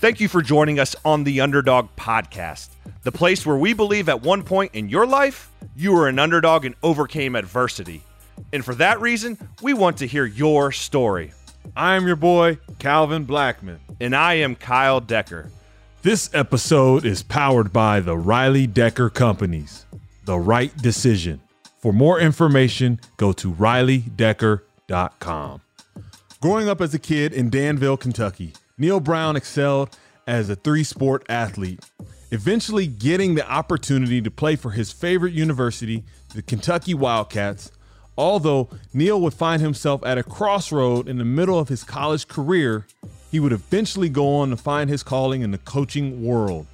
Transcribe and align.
Thank 0.00 0.18
you 0.18 0.26
for 0.28 0.40
joining 0.40 0.80
us 0.80 0.96
on 1.04 1.24
the 1.24 1.42
Underdog 1.42 1.90
Podcast, 1.94 2.70
the 3.02 3.12
place 3.12 3.44
where 3.44 3.58
we 3.58 3.74
believe 3.74 4.08
at 4.08 4.22
one 4.22 4.42
point 4.42 4.74
in 4.74 4.88
your 4.88 5.06
life, 5.06 5.50
you 5.76 5.92
were 5.92 6.08
an 6.08 6.18
underdog 6.18 6.64
and 6.64 6.74
overcame 6.82 7.36
adversity. 7.36 8.02
And 8.50 8.64
for 8.64 8.74
that 8.76 8.98
reason, 9.02 9.36
we 9.60 9.74
want 9.74 9.98
to 9.98 10.06
hear 10.06 10.24
your 10.24 10.72
story. 10.72 11.34
I 11.76 11.96
am 11.96 12.06
your 12.06 12.16
boy, 12.16 12.56
Calvin 12.78 13.26
Blackman. 13.26 13.78
And 14.00 14.16
I 14.16 14.36
am 14.36 14.54
Kyle 14.54 15.02
Decker. 15.02 15.50
This 16.00 16.30
episode 16.32 17.04
is 17.04 17.22
powered 17.22 17.70
by 17.70 18.00
the 18.00 18.16
Riley 18.16 18.66
Decker 18.66 19.10
Companies. 19.10 19.84
The 20.24 20.38
right 20.38 20.74
decision. 20.78 21.42
For 21.80 21.92
more 21.92 22.18
information, 22.18 23.00
go 23.18 23.34
to 23.34 23.52
rileydecker.com. 23.52 25.60
Growing 26.40 26.70
up 26.70 26.80
as 26.80 26.94
a 26.94 26.98
kid 26.98 27.34
in 27.34 27.50
Danville, 27.50 27.98
Kentucky, 27.98 28.54
Neal 28.80 28.98
Brown 28.98 29.36
excelled 29.36 29.94
as 30.26 30.48
a 30.48 30.56
three 30.56 30.84
sport 30.84 31.26
athlete, 31.28 31.84
eventually 32.30 32.86
getting 32.86 33.34
the 33.34 33.46
opportunity 33.46 34.22
to 34.22 34.30
play 34.30 34.56
for 34.56 34.70
his 34.70 34.90
favorite 34.90 35.34
university, 35.34 36.02
the 36.34 36.40
Kentucky 36.40 36.94
Wildcats. 36.94 37.70
Although 38.16 38.70
Neal 38.94 39.20
would 39.20 39.34
find 39.34 39.60
himself 39.60 40.02
at 40.02 40.16
a 40.16 40.22
crossroad 40.22 41.08
in 41.08 41.18
the 41.18 41.26
middle 41.26 41.58
of 41.58 41.68
his 41.68 41.84
college 41.84 42.26
career, 42.26 42.86
he 43.30 43.38
would 43.38 43.52
eventually 43.52 44.08
go 44.08 44.36
on 44.36 44.48
to 44.48 44.56
find 44.56 44.88
his 44.88 45.02
calling 45.02 45.42
in 45.42 45.50
the 45.50 45.58
coaching 45.58 46.24
world. 46.24 46.66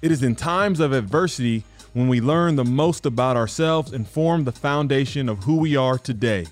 It 0.00 0.10
is 0.10 0.22
in 0.22 0.36
times 0.36 0.80
of 0.80 0.92
adversity 0.92 1.64
when 1.92 2.08
we 2.08 2.22
learn 2.22 2.56
the 2.56 2.64
most 2.64 3.04
about 3.04 3.36
ourselves 3.36 3.92
and 3.92 4.08
form 4.08 4.44
the 4.44 4.52
foundation 4.52 5.28
of 5.28 5.44
who 5.44 5.56
we 5.56 5.76
are 5.76 5.98
today. 5.98 6.46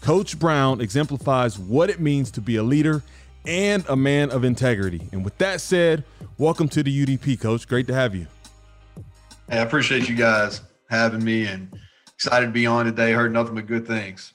Coach 0.00 0.38
Brown 0.38 0.80
exemplifies 0.80 1.58
what 1.58 1.90
it 1.90 2.00
means 2.00 2.30
to 2.32 2.40
be 2.40 2.56
a 2.56 2.62
leader 2.62 3.02
and 3.46 3.84
a 3.88 3.96
man 3.96 4.30
of 4.30 4.44
integrity. 4.44 5.08
And 5.12 5.24
with 5.24 5.36
that 5.38 5.60
said, 5.60 6.04
welcome 6.38 6.68
to 6.70 6.82
the 6.82 7.06
UDP, 7.06 7.40
Coach. 7.40 7.66
Great 7.66 7.86
to 7.88 7.94
have 7.94 8.14
you. 8.14 8.26
Hey, 9.48 9.58
I 9.58 9.62
appreciate 9.62 10.08
you 10.08 10.14
guys 10.14 10.60
having 10.88 11.24
me 11.24 11.46
and 11.46 11.72
excited 12.14 12.46
to 12.46 12.52
be 12.52 12.66
on 12.66 12.84
today. 12.84 13.12
Heard 13.12 13.32
nothing 13.32 13.54
but 13.54 13.66
good 13.66 13.86
things. 13.86 14.32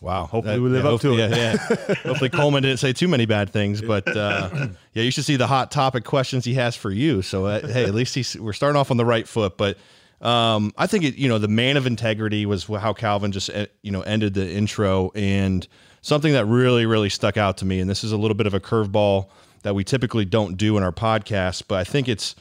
Wow. 0.00 0.26
Hopefully 0.26 0.56
that, 0.56 0.62
we 0.62 0.68
live 0.68 0.84
yeah, 0.84 0.90
up 0.90 1.00
to 1.00 1.12
it. 1.14 1.30
Yeah, 1.30 1.36
yeah. 1.36 1.94
hopefully 2.04 2.30
Coleman 2.30 2.62
didn't 2.62 2.78
say 2.78 2.92
too 2.92 3.08
many 3.08 3.26
bad 3.26 3.50
things, 3.50 3.80
but 3.80 4.06
uh, 4.08 4.50
yeah, 4.92 5.02
you 5.02 5.10
should 5.10 5.24
see 5.24 5.36
the 5.36 5.46
hot 5.46 5.70
topic 5.70 6.04
questions 6.04 6.44
he 6.44 6.54
has 6.54 6.76
for 6.76 6.90
you. 6.90 7.22
So 7.22 7.46
uh, 7.46 7.66
hey, 7.66 7.84
at 7.84 7.94
least 7.94 8.14
he's, 8.14 8.36
we're 8.36 8.52
starting 8.52 8.78
off 8.78 8.90
on 8.90 8.98
the 8.98 9.06
right 9.06 9.26
foot. 9.26 9.56
But 9.56 9.78
um, 10.20 10.72
I 10.76 10.86
think 10.86 11.04
it, 11.04 11.16
you 11.16 11.28
know 11.28 11.38
the 11.38 11.48
man 11.48 11.76
of 11.76 11.86
integrity 11.86 12.46
was 12.46 12.64
how 12.64 12.92
Calvin 12.92 13.32
just 13.32 13.50
uh, 13.50 13.66
you 13.82 13.90
know 13.90 14.02
ended 14.02 14.34
the 14.34 14.50
intro 14.50 15.10
and 15.14 15.66
something 16.06 16.34
that 16.34 16.44
really, 16.46 16.86
really 16.86 17.08
stuck 17.08 17.36
out 17.36 17.56
to 17.56 17.64
me. 17.64 17.80
And 17.80 17.90
this 17.90 18.04
is 18.04 18.12
a 18.12 18.16
little 18.16 18.36
bit 18.36 18.46
of 18.46 18.54
a 18.54 18.60
curveball 18.60 19.28
that 19.62 19.74
we 19.74 19.82
typically 19.82 20.24
don't 20.24 20.56
do 20.56 20.76
in 20.76 20.84
our 20.84 20.92
podcast, 20.92 21.64
but 21.66 21.78
I 21.78 21.84
think 21.84 22.08
it's 22.08 22.36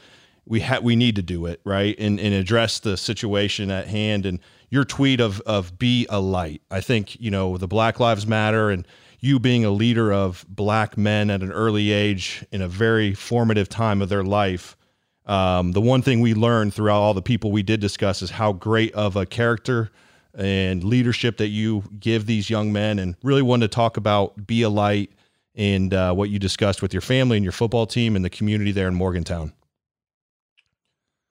we 0.45 0.59
have 0.59 0.83
we 0.83 0.95
need 0.95 1.15
to 1.15 1.23
do 1.23 1.47
it 1.47 1.61
right 1.63 1.95
and, 1.97 2.19
and 2.19 2.35
address 2.35 2.79
the 2.79 2.95
situation 2.95 3.71
at 3.71 3.87
hand. 3.87 4.27
And 4.27 4.39
your 4.69 4.85
tweet 4.85 5.19
of 5.19 5.41
of 5.41 5.79
be 5.79 6.05
a 6.11 6.19
light. 6.19 6.61
I 6.69 6.79
think 6.79 7.19
you 7.19 7.31
know 7.31 7.57
the 7.57 7.67
Black 7.67 7.99
Lives 7.99 8.27
Matter 8.27 8.69
and 8.69 8.87
you 9.19 9.39
being 9.39 9.65
a 9.65 9.71
leader 9.71 10.13
of 10.13 10.45
black 10.47 10.95
men 10.95 11.31
at 11.31 11.41
an 11.41 11.51
early 11.51 11.91
age 11.91 12.45
in 12.51 12.61
a 12.61 12.67
very 12.67 13.15
formative 13.15 13.67
time 13.67 13.99
of 14.03 14.09
their 14.09 14.23
life. 14.23 14.77
Um, 15.25 15.71
the 15.71 15.81
one 15.81 16.03
thing 16.03 16.21
we 16.21 16.35
learned 16.35 16.75
throughout 16.75 16.99
all 16.99 17.15
the 17.15 17.23
people 17.23 17.51
we 17.51 17.63
did 17.63 17.79
discuss 17.79 18.21
is 18.21 18.29
how 18.29 18.53
great 18.53 18.93
of 18.93 19.15
a 19.15 19.25
character 19.25 19.89
and 20.37 20.83
leadership 20.83 21.37
that 21.37 21.47
you 21.47 21.83
give 21.99 22.25
these 22.25 22.49
young 22.49 22.73
men, 22.73 22.99
and 22.99 23.15
really 23.23 23.41
wanted 23.41 23.71
to 23.71 23.75
talk 23.75 23.97
about 23.97 24.47
be 24.47 24.61
a 24.61 24.69
light 24.69 25.11
and 25.55 25.93
uh, 25.93 26.13
what 26.13 26.29
you 26.29 26.39
discussed 26.39 26.81
with 26.81 26.93
your 26.93 27.01
family 27.01 27.37
and 27.37 27.43
your 27.43 27.53
football 27.53 27.85
team 27.85 28.15
and 28.15 28.25
the 28.25 28.29
community 28.29 28.71
there 28.71 28.87
in 28.87 28.95
Morgantown. 28.95 29.53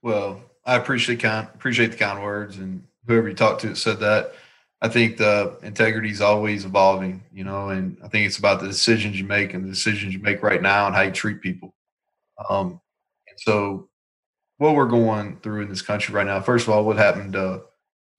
Well, 0.03 0.41
I 0.65 0.77
appreciate 0.77 1.21
kind 1.21 1.49
appreciate 1.55 1.93
the 1.93 1.97
kind 1.97 2.23
words, 2.23 2.59
and 2.59 2.85
whoever 3.07 3.29
you 3.29 3.35
talked 3.35 3.63
to 3.63 3.75
said 3.75 4.01
that. 4.01 4.35
I 4.83 4.89
think 4.89 5.17
the 5.17 5.57
integrity 5.63 6.11
is 6.11 6.21
always 6.21 6.67
evolving, 6.67 7.23
you 7.33 7.43
know, 7.43 7.71
and 7.71 7.97
I 8.05 8.09
think 8.09 8.27
it's 8.27 8.37
about 8.37 8.61
the 8.61 8.67
decisions 8.67 9.19
you 9.19 9.25
make 9.25 9.55
and 9.55 9.65
the 9.65 9.71
decisions 9.71 10.13
you 10.13 10.21
make 10.21 10.43
right 10.43 10.61
now 10.61 10.87
and 10.87 10.95
how 10.95 11.01
you 11.03 11.11
treat 11.11 11.41
people. 11.41 11.75
Um, 12.51 12.81
and 13.27 13.39
so, 13.39 13.89
what 14.59 14.75
we're 14.75 14.85
going 14.87 15.39
through 15.39 15.63
in 15.63 15.69
this 15.71 15.81
country 15.81 16.15
right 16.15 16.27
now, 16.27 16.41
first 16.41 16.67
of 16.67 16.75
all, 16.75 16.85
what 16.85 16.99
happened 16.99 17.33
to 17.33 17.63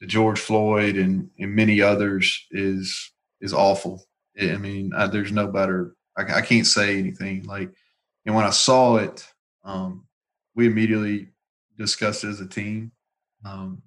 to 0.02 0.08
George 0.08 0.40
Floyd 0.40 0.98
and, 0.98 1.30
and 1.40 1.56
many 1.56 1.82
others 1.82 2.46
is 2.52 3.12
is 3.42 3.54
awful. 3.54 4.04
I 4.40 4.58
mean, 4.58 4.94
I, 4.94 5.08
there's 5.08 5.32
no 5.32 5.48
better. 5.48 5.96
I, 6.18 6.24
I, 6.24 6.42
can't 6.42 6.68
say 6.68 6.98
anything 6.98 7.44
like. 7.44 7.70
And 8.26 8.36
when 8.36 8.44
I 8.44 8.50
saw 8.50 8.98
it, 8.98 9.26
um, 9.64 10.06
we 10.56 10.68
immediately 10.68 11.30
discussed 11.78 12.24
it 12.24 12.30
as 12.30 12.42
a 12.42 12.48
team. 12.48 12.92
Um, 13.46 13.82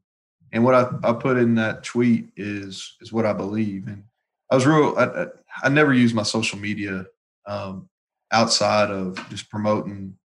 and 0.53 0.65
what 0.65 0.75
I, 0.75 0.89
I 1.03 1.13
put 1.13 1.37
in 1.37 1.55
that 1.57 1.83
tweet 1.85 2.31
is 2.37 2.97
is 3.01 3.13
what 3.13 3.27
I 3.27 3.33
believe. 3.33 3.87
And 3.87 4.05
I 4.51 4.55
was 4.55 4.67
real. 4.67 4.95
I, 4.97 5.05
I, 5.05 5.27
I 5.65 5.69
never 5.69 5.93
use 5.93 6.15
my 6.15 6.23
social 6.23 6.59
media 6.59 7.07
um, 7.47 7.89
outside 8.33 8.91
of 8.91 9.17
just 9.29 9.51
promoting 9.51 10.17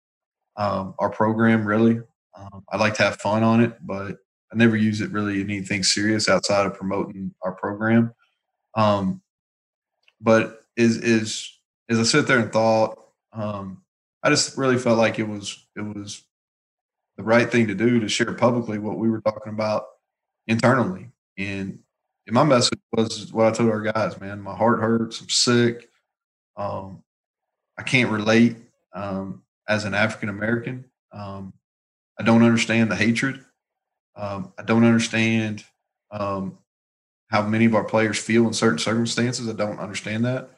um, 0.56 0.94
our 1.00 1.10
program. 1.10 1.66
Really, 1.66 2.00
um, 2.38 2.64
I 2.72 2.78
like 2.78 2.94
to 2.96 3.04
have 3.04 3.18
fun 3.18 3.44
on 3.44 3.62
it, 3.62 3.74
but 3.82 4.18
I 4.54 4.58
never 4.58 4.76
use 4.76 5.02
it 5.02 5.12
really 5.12 5.42
in 5.42 5.50
anything 5.50 5.84
serious 5.84 6.30
outside 6.30 6.66
of 6.66 6.76
promoting 6.76 7.34
our 7.42 7.54
program. 7.54 8.14
Um, 8.76 9.22
but 10.22 10.62
is 10.78 10.98
is 10.98 11.50
as 11.90 12.00
I 12.00 12.04
sit 12.04 12.28
there 12.28 12.40
and 12.40 12.52
thought, 12.52 12.98
um, 13.34 13.82
I 14.22 14.30
just 14.30 14.58
really 14.58 14.78
felt 14.78 14.98
like 14.98 15.20
it 15.20 15.28
was 15.28 15.66
it 15.76 15.82
was 15.82 16.24
the 17.18 17.24
right 17.24 17.52
thing 17.52 17.68
to 17.68 17.76
do 17.76 18.00
to 18.00 18.08
share 18.08 18.34
publicly 18.34 18.80
what 18.80 18.98
we 18.98 19.10
were 19.10 19.22
talking 19.22 19.54
about 19.54 19.86
internally. 20.48 21.10
And, 21.38 21.80
and 22.26 22.34
my 22.34 22.44
message 22.44 22.80
was 22.92 23.32
what 23.32 23.48
I 23.48 23.52
told 23.52 23.70
our 23.70 23.82
guys, 23.82 24.20
man, 24.20 24.42
my 24.42 24.56
heart 24.56 24.80
hurts. 24.80 25.22
I'm 25.22 25.30
sick. 25.30 25.90
Um, 26.58 27.04
I 27.78 27.84
can't 27.84 28.12
relate 28.12 28.58
um, 28.94 29.44
as 29.68 29.86
an 29.86 29.94
African 29.94 30.30
American. 30.30 30.86
Um, 31.12 31.54
I 32.20 32.24
don't 32.24 32.44
understand 32.44 32.92
the 32.92 32.96
hatred. 32.96 33.44
Um, 34.16 34.54
I 34.58 34.64
don't 34.64 34.86
understand 34.86 35.64
um, 36.12 36.58
how 37.30 37.42
many 37.42 37.66
of 37.66 37.76
our 37.76 37.84
players 37.84 38.20
feel 38.20 38.48
in 38.48 38.54
certain 38.54 38.78
circumstances. 38.80 39.50
I 39.50 39.54
don't 39.54 39.80
understand 39.80 40.26
that, 40.26 40.50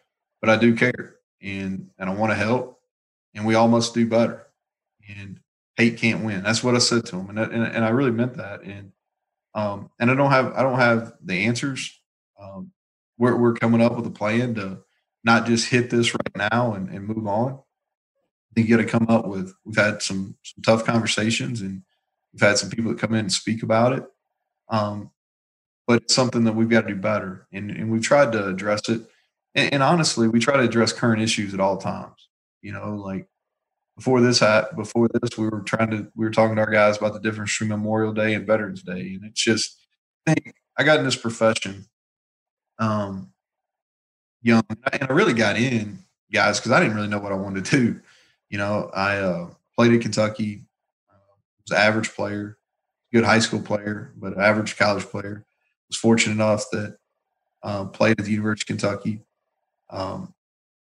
but 0.41 0.49
I 0.49 0.57
do 0.57 0.75
care, 0.75 1.15
and 1.41 1.89
and 1.97 2.09
I 2.09 2.13
want 2.13 2.31
to 2.31 2.35
help, 2.35 2.79
and 3.33 3.45
we 3.45 3.55
all 3.55 3.67
must 3.67 3.93
do 3.93 4.05
better. 4.05 4.45
And 5.07 5.39
hate 5.77 5.97
can't 5.97 6.23
win. 6.23 6.43
That's 6.43 6.63
what 6.63 6.75
I 6.75 6.79
said 6.79 7.05
to 7.07 7.17
him, 7.17 7.29
and 7.29 7.39
and, 7.39 7.63
and 7.63 7.85
I 7.85 7.89
really 7.89 8.11
meant 8.11 8.35
that. 8.37 8.63
And 8.63 8.91
um, 9.53 9.89
and 9.99 10.11
I 10.11 10.15
don't 10.15 10.31
have 10.31 10.53
I 10.53 10.63
don't 10.63 10.79
have 10.79 11.13
the 11.23 11.45
answers. 11.45 11.99
Um, 12.39 12.71
we're 13.17 13.37
we're 13.37 13.53
coming 13.53 13.81
up 13.81 13.95
with 13.95 14.05
a 14.05 14.11
plan 14.11 14.55
to 14.55 14.79
not 15.23 15.45
just 15.45 15.69
hit 15.69 15.89
this 15.89 16.13
right 16.13 16.51
now 16.51 16.73
and, 16.73 16.89
and 16.89 17.07
move 17.07 17.25
on. 17.25 17.53
I 17.53 18.53
think 18.53 18.67
you 18.67 18.77
got 18.77 18.83
to 18.83 18.89
come 18.89 19.07
up 19.09 19.27
with. 19.27 19.53
We've 19.63 19.77
had 19.77 20.01
some 20.01 20.35
some 20.43 20.61
tough 20.61 20.85
conversations 20.85 21.61
and 21.61 21.83
We've 22.35 22.41
had 22.41 22.57
some 22.57 22.69
people 22.69 22.91
that 22.91 22.99
come 22.99 23.13
in 23.13 23.21
and 23.21 23.31
speak 23.31 23.63
about 23.63 23.93
it. 23.93 24.03
Um, 24.69 25.11
but 25.87 26.01
it's 26.01 26.13
something 26.13 26.43
that 26.43 26.53
we've 26.53 26.67
got 26.67 26.81
to 26.81 26.93
do 26.93 26.99
better. 26.99 27.47
And, 27.53 27.71
and 27.71 27.89
we've 27.89 28.01
tried 28.01 28.33
to 28.33 28.45
address 28.45 28.89
it. 28.89 29.01
And, 29.53 29.73
and, 29.75 29.83
honestly, 29.83 30.27
we 30.27 30.39
try 30.39 30.57
to 30.57 30.63
address 30.63 30.91
current 30.91 31.21
issues 31.21 31.53
at 31.53 31.61
all 31.61 31.77
times. 31.77 32.27
You 32.61 32.73
know, 32.73 32.95
like 32.95 33.27
before 33.95 34.19
this 34.19 34.39
hat, 34.39 34.75
before 34.75 35.07
this, 35.07 35.37
we 35.37 35.47
were 35.47 35.61
trying 35.61 35.91
to, 35.91 36.11
we 36.13 36.25
were 36.25 36.31
talking 36.31 36.57
to 36.57 36.61
our 36.61 36.71
guys 36.71 36.97
about 36.97 37.13
the 37.13 37.21
difference 37.21 37.53
between 37.53 37.69
Memorial 37.69 38.11
Day 38.11 38.33
and 38.33 38.45
Veterans 38.45 38.83
Day. 38.83 39.13
And 39.13 39.23
it's 39.23 39.41
just, 39.41 39.79
I 40.27 40.33
think 40.33 40.55
I 40.77 40.83
got 40.83 40.99
in 40.99 41.05
this 41.05 41.15
profession 41.15 41.85
um, 42.79 43.31
young, 44.41 44.63
and 44.91 45.03
I 45.03 45.13
really 45.13 45.33
got 45.33 45.55
in, 45.55 45.99
guys, 46.33 46.59
because 46.59 46.73
I 46.73 46.81
didn't 46.81 46.95
really 46.95 47.07
know 47.07 47.19
what 47.19 47.31
I 47.31 47.35
wanted 47.35 47.63
to 47.63 47.71
do. 47.77 48.01
You 48.49 48.57
know, 48.57 48.91
I 48.93 49.17
uh, 49.19 49.49
played 49.77 49.93
in 49.93 50.01
Kentucky, 50.01 50.64
was 51.67 51.77
an 51.77 51.83
average 51.83 52.13
player, 52.13 52.57
good 53.13 53.23
high 53.23 53.39
school 53.39 53.61
player, 53.61 54.13
but 54.17 54.33
an 54.33 54.41
average 54.41 54.77
college 54.77 55.05
player. 55.05 55.45
Was 55.89 55.97
fortunate 55.97 56.33
enough 56.33 56.65
that 56.71 56.97
um, 57.61 57.91
played 57.91 58.19
at 58.19 58.25
the 58.25 58.31
University 58.31 58.73
of 58.73 58.79
Kentucky. 58.79 59.21
Um, 59.89 60.33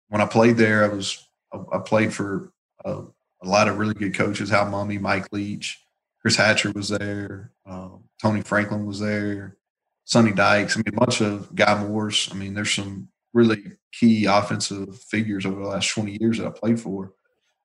when 0.08 0.20
I 0.20 0.26
played 0.26 0.56
there, 0.56 0.84
I 0.84 0.88
was 0.88 1.26
I, 1.52 1.58
I 1.72 1.78
played 1.78 2.12
for 2.14 2.52
a, 2.84 3.02
a, 3.42 3.48
lot 3.48 3.68
of 3.68 3.78
really 3.78 3.94
good 3.94 4.14
coaches. 4.14 4.50
Hal 4.50 4.66
Mumme, 4.66 5.00
Mike 5.00 5.26
Leach, 5.32 5.80
Chris 6.20 6.36
Hatcher 6.36 6.70
was 6.72 6.90
there, 6.90 7.52
um, 7.66 8.04
Tony 8.22 8.42
Franklin 8.42 8.86
was 8.86 9.00
there, 9.00 9.56
Sonny 10.04 10.32
Dykes. 10.32 10.76
I 10.76 10.78
mean, 10.78 10.94
a 10.94 11.00
bunch 11.00 11.20
of 11.20 11.54
Guy 11.54 11.74
Morriss. 11.74 12.30
I 12.30 12.36
mean, 12.36 12.54
there's 12.54 12.72
some 12.72 13.08
really 13.32 13.62
key 13.92 14.26
offensive 14.26 14.96
figures 14.96 15.44
over 15.44 15.60
the 15.60 15.68
last 15.68 15.88
20 15.88 16.18
years 16.20 16.38
that 16.38 16.46
I 16.46 16.50
played 16.50 16.80
for. 16.80 17.12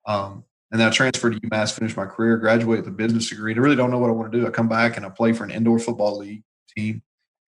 Um, 0.05 0.43
and 0.71 0.79
then 0.79 0.87
I 0.87 0.91
transferred 0.91 1.33
to 1.33 1.39
UMass, 1.41 1.73
finished 1.73 1.97
my 1.97 2.05
career, 2.05 2.37
graduated 2.37 2.85
with 2.85 2.93
a 2.93 2.95
business 2.95 3.29
degree. 3.29 3.51
And 3.51 3.59
I 3.59 3.63
really 3.63 3.75
don't 3.75 3.89
know 3.89 3.97
what 3.97 4.09
I 4.09 4.13
want 4.13 4.31
to 4.31 4.37
do. 4.39 4.45
I 4.45 4.51
come 4.51 4.69
back 4.69 4.97
and 4.97 5.05
I 5.05 5.09
play 5.09 5.33
for 5.33 5.43
an 5.43 5.51
indoor 5.51 5.79
football 5.79 6.17
league 6.17 6.43
team 6.77 7.01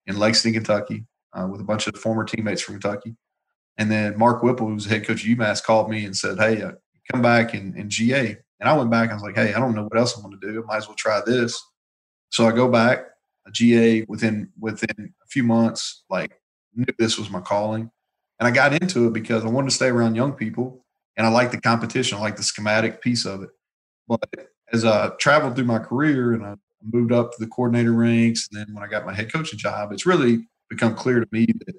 in 0.07 0.17
Lexington, 0.17 0.63
Kentucky, 0.63 1.05
uh, 1.33 1.47
with 1.47 1.61
a 1.61 1.63
bunch 1.63 1.87
of 1.87 1.95
former 1.95 2.23
teammates 2.23 2.61
from 2.61 2.79
Kentucky. 2.79 3.15
And 3.77 3.91
then 3.91 4.17
Mark 4.17 4.41
Whipple, 4.41 4.67
who's 4.67 4.85
head 4.85 5.05
coach 5.05 5.23
of 5.23 5.29
UMass, 5.29 5.63
called 5.63 5.89
me 5.89 6.03
and 6.03 6.15
said, 6.15 6.39
"Hey, 6.39 6.61
uh, 6.61 6.71
come 7.11 7.21
back 7.21 7.53
and, 7.53 7.75
in 7.75 7.89
GA. 7.89 8.37
And 8.59 8.69
I 8.69 8.77
went 8.77 8.91
back 8.91 9.05
and 9.05 9.13
I 9.13 9.15
was 9.15 9.23
like, 9.23 9.35
hey, 9.35 9.53
I 9.53 9.59
don't 9.59 9.75
know 9.75 9.83
what 9.83 9.97
else 9.97 10.15
I'm 10.15 10.23
going 10.23 10.39
to 10.39 10.51
do. 10.51 10.63
I 10.63 10.65
might 10.65 10.77
as 10.77 10.87
well 10.87 10.95
try 10.95 11.21
this. 11.25 11.61
So 12.29 12.47
I 12.47 12.51
go 12.51 12.69
back, 12.69 13.05
a 13.47 13.51
GA 13.51 14.05
within 14.07 14.49
within 14.59 15.13
a 15.23 15.27
few 15.27 15.43
months, 15.43 16.03
like 16.09 16.39
knew 16.75 16.85
this 16.99 17.17
was 17.17 17.29
my 17.29 17.41
calling. 17.41 17.89
And 18.39 18.47
I 18.47 18.51
got 18.51 18.73
into 18.73 19.07
it 19.07 19.13
because 19.13 19.43
I 19.43 19.49
wanted 19.49 19.69
to 19.69 19.75
stay 19.75 19.87
around 19.87 20.15
young 20.15 20.33
people 20.33 20.80
and 21.17 21.27
I 21.27 21.29
like 21.29 21.51
the 21.51 21.61
competition. 21.61 22.17
I 22.17 22.21
like 22.21 22.37
the 22.37 22.43
schematic 22.43 23.01
piece 23.01 23.25
of 23.25 23.43
it. 23.43 23.49
But 24.07 24.23
as 24.71 24.85
I 24.85 25.09
traveled 25.19 25.55
through 25.55 25.65
my 25.65 25.79
career 25.79 26.33
and 26.33 26.45
I 26.45 26.55
moved 26.83 27.11
up 27.11 27.31
to 27.31 27.37
the 27.39 27.47
coordinator 27.47 27.93
ranks, 27.93 28.47
and 28.51 28.59
then 28.59 28.73
when 28.73 28.83
I 28.83 28.87
got 28.87 29.05
my 29.05 29.13
head 29.13 29.31
coaching 29.31 29.59
job, 29.59 29.91
it's 29.91 30.05
really 30.05 30.47
become 30.69 30.95
clear 30.95 31.19
to 31.19 31.27
me 31.31 31.47
that 31.65 31.75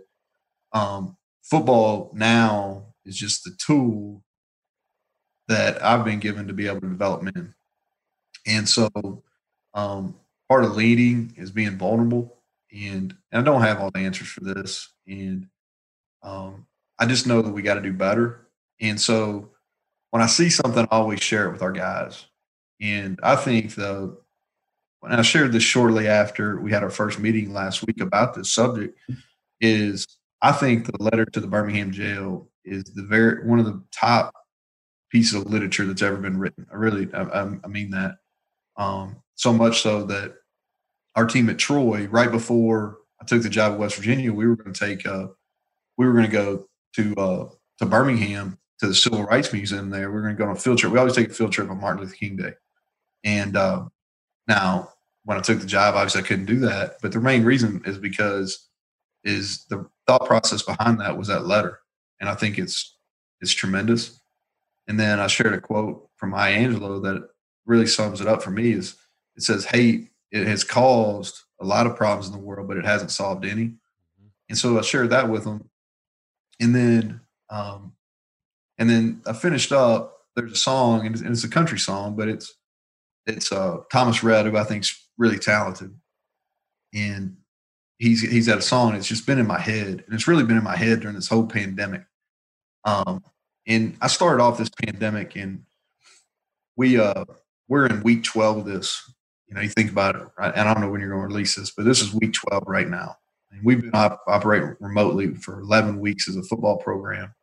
um, 0.79 1.17
football 1.43 2.11
now 2.15 2.87
is 3.05 3.17
just 3.17 3.45
the 3.45 3.57
tool 3.59 4.23
that 5.49 5.83
I've 5.85 6.05
been 6.05 6.21
given 6.21 6.47
to 6.47 6.53
be 6.53 6.67
able 6.67 6.81
to 6.81 6.89
develop 6.89 7.23
men. 7.23 7.55
And 8.47 8.69
so 8.69 8.89
um, 9.75 10.15
part 10.49 10.65
of 10.65 10.77
leading 10.77 11.35
is 11.37 11.51
being 11.51 11.77
vulnerable. 11.77 12.39
And, 12.73 13.15
and 13.31 13.41
I 13.41 13.43
don't 13.43 13.63
have 13.63 13.81
all 13.81 13.91
the 13.91 14.01
answers 14.01 14.29
for 14.29 14.41
this. 14.41 14.89
And 15.07 15.49
um, 16.23 16.67
I 16.99 17.07
just 17.07 17.27
know 17.27 17.43
that 17.43 17.53
we 17.53 17.63
got 17.63 17.75
to 17.75 17.81
do 17.81 17.93
better. 17.93 18.47
And 18.83 19.01
so 19.01 19.51
when 20.11 20.23
I 20.23 20.27
see 20.27 20.51
something, 20.51 20.87
I 20.91 20.97
always 20.97 21.23
share 21.23 21.49
it 21.49 21.53
with 21.53 21.63
our 21.63 21.73
guys. 21.73 22.27
And 22.81 23.19
I 23.23 23.37
think 23.37 23.77
the 23.77 24.19
when 25.01 25.13
I 25.13 25.23
shared 25.23 25.53
this 25.53 25.63
shortly 25.63 26.07
after 26.07 26.61
we 26.61 26.71
had 26.71 26.83
our 26.83 26.91
first 26.91 27.19
meeting 27.19 27.53
last 27.53 27.85
week 27.85 28.01
about 28.01 28.35
this 28.35 28.53
subject, 28.53 28.99
is 29.61 30.07
I 30.43 30.53
think 30.53 30.87
the 30.87 31.03
letter 31.03 31.25
to 31.25 31.41
the 31.41 31.47
Birmingham 31.47 31.93
jail 31.93 32.49
is 32.65 32.85
the 32.85 33.03
very 33.03 33.47
one 33.47 33.59
of 33.59 33.65
the 33.65 33.83
top 33.93 34.35
pieces 35.11 35.35
of 35.35 35.51
literature 35.51 35.87
that's 35.87 36.03
ever 36.03 36.17
been 36.17 36.39
written. 36.39 36.67
I 36.71 36.77
really, 36.77 37.09
I, 37.15 37.43
I 37.65 37.69
mean 37.69 37.91
that. 37.91 38.17
Um, 38.77 39.17
so 39.35 39.53
much 39.53 39.83
so 39.83 40.05
that 40.05 40.35
our 41.15 41.27
team 41.27 41.49
at 41.51 41.59
Troy, 41.59 42.07
right 42.11 42.31
before 42.31 42.99
I 43.21 43.25
took 43.25 43.43
the 43.43 43.49
job 43.49 43.73
at 43.73 43.79
West 43.79 43.97
Virginia, 43.97 44.33
we 44.33 44.47
were 44.47 44.57
going 44.57 44.73
to 44.73 44.87
take, 44.87 45.07
uh, 45.07 45.29
we 45.99 46.07
were 46.07 46.13
going 46.13 46.27
to 46.27 46.33
go 46.33 46.67
to 46.97 47.15
uh, 47.17 47.49
to 47.79 47.87
Birmingham 47.87 48.59
to 48.83 48.89
the 48.89 48.95
Civil 48.95 49.23
Rights 49.23 49.53
Museum. 49.53 49.91
There, 49.91 50.11
we 50.11 50.19
are 50.19 50.23
going 50.23 50.35
to 50.35 50.39
go 50.39 50.51
on 50.51 50.57
a 50.57 50.59
field 50.59 50.77
trip. 50.77 50.93
We 50.93 50.99
always 50.99 51.15
take 51.15 51.31
a 51.31 51.35
field 51.35 51.53
trip 51.53 51.71
on 51.71 51.81
Martin 51.81 52.03
Luther 52.03 52.17
King 52.17 52.35
Day, 52.35 52.55
and 53.23 53.57
uh, 53.57 53.85
now 54.49 54.89
when 55.25 55.39
I 55.39 55.41
took 55.41 55.61
the 55.61 55.67
job, 55.67 55.95
obviously 55.95 56.21
I 56.21 56.27
couldn't 56.27 56.47
do 56.47 56.59
that. 56.61 56.97
But 57.01 57.13
the 57.13 57.21
main 57.21 57.45
reason 57.45 57.81
is 57.87 57.97
because 57.97 58.69
is 59.23 59.67
the 59.67 59.89
thought 60.09 60.27
process 60.27 60.63
behind 60.63 60.99
that 60.99 61.17
was 61.17 61.29
that 61.29 61.47
letter, 61.47 61.79
and 62.19 62.29
I 62.29 62.35
think 62.35 62.59
it's 62.59 62.97
it's 63.41 63.53
tremendous. 63.53 64.21
And 64.89 64.99
then 64.99 65.21
I 65.21 65.29
shared 65.29 65.55
a 65.55 65.61
quote 65.61 66.09
from 66.17 66.31
Maya 66.31 66.59
Angelou 66.59 67.01
that 67.05 67.29
really 67.67 67.87
sums 67.87 68.21
it 68.21 68.27
up 68.27 68.43
for 68.43 68.51
me. 68.51 68.73
Is 68.73 68.97
it 69.37 69.45
says 69.45 69.65
hate 69.65 70.11
it 70.33 70.49
has 70.49 70.65
caused 70.65 71.39
a 71.61 71.65
lot 71.65 71.87
of 71.87 71.95
problems 71.95 72.27
in 72.27 72.33
the 72.33 72.39
world, 72.45 72.67
but 72.67 72.79
it 72.79 72.85
hasn't 72.85 73.13
solved 73.13 73.45
any. 73.45 73.67
Mm-hmm. 73.67 74.27
And 74.49 74.59
so 74.59 74.77
I 74.77 74.83
shared 74.83 75.11
that 75.11 75.29
with 75.29 75.45
them, 75.45 75.71
and 76.59 76.75
then 76.75 77.21
um, 77.49 77.93
and 78.79 78.89
then 78.89 79.23
I 79.27 79.33
finished 79.33 79.73
up. 79.73 80.19
There's 80.35 80.53
a 80.53 80.57
song, 80.57 81.07
and 81.07 81.15
it's, 81.27 81.45
a 81.45 81.49
country 81.49 81.79
song, 81.79 82.17
but 82.17 82.29
it's 82.29 82.55
it's 83.27 83.53
uh, 83.53 83.79
Thomas 83.91 84.23
Rhett, 84.23 84.47
who 84.47 84.57
I 84.57 84.65
think's 84.65 85.09
really 85.19 85.39
talented, 85.39 85.95
and 86.95 87.37
he's 87.99 88.23
he's 88.23 88.47
had 88.47 88.59
a 88.59 88.63
song. 88.63 88.95
It's 88.95 89.07
just 89.07 89.27
been 89.27 89.39
in 89.39 89.47
my 89.47 89.61
head, 89.61 90.03
and 90.05 90.15
it's 90.15 90.27
really 90.27 90.45
been 90.45 90.57
in 90.57 90.65
my 90.65 90.77
head 90.77 91.01
during 91.01 91.17
this 91.17 91.29
whole 91.29 91.47
pandemic. 91.47 92.03
Um, 92.85 93.23
and 93.67 93.97
I 94.01 94.09
started 94.09 94.43
off 94.43 94.59
this 94.59 94.71
pandemic, 94.71 95.37
and 95.37 95.65
we 96.77 96.99
uh 96.99 97.25
we're 97.69 97.87
in 97.87 98.03
week 98.03 98.25
twelve 98.25 98.59
of 98.59 98.65
this. 98.65 99.03
You 99.49 99.55
know, 99.55 99.61
you 99.61 99.69
think 99.69 99.91
about 99.91 100.17
it, 100.17 100.27
right? 100.39 100.53
and 100.57 100.69
I 100.69 100.73
don't 100.73 100.83
know 100.83 100.91
when 100.91 101.01
you're 101.01 101.11
going 101.11 101.23
to 101.23 101.27
release 101.27 101.55
this, 101.55 101.71
but 101.71 101.85
this 101.85 102.01
is 102.01 102.15
week 102.15 102.33
twelve 102.33 102.65
right 102.67 102.89
now. 102.89 103.17
And 103.51 103.63
we've 103.63 103.83
been 103.83 103.91
op- 103.93 104.23
operating 104.27 104.77
remotely 104.81 105.35
for 105.35 105.61
eleven 105.61 106.01
weeks 106.01 106.29
as 106.29 106.37
a 106.37 106.43
football 106.43 106.79
program, 106.79 107.35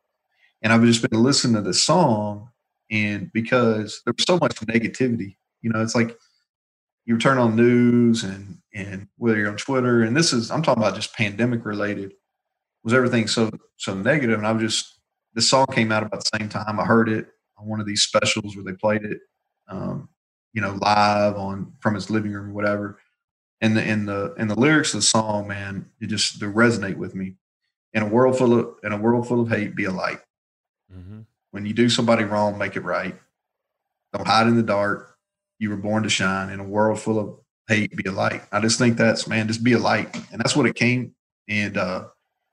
and 0.62 0.72
I've 0.72 0.84
just 0.84 1.08
been 1.08 1.22
listening 1.22 1.54
to 1.54 1.62
this 1.62 1.82
song, 1.82 2.50
and 2.90 3.32
because 3.32 4.02
there's 4.04 4.24
so 4.26 4.38
much 4.38 4.56
negativity, 4.60 5.36
you 5.62 5.70
know, 5.70 5.82
it's 5.82 5.94
like 5.94 6.16
you 7.04 7.18
turn 7.18 7.38
on 7.38 7.56
news 7.56 8.24
and 8.24 8.58
and 8.74 9.08
whether 9.16 9.38
you're 9.38 9.50
on 9.50 9.56
Twitter, 9.56 10.02
and 10.02 10.16
this 10.16 10.32
is 10.32 10.50
I'm 10.50 10.62
talking 10.62 10.82
about 10.82 10.94
just 10.94 11.14
pandemic 11.14 11.64
related, 11.64 12.14
was 12.84 12.94
everything 12.94 13.26
so 13.26 13.50
so 13.76 13.94
negative, 13.94 14.38
and 14.38 14.46
I 14.46 14.52
was 14.52 14.62
just 14.62 15.00
this 15.34 15.48
song 15.48 15.66
came 15.66 15.92
out 15.92 16.02
about 16.02 16.20
the 16.20 16.38
same 16.38 16.48
time 16.48 16.80
I 16.80 16.84
heard 16.84 17.08
it 17.08 17.28
on 17.56 17.66
one 17.66 17.80
of 17.80 17.86
these 17.86 18.02
specials 18.02 18.56
where 18.56 18.64
they 18.64 18.72
played 18.72 19.04
it, 19.04 19.20
um, 19.68 20.08
you 20.52 20.60
know, 20.60 20.76
live 20.80 21.36
on 21.36 21.72
from 21.80 21.94
his 21.94 22.10
living 22.10 22.32
room 22.32 22.50
or 22.50 22.52
whatever. 22.52 22.98
And 23.60 23.76
the 23.76 23.86
in 23.86 24.06
the 24.06 24.34
in 24.38 24.48
the 24.48 24.58
lyrics 24.58 24.94
of 24.94 25.00
the 25.00 25.06
song, 25.06 25.48
man, 25.48 25.86
it 26.00 26.06
just 26.06 26.40
they 26.40 26.46
resonate 26.46 26.96
with 26.96 27.14
me. 27.14 27.36
In 27.92 28.02
a 28.02 28.08
world 28.08 28.38
full 28.38 28.58
of 28.58 28.74
in 28.82 28.92
a 28.92 28.96
world 28.96 29.28
full 29.28 29.40
of 29.40 29.48
hate, 29.48 29.74
be 29.74 29.84
a 29.84 29.92
light. 29.92 30.20
Mm-hmm. 30.94 31.20
When 31.50 31.66
you 31.66 31.72
do 31.72 31.88
somebody 31.88 32.24
wrong, 32.24 32.58
make 32.58 32.76
it 32.76 32.84
right. 32.84 33.16
Don't 34.12 34.26
hide 34.26 34.46
in 34.46 34.56
the 34.56 34.62
dark. 34.62 35.16
You 35.58 35.70
were 35.70 35.76
born 35.76 36.02
to 36.02 36.08
shine. 36.08 36.50
In 36.50 36.60
a 36.60 36.64
world 36.64 37.00
full 37.00 37.18
of 37.18 37.38
hate, 37.68 37.94
be 37.96 38.08
a 38.08 38.12
light. 38.12 38.42
I 38.52 38.60
just 38.60 38.78
think 38.78 38.96
that's 38.96 39.26
man, 39.26 39.48
just 39.48 39.62
be 39.62 39.72
a 39.72 39.78
light, 39.78 40.14
and 40.32 40.40
that's 40.40 40.56
what 40.56 40.66
it 40.66 40.74
came. 40.74 41.14
And 41.48 41.76
uh, 41.76 42.06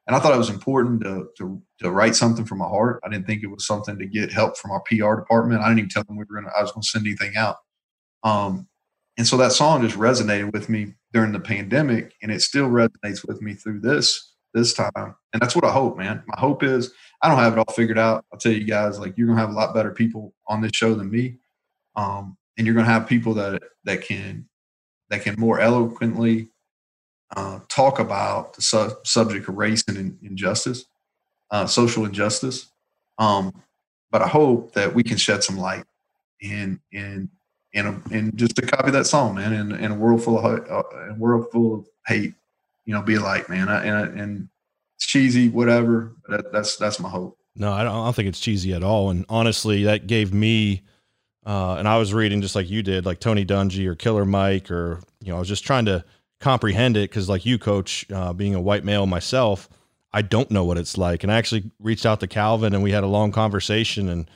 and 0.07 0.15
I 0.15 0.19
thought 0.19 0.33
it 0.33 0.37
was 0.37 0.49
important 0.49 1.01
to, 1.01 1.27
to, 1.37 1.61
to 1.79 1.91
write 1.91 2.15
something 2.15 2.45
from 2.45 2.59
my 2.59 2.67
heart. 2.67 3.01
I 3.03 3.09
didn't 3.09 3.27
think 3.27 3.43
it 3.43 3.47
was 3.47 3.67
something 3.67 3.99
to 3.99 4.05
get 4.05 4.31
help 4.31 4.57
from 4.57 4.71
our 4.71 4.81
PR 4.81 5.15
department. 5.15 5.61
I 5.61 5.67
didn't 5.67 5.79
even 5.79 5.89
tell 5.89 6.05
them 6.05 6.15
we 6.15 6.23
were 6.29 6.41
gonna 6.41 6.53
I 6.57 6.61
was 6.61 6.71
gonna 6.71 6.83
send 6.83 7.05
anything 7.05 7.35
out. 7.35 7.57
Um, 8.23 8.67
and 9.17 9.27
so 9.27 9.35
that 9.37 9.51
song 9.51 9.81
just 9.81 9.97
resonated 9.97 10.53
with 10.53 10.69
me 10.69 10.93
during 11.11 11.33
the 11.33 11.39
pandemic, 11.39 12.13
and 12.21 12.31
it 12.31 12.41
still 12.41 12.69
resonates 12.69 13.27
with 13.27 13.41
me 13.41 13.53
through 13.53 13.81
this 13.81 14.35
this 14.53 14.73
time. 14.73 15.15
And 15.33 15.41
that's 15.41 15.55
what 15.55 15.65
I 15.65 15.71
hope, 15.71 15.97
man. 15.97 16.23
My 16.27 16.39
hope 16.39 16.63
is 16.63 16.91
I 17.21 17.29
don't 17.29 17.39
have 17.39 17.53
it 17.53 17.59
all 17.59 17.73
figured 17.73 17.99
out. 17.99 18.25
I'll 18.31 18.39
tell 18.39 18.51
you 18.51 18.63
guys, 18.63 18.99
like 18.99 19.17
you're 19.17 19.27
gonna 19.27 19.39
have 19.39 19.49
a 19.49 19.53
lot 19.53 19.73
better 19.73 19.91
people 19.91 20.33
on 20.47 20.61
this 20.61 20.71
show 20.73 20.93
than 20.93 21.09
me, 21.09 21.37
um, 21.95 22.37
and 22.57 22.65
you're 22.65 22.75
gonna 22.75 22.87
have 22.87 23.07
people 23.07 23.33
that 23.35 23.61
that 23.85 24.01
can 24.01 24.47
that 25.09 25.21
can 25.21 25.35
more 25.39 25.59
eloquently 25.59 26.49
uh, 27.35 27.59
talk 27.69 27.99
about 27.99 28.53
the 28.53 28.61
su- 28.61 28.95
subject 29.03 29.47
of 29.49 29.57
race 29.57 29.83
and 29.87 30.17
injustice, 30.21 30.85
uh, 31.51 31.65
social 31.65 32.05
injustice. 32.05 32.67
Um, 33.17 33.63
but 34.11 34.21
I 34.21 34.27
hope 34.27 34.73
that 34.73 34.93
we 34.93 35.03
can 35.03 35.17
shed 35.17 35.43
some 35.43 35.57
light 35.57 35.83
in 36.41 36.79
in 36.91 37.29
in 37.73 37.85
a, 37.85 38.01
in 38.13 38.35
just 38.35 38.55
to 38.55 38.61
copy 38.61 38.91
that 38.91 39.05
song, 39.05 39.35
man. 39.35 39.53
In, 39.53 39.71
in 39.73 39.91
a 39.91 39.95
world 39.95 40.23
full 40.23 40.39
of 40.39 40.45
uh, 40.45 40.83
a 41.09 41.13
world 41.15 41.47
full 41.51 41.75
of 41.75 41.87
hate, 42.05 42.33
you 42.87 42.93
know, 42.93 43.03
be 43.03 43.19
light, 43.19 43.49
man. 43.49 43.69
I, 43.69 43.85
and 43.85 44.19
and 44.19 44.49
it's 44.95 45.05
cheesy, 45.05 45.49
whatever. 45.49 46.15
That, 46.29 46.51
that's 46.51 46.77
that's 46.77 46.99
my 46.99 47.09
hope. 47.09 47.37
No, 47.55 47.71
I 47.71 47.83
don't, 47.83 47.93
I 47.93 48.05
don't 48.05 48.15
think 48.15 48.29
it's 48.29 48.39
cheesy 48.39 48.73
at 48.73 48.83
all. 48.83 49.11
And 49.11 49.25
honestly, 49.29 49.83
that 49.83 50.07
gave 50.07 50.33
me. 50.33 50.81
Uh, 51.45 51.75
and 51.75 51.87
I 51.87 51.97
was 51.97 52.13
reading 52.13 52.41
just 52.41 52.55
like 52.55 52.69
you 52.69 52.83
did, 52.83 53.05
like 53.05 53.19
Tony 53.19 53.45
Dungy 53.45 53.85
or 53.85 53.95
Killer 53.95 54.25
Mike, 54.25 54.71
or 54.71 55.01
you 55.21 55.29
know, 55.29 55.37
I 55.37 55.39
was 55.39 55.47
just 55.47 55.63
trying 55.63 55.85
to 55.85 56.03
comprehend 56.39 56.97
it 56.97 57.09
because, 57.09 57.29
like 57.29 57.45
you, 57.45 57.59
coach, 57.59 58.05
uh, 58.11 58.33
being 58.33 58.55
a 58.55 58.61
white 58.61 58.83
male 58.83 59.05
myself, 59.05 59.69
I 60.13 60.21
don't 60.21 60.49
know 60.49 60.63
what 60.65 60.77
it's 60.77 60.97
like. 60.97 61.23
And 61.23 61.31
I 61.31 61.35
actually 61.35 61.69
reached 61.79 62.05
out 62.05 62.19
to 62.21 62.27
Calvin 62.27 62.73
and 62.73 62.83
we 62.83 62.91
had 62.91 63.03
a 63.03 63.07
long 63.07 63.31
conversation. 63.31 64.09
And, 64.09 64.29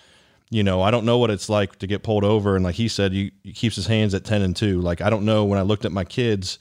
you 0.49 0.63
know, 0.63 0.81
I 0.81 0.91
don't 0.91 1.05
know 1.05 1.17
what 1.17 1.31
it's 1.31 1.49
like 1.49 1.79
to 1.79 1.87
get 1.87 2.03
pulled 2.03 2.23
over. 2.23 2.55
And 2.55 2.63
like 2.63 2.75
he 2.75 2.87
said, 2.87 3.13
he, 3.13 3.31
he 3.43 3.53
keeps 3.53 3.75
his 3.75 3.87
hands 3.87 4.13
at 4.13 4.23
10 4.23 4.41
and 4.41 4.55
2. 4.55 4.81
Like, 4.81 5.01
I 5.01 5.09
don't 5.09 5.25
know 5.25 5.45
when 5.45 5.59
I 5.59 5.63
looked 5.63 5.85
at 5.85 5.91
my 5.91 6.03
kids, 6.03 6.59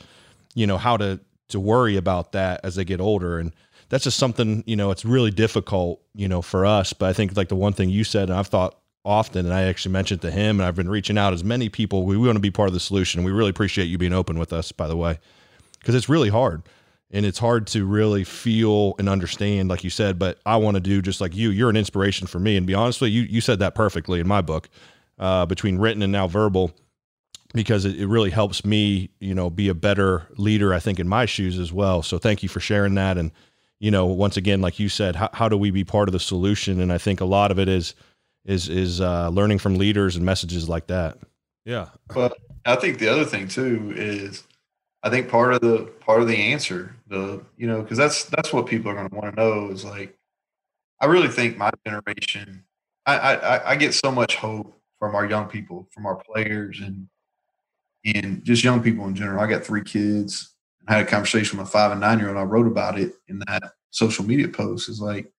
you 0.55 0.67
know, 0.67 0.79
how 0.79 0.97
to, 0.97 1.21
to 1.51 1.61
worry 1.61 1.97
about 1.97 2.33
that 2.33 2.61
as 2.65 2.75
they 2.75 2.85
get 2.85 3.01
older. 3.01 3.39
And 3.39 3.53
that's 3.89 4.05
just 4.05 4.19
something, 4.19 4.65
you 4.67 4.77
know, 4.77 4.91
it's 4.91 5.05
really 5.05 5.31
difficult, 5.31 6.01
you 6.15 6.29
know, 6.29 6.43
for 6.43 6.65
us. 6.65 6.93
But 6.93 7.09
I 7.09 7.13
think 7.13 7.37
like 7.37 7.49
the 7.49 7.57
one 7.57 7.73
thing 7.73 7.91
you 7.91 8.05
said, 8.05 8.31
and 8.31 8.39
I've 8.39 8.49
thought 8.49 8.77
often, 9.05 9.47
and 9.47 9.55
I 9.55 9.63
actually 9.63 9.93
mentioned 9.93 10.23
to 10.23 10.31
him, 10.31 10.61
and 10.61 10.67
I've 10.67 10.77
been 10.77 10.89
reaching 10.89 11.19
out 11.19 11.33
as 11.33 11.43
many 11.43 11.69
people. 11.69 12.05
We, 12.05 12.17
we 12.17 12.27
want 12.27 12.37
to 12.37 12.41
be 12.41 12.51
part 12.51 12.69
of 12.69 12.75
the 12.75 12.81
solution. 12.81 13.25
We 13.25 13.33
really 13.33 13.51
appreciate 13.51 13.87
you 13.87 13.99
being 13.99 14.13
open 14.13 14.39
with 14.39 14.53
us, 14.53 14.73
by 14.73 14.87
the 14.89 14.97
way, 14.97 15.19
because 15.79 15.95
it's 15.95 16.09
really 16.09 16.29
hard. 16.29 16.63
And 17.13 17.27
it's 17.27 17.41
hard 17.41 17.67
to 17.69 17.85
really 17.85 18.23
feel 18.23 18.95
and 19.01 19.09
understand, 19.09 19.69
like 19.69 19.83
you 19.83 19.91
said. 19.91 20.17
But 20.17 20.39
I 20.47 20.59
want 20.59 20.77
to 20.77 20.81
do 20.81 21.03
just 21.03 21.21
like 21.21 21.35
you. 21.35 21.51
You're 21.51 21.71
an 21.71 21.77
inspiration 21.77 22.29
for 22.29 22.39
me. 22.39 22.57
And 22.57 22.69
be 22.69 22.75
honest 22.75 23.01
with 23.01 23.11
you, 23.11 23.23
you 23.23 23.41
said 23.41 23.59
that 23.59 23.75
perfectly 23.75 24.21
in 24.21 24.29
my 24.29 24.43
book, 24.43 24.69
uh, 25.19 25.45
between 25.47 25.79
written 25.79 26.03
and 26.03 26.13
now 26.13 26.29
verbal, 26.29 26.73
because 27.53 27.85
it, 27.85 27.99
it 27.99 28.07
really 28.07 28.31
helps 28.31 28.65
me, 28.65 29.11
you 29.21 29.35
know, 29.35 29.51
be 29.51 29.69
a 29.69 29.75
better 29.75 30.27
leader. 30.37 30.73
I 30.75 30.79
think 30.79 30.99
in 31.01 31.09
my 31.09 31.27
shoes 31.27 31.59
as 31.59 31.73
well. 31.73 32.03
So 32.03 32.19
thank 32.19 32.43
you 32.43 32.49
for 32.49 32.61
sharing 32.61 32.95
that. 32.95 33.19
And 33.19 33.33
you 33.79 33.91
know, 33.91 34.07
once 34.07 34.37
again, 34.37 34.61
like 34.61 34.79
you 34.79 34.89
said, 34.89 35.17
how, 35.17 35.31
how 35.33 35.49
do 35.49 35.57
we 35.57 35.71
be 35.71 35.85
part 35.85 36.09
of 36.09 36.13
the 36.13 36.21
solution? 36.21 36.81
And 36.81 36.93
I 36.93 36.99
think 36.99 37.21
a 37.21 37.25
lot 37.25 37.51
of 37.51 37.59
it 37.59 37.69
is 37.69 37.95
is 38.45 38.69
is 38.69 39.01
uh, 39.01 39.29
learning 39.31 39.59
from 39.59 39.77
leaders 39.77 40.17
and 40.17 40.25
messages 40.25 40.69
like 40.69 40.87
that. 40.89 41.19
Yeah. 41.65 41.89
But 42.09 42.37
I 42.65 42.77
think 42.77 42.99
the 42.99 43.09
other 43.09 43.25
thing 43.25 43.49
too 43.49 43.93
is 43.97 44.45
I 45.03 45.11
think 45.11 45.29
part 45.29 45.55
of 45.55 45.61
the 45.61 45.91
part 46.01 46.21
of 46.21 46.29
the 46.29 46.37
answer, 46.37 46.95
the 47.09 47.43
you 47.57 47.67
know, 47.67 47.83
because 47.83 47.99
that's 47.99 48.25
that's 48.25 48.53
what 48.53 48.67
people 48.67 48.91
are 48.91 48.95
going 48.95 49.09
to 49.09 49.15
want 49.15 49.35
to 49.35 49.41
know 49.41 49.71
is 49.71 49.85
like 49.85 50.17
I 51.01 51.07
really 51.07 51.29
think 51.29 51.57
my 51.57 51.71
generation 51.87 52.65
I, 53.07 53.35
I, 53.35 53.71
I 53.71 53.77
get 53.77 53.95
so 53.95 54.11
much 54.11 54.37
hope 54.37 54.79
from 54.99 55.15
our 55.15 55.27
young 55.27 55.47
people, 55.47 55.89
from 55.91 56.07
our 56.07 56.17
players, 56.17 56.81
and 56.81 57.09
and 58.05 58.45
just 58.45 58.65
young 58.65 58.83
people 58.83 59.07
in 59.07 59.15
general. 59.15 59.41
I 59.41 59.47
got 59.47 59.65
three 59.65 59.83
kids. 59.83 60.55
I 60.89 60.95
had 60.95 61.07
a 61.07 61.11
conversation 61.11 61.59
with 61.59 61.67
my 61.67 61.71
five 61.71 61.93
and 61.93 62.01
nine 62.01 62.19
year 62.19 62.29
old. 62.29 62.39
I 62.39 62.43
wrote 62.43 62.67
about 62.67 62.99
it 62.99 63.15
in 63.29 63.41
that 63.47 63.63
social 63.91 64.25
media 64.25 64.49
post. 64.49 64.89
Is 64.89 65.01
like 65.01 65.31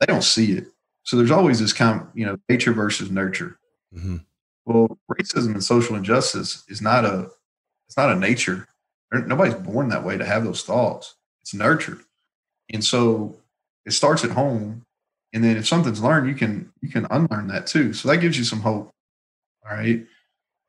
they 0.00 0.06
don't 0.06 0.24
see 0.24 0.52
it. 0.52 0.68
So 1.02 1.16
there's 1.16 1.30
always 1.30 1.60
this 1.60 1.72
kind 1.72 2.00
of 2.00 2.08
you 2.14 2.26
know 2.26 2.36
nature 2.48 2.72
versus 2.72 3.10
nurture. 3.10 3.58
Mm-hmm. 3.94 4.16
Well, 4.64 4.98
racism 5.10 5.52
and 5.52 5.62
social 5.62 5.96
injustice 5.96 6.64
is 6.68 6.82
not 6.82 7.04
a 7.04 7.30
it's 7.86 7.96
not 7.96 8.10
a 8.10 8.16
nature. 8.16 8.66
Nobody's 9.12 9.54
born 9.54 9.88
that 9.90 10.04
way 10.04 10.18
to 10.18 10.24
have 10.24 10.44
those 10.44 10.62
thoughts. 10.62 11.14
It's 11.42 11.54
nurtured, 11.54 12.00
and 12.72 12.84
so 12.84 13.36
it 13.84 13.92
starts 13.92 14.24
at 14.24 14.32
home. 14.32 14.82
And 15.32 15.44
then 15.44 15.56
if 15.56 15.66
something's 15.66 16.02
learned, 16.02 16.28
you 16.28 16.34
can 16.34 16.72
you 16.80 16.88
can 16.88 17.06
unlearn 17.10 17.48
that 17.48 17.66
too. 17.66 17.92
So 17.92 18.08
that 18.08 18.18
gives 18.18 18.36
you 18.36 18.44
some 18.44 18.60
hope. 18.60 18.90
All 19.64 19.76
right. 19.76 20.04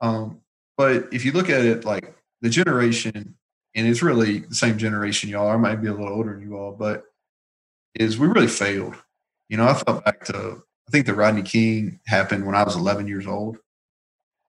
Um, 0.01 0.41
but 0.77 1.07
if 1.11 1.25
you 1.25 1.31
look 1.31 1.49
at 1.49 1.65
it 1.65 1.85
like 1.85 2.15
the 2.41 2.49
generation, 2.49 3.35
and 3.75 3.87
it's 3.87 4.01
really 4.01 4.39
the 4.39 4.55
same 4.55 4.77
generation 4.77 5.29
y'all. 5.29 5.49
I 5.49 5.57
might 5.57 5.81
be 5.81 5.87
a 5.87 5.93
little 5.93 6.09
older 6.09 6.33
than 6.33 6.41
you 6.41 6.57
all, 6.57 6.71
but 6.73 7.03
is 7.95 8.17
we 8.17 8.27
really 8.27 8.47
failed. 8.47 8.95
You 9.49 9.57
know, 9.57 9.67
I 9.67 9.73
thought 9.73 10.03
back 10.03 10.25
to 10.25 10.61
I 10.87 10.91
think 10.91 11.05
the 11.05 11.13
Rodney 11.13 11.43
King 11.43 11.99
happened 12.07 12.45
when 12.45 12.55
I 12.55 12.63
was 12.63 12.75
11 12.75 13.07
years 13.07 13.27
old. 13.27 13.57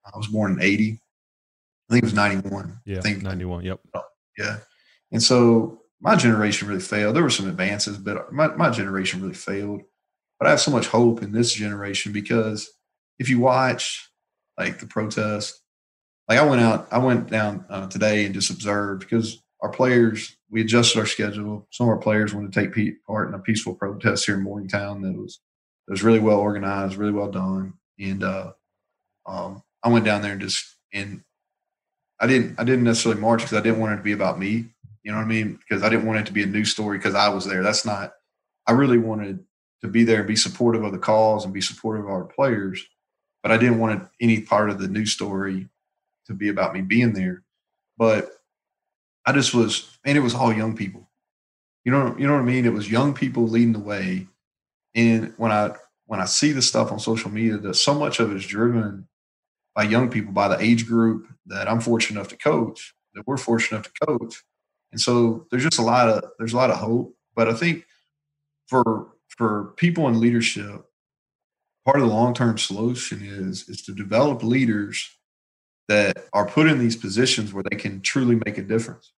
I 0.05 0.17
was 0.17 0.27
born 0.27 0.53
in 0.53 0.61
80. 0.61 0.99
I 1.89 1.93
think 1.93 2.03
it 2.03 2.05
was 2.05 2.13
91. 2.13 2.79
Yeah, 2.85 2.97
I 2.97 3.01
think 3.01 3.21
91. 3.21 3.65
Yep. 3.65 3.79
Oh, 3.93 4.03
yeah. 4.37 4.57
And 5.11 5.21
so 5.21 5.81
my 6.01 6.15
generation 6.15 6.67
really 6.67 6.81
failed. 6.81 7.15
There 7.15 7.23
were 7.23 7.29
some 7.29 7.47
advances, 7.47 7.97
but 7.97 8.31
my, 8.31 8.47
my 8.55 8.69
generation 8.69 9.21
really 9.21 9.33
failed. 9.33 9.81
But 10.39 10.47
I 10.47 10.51
have 10.51 10.61
so 10.61 10.71
much 10.71 10.87
hope 10.87 11.21
in 11.21 11.33
this 11.33 11.53
generation 11.53 12.13
because 12.13 12.69
if 13.19 13.29
you 13.29 13.39
watch 13.39 14.09
like 14.57 14.79
the 14.79 14.87
protest, 14.87 15.61
like 16.29 16.37
I 16.37 16.45
went 16.45 16.61
out, 16.61 16.87
I 16.91 16.99
went 16.99 17.29
down 17.29 17.65
uh, 17.69 17.87
today 17.87 18.23
and 18.25 18.35
just 18.35 18.51
observed 18.51 19.01
because 19.01 19.41
our 19.61 19.69
players, 19.69 20.37
we 20.51 20.61
adjusted 20.61 20.99
our 20.99 21.07
schedule. 21.07 21.67
Some 21.71 21.87
of 21.87 21.89
our 21.89 21.97
players 21.97 22.33
wanted 22.33 22.53
to 22.53 22.61
take 22.61 23.05
part 23.07 23.27
in 23.27 23.33
a 23.33 23.39
peaceful 23.39 23.73
protest 23.73 24.27
here 24.27 24.35
in 24.35 24.43
Morgantown 24.43 25.01
that 25.01 25.13
was 25.13 25.39
that 25.87 25.93
was 25.93 26.03
really 26.03 26.19
well 26.19 26.39
organized, 26.39 26.95
really 26.97 27.11
well 27.11 27.31
done. 27.31 27.73
And 27.99 28.23
uh, 28.23 28.53
um, 29.25 29.63
I 29.83 29.89
went 29.89 30.05
down 30.05 30.21
there 30.21 30.33
and 30.33 30.41
just 30.41 30.77
and 30.93 31.23
I 32.19 32.27
didn't 32.27 32.59
I 32.59 32.63
didn't 32.63 32.83
necessarily 32.83 33.19
march 33.19 33.41
because 33.41 33.57
I 33.57 33.61
didn't 33.61 33.79
want 33.79 33.93
it 33.93 33.97
to 33.97 34.03
be 34.03 34.11
about 34.11 34.39
me. 34.39 34.65
You 35.01 35.11
know 35.11 35.17
what 35.17 35.23
I 35.23 35.27
mean? 35.27 35.57
Because 35.67 35.81
I 35.81 35.89
didn't 35.89 36.05
want 36.05 36.19
it 36.19 36.27
to 36.27 36.33
be 36.33 36.43
a 36.43 36.47
news 36.47 36.71
story 36.71 36.99
because 36.99 37.15
I 37.15 37.29
was 37.29 37.45
there. 37.45 37.63
That's 37.63 37.85
not. 37.85 38.13
I 38.67 38.73
really 38.73 38.99
wanted 38.99 39.43
to 39.81 39.87
be 39.87 40.03
there 40.03 40.19
and 40.19 40.27
be 40.27 40.35
supportive 40.35 40.83
of 40.83 40.91
the 40.91 40.99
cause 40.99 41.43
and 41.43 41.53
be 41.53 41.61
supportive 41.61 42.05
of 42.05 42.11
our 42.11 42.25
players, 42.25 42.85
but 43.41 43.51
I 43.51 43.57
didn't 43.57 43.79
want 43.79 44.07
any 44.21 44.41
part 44.41 44.69
of 44.69 44.77
the 44.77 44.87
news 44.87 45.11
story 45.13 45.67
to 46.29 46.33
be 46.33 46.49
about 46.49 46.73
me 46.73 46.81
being 46.81 47.13
there. 47.13 47.43
But 47.97 48.29
I 49.25 49.33
just 49.33 49.53
was, 49.53 49.97
and 50.05 50.17
it 50.17 50.21
was 50.21 50.33
all 50.33 50.53
young 50.53 50.75
people. 50.75 51.09
You 51.83 51.91
know, 51.91 52.15
you 52.17 52.27
know 52.27 52.33
what 52.33 52.41
I 52.41 52.45
mean? 52.45 52.65
It 52.65 52.73
was 52.73 52.89
young 52.89 53.13
people 53.13 53.47
leading 53.47 53.73
the 53.73 53.79
way. 53.79 54.27
And 54.95 55.33
when 55.37 55.51
I 55.51 55.73
when 56.05 56.19
I 56.19 56.25
see 56.25 56.51
the 56.51 56.61
stuff 56.61 56.91
on 56.91 56.99
social 56.99 57.29
media, 57.29 57.57
that 57.57 57.75
so 57.75 57.93
much 57.93 58.19
of 58.19 58.31
it 58.31 58.37
is 58.37 58.47
driven 58.47 59.07
by 59.75 59.83
young 59.83 60.09
people, 60.09 60.31
by 60.31 60.47
the 60.47 60.59
age 60.59 60.87
group 60.87 61.27
that 61.45 61.69
I'm 61.69 61.79
fortunate 61.79 62.19
enough 62.19 62.29
to 62.29 62.37
coach, 62.37 62.95
that 63.13 63.27
we're 63.27 63.37
fortunate 63.37 63.77
enough 63.77 63.93
to 63.93 64.05
coach. 64.05 64.43
And 64.91 64.99
so 64.99 65.45
there's 65.51 65.63
just 65.63 65.79
a 65.79 65.83
lot 65.83 66.09
of 66.09 66.23
there's 66.39 66.53
a 66.53 66.57
lot 66.57 66.71
of 66.71 66.77
hope. 66.77 67.15
But 67.35 67.47
I 67.47 67.53
think 67.53 67.85
for 68.67 69.09
for 69.27 69.73
people 69.77 70.07
in 70.07 70.19
leadership, 70.19 70.83
part 71.85 71.99
of 71.99 72.07
the 72.07 72.13
long 72.13 72.33
term 72.33 72.57
solution 72.57 73.21
is 73.21 73.69
is 73.69 73.81
to 73.83 73.93
develop 73.93 74.43
leaders 74.43 75.09
that 75.89 76.25
are 76.31 76.47
put 76.47 76.67
in 76.67 76.79
these 76.79 76.95
positions 76.95 77.53
where 77.53 77.63
they 77.69 77.75
can 77.75 77.99
truly 78.01 78.39
make 78.45 78.57
a 78.57 78.63
difference. 78.63 79.11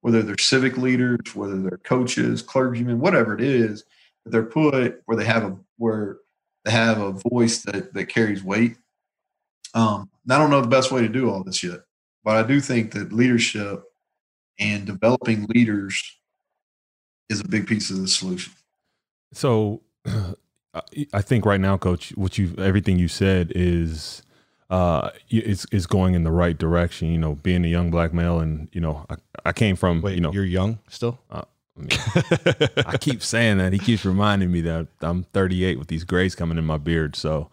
Whether 0.00 0.22
they're 0.22 0.38
civic 0.38 0.76
leaders, 0.76 1.34
whether 1.34 1.60
they're 1.60 1.78
coaches, 1.78 2.42
clergymen, 2.42 2.98
whatever 3.00 3.34
it 3.34 3.40
is, 3.40 3.84
that 4.24 4.30
they're 4.30 4.42
put 4.42 5.02
where 5.04 5.16
they 5.16 5.26
have 5.26 5.44
a 5.44 5.56
where 5.76 6.18
they 6.64 6.72
have 6.72 7.00
a 7.00 7.12
voice 7.12 7.62
that 7.62 7.94
that 7.94 8.06
carries 8.06 8.42
weight 8.42 8.76
um, 9.74 10.10
I 10.28 10.38
don't 10.38 10.50
know 10.50 10.60
the 10.60 10.68
best 10.68 10.90
way 10.90 11.02
to 11.02 11.08
do 11.08 11.30
all 11.30 11.42
this 11.42 11.62
yet, 11.62 11.80
but 12.24 12.36
I 12.36 12.46
do 12.46 12.60
think 12.60 12.92
that 12.92 13.12
leadership 13.12 13.82
and 14.58 14.84
developing 14.84 15.46
leaders 15.54 16.02
is 17.28 17.40
a 17.40 17.48
big 17.48 17.66
piece 17.66 17.90
of 17.90 18.00
the 18.00 18.08
solution. 18.08 18.52
So, 19.32 19.82
I 21.12 21.22
think 21.22 21.44
right 21.44 21.60
now, 21.60 21.76
Coach, 21.76 22.10
what 22.16 22.38
you 22.38 22.54
everything 22.58 22.98
you 22.98 23.08
said 23.08 23.52
is 23.54 24.22
uh 24.70 25.10
is 25.28 25.66
is 25.72 25.86
going 25.86 26.14
in 26.14 26.24
the 26.24 26.30
right 26.30 26.56
direction. 26.56 27.10
You 27.12 27.18
know, 27.18 27.34
being 27.34 27.64
a 27.64 27.68
young 27.68 27.90
black 27.90 28.14
male, 28.14 28.40
and 28.40 28.68
you 28.72 28.80
know, 28.80 29.04
I, 29.10 29.16
I 29.46 29.52
came 29.52 29.76
from. 29.76 30.00
Wait, 30.00 30.14
you 30.14 30.20
know, 30.20 30.32
you're 30.32 30.44
young 30.44 30.78
still. 30.88 31.18
Uh, 31.30 31.42
I 32.86 32.96
keep 32.98 33.22
saying 33.22 33.58
that. 33.58 33.72
He 33.72 33.78
keeps 33.78 34.04
reminding 34.04 34.50
me 34.52 34.60
that 34.62 34.88
I'm 35.00 35.24
38 35.24 35.78
with 35.78 35.88
these 35.88 36.04
grays 36.04 36.34
coming 36.34 36.58
in 36.58 36.64
my 36.64 36.78
beard. 36.78 37.16
So, 37.16 37.50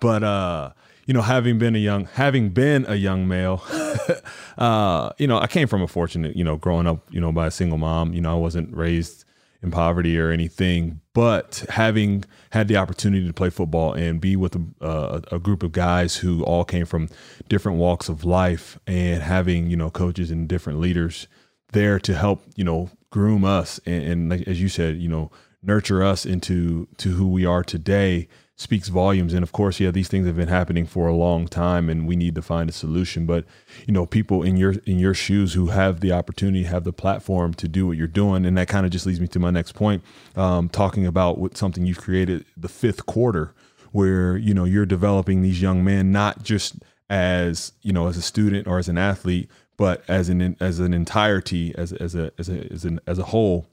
but 0.00 0.22
uh, 0.22 0.72
you 1.06 1.14
know, 1.14 1.22
having 1.22 1.58
been 1.58 1.74
a 1.74 1.78
young, 1.78 2.06
having 2.06 2.50
been 2.50 2.84
a 2.88 2.96
young 2.96 3.26
male, 3.28 3.62
uh, 4.58 5.10
you 5.18 5.26
know, 5.26 5.38
I 5.38 5.46
came 5.46 5.68
from 5.68 5.82
a 5.82 5.88
fortunate, 5.88 6.36
you 6.36 6.44
know, 6.44 6.56
growing 6.56 6.86
up, 6.86 7.06
you 7.10 7.20
know, 7.20 7.32
by 7.32 7.46
a 7.46 7.50
single 7.50 7.78
mom. 7.78 8.12
You 8.12 8.20
know, 8.20 8.32
I 8.32 8.38
wasn't 8.38 8.74
raised 8.76 9.24
in 9.62 9.70
poverty 9.70 10.18
or 10.18 10.30
anything, 10.30 11.00
but 11.12 11.64
having 11.70 12.24
had 12.50 12.68
the 12.68 12.76
opportunity 12.76 13.26
to 13.26 13.32
play 13.32 13.50
football 13.50 13.92
and 13.92 14.20
be 14.20 14.36
with 14.36 14.54
a, 14.80 15.22
a, 15.32 15.38
group 15.38 15.64
of 15.64 15.72
guys 15.72 16.16
who 16.16 16.44
all 16.44 16.64
came 16.64 16.86
from 16.86 17.08
different 17.48 17.78
walks 17.78 18.08
of 18.08 18.24
life, 18.24 18.78
and 18.86 19.22
having 19.22 19.68
you 19.68 19.76
know 19.76 19.90
coaches 19.90 20.30
and 20.30 20.48
different 20.48 20.78
leaders 20.78 21.26
there 21.72 21.98
to 21.98 22.14
help 22.14 22.42
you 22.54 22.64
know 22.64 22.90
groom 23.10 23.44
us 23.44 23.80
and, 23.86 24.30
and 24.32 24.48
as 24.48 24.60
you 24.60 24.68
said, 24.68 24.96
you 24.96 25.08
know, 25.08 25.30
nurture 25.62 26.02
us 26.02 26.24
into 26.24 26.86
to 26.98 27.10
who 27.10 27.28
we 27.28 27.44
are 27.44 27.64
today 27.64 28.28
speaks 28.58 28.88
volumes. 28.88 29.32
And 29.32 29.44
of 29.44 29.52
course, 29.52 29.78
yeah, 29.78 29.92
these 29.92 30.08
things 30.08 30.26
have 30.26 30.36
been 30.36 30.48
happening 30.48 30.84
for 30.84 31.06
a 31.06 31.14
long 31.14 31.46
time, 31.46 31.88
and 31.88 32.06
we 32.06 32.16
need 32.16 32.34
to 32.34 32.42
find 32.42 32.68
a 32.68 32.72
solution. 32.72 33.24
But 33.24 33.44
you 33.86 33.94
know, 33.94 34.04
people 34.04 34.42
in 34.42 34.56
your 34.56 34.72
in 34.84 34.98
your 34.98 35.14
shoes 35.14 35.54
who 35.54 35.68
have 35.68 36.00
the 36.00 36.12
opportunity, 36.12 36.64
have 36.64 36.84
the 36.84 36.92
platform 36.92 37.54
to 37.54 37.68
do 37.68 37.86
what 37.86 37.96
you're 37.96 38.06
doing, 38.06 38.44
and 38.44 38.58
that 38.58 38.68
kind 38.68 38.84
of 38.84 38.92
just 38.92 39.06
leads 39.06 39.20
me 39.20 39.28
to 39.28 39.38
my 39.38 39.50
next 39.50 39.72
point, 39.72 40.02
um, 40.36 40.68
talking 40.68 41.06
about 41.06 41.38
what 41.38 41.56
something 41.56 41.86
you've 41.86 42.00
created, 42.00 42.44
the 42.56 42.68
fifth 42.68 43.06
quarter, 43.06 43.54
where 43.92 44.36
you 44.36 44.52
know 44.52 44.64
you're 44.64 44.86
developing 44.86 45.40
these 45.40 45.62
young 45.62 45.82
men 45.82 46.12
not 46.12 46.42
just 46.42 46.74
as 47.08 47.72
you 47.80 47.92
know 47.92 48.08
as 48.08 48.16
a 48.16 48.22
student 48.22 48.66
or 48.66 48.78
as 48.78 48.88
an 48.88 48.98
athlete, 48.98 49.48
but 49.76 50.02
as 50.08 50.28
an 50.28 50.56
as 50.58 50.80
an 50.80 50.92
entirety, 50.92 51.72
as 51.76 51.92
as 51.92 52.16
a 52.16 52.32
as 52.38 52.48
a 52.48 52.72
as, 52.72 52.84
an, 52.84 53.00
as 53.06 53.18
a 53.18 53.24
whole. 53.24 53.66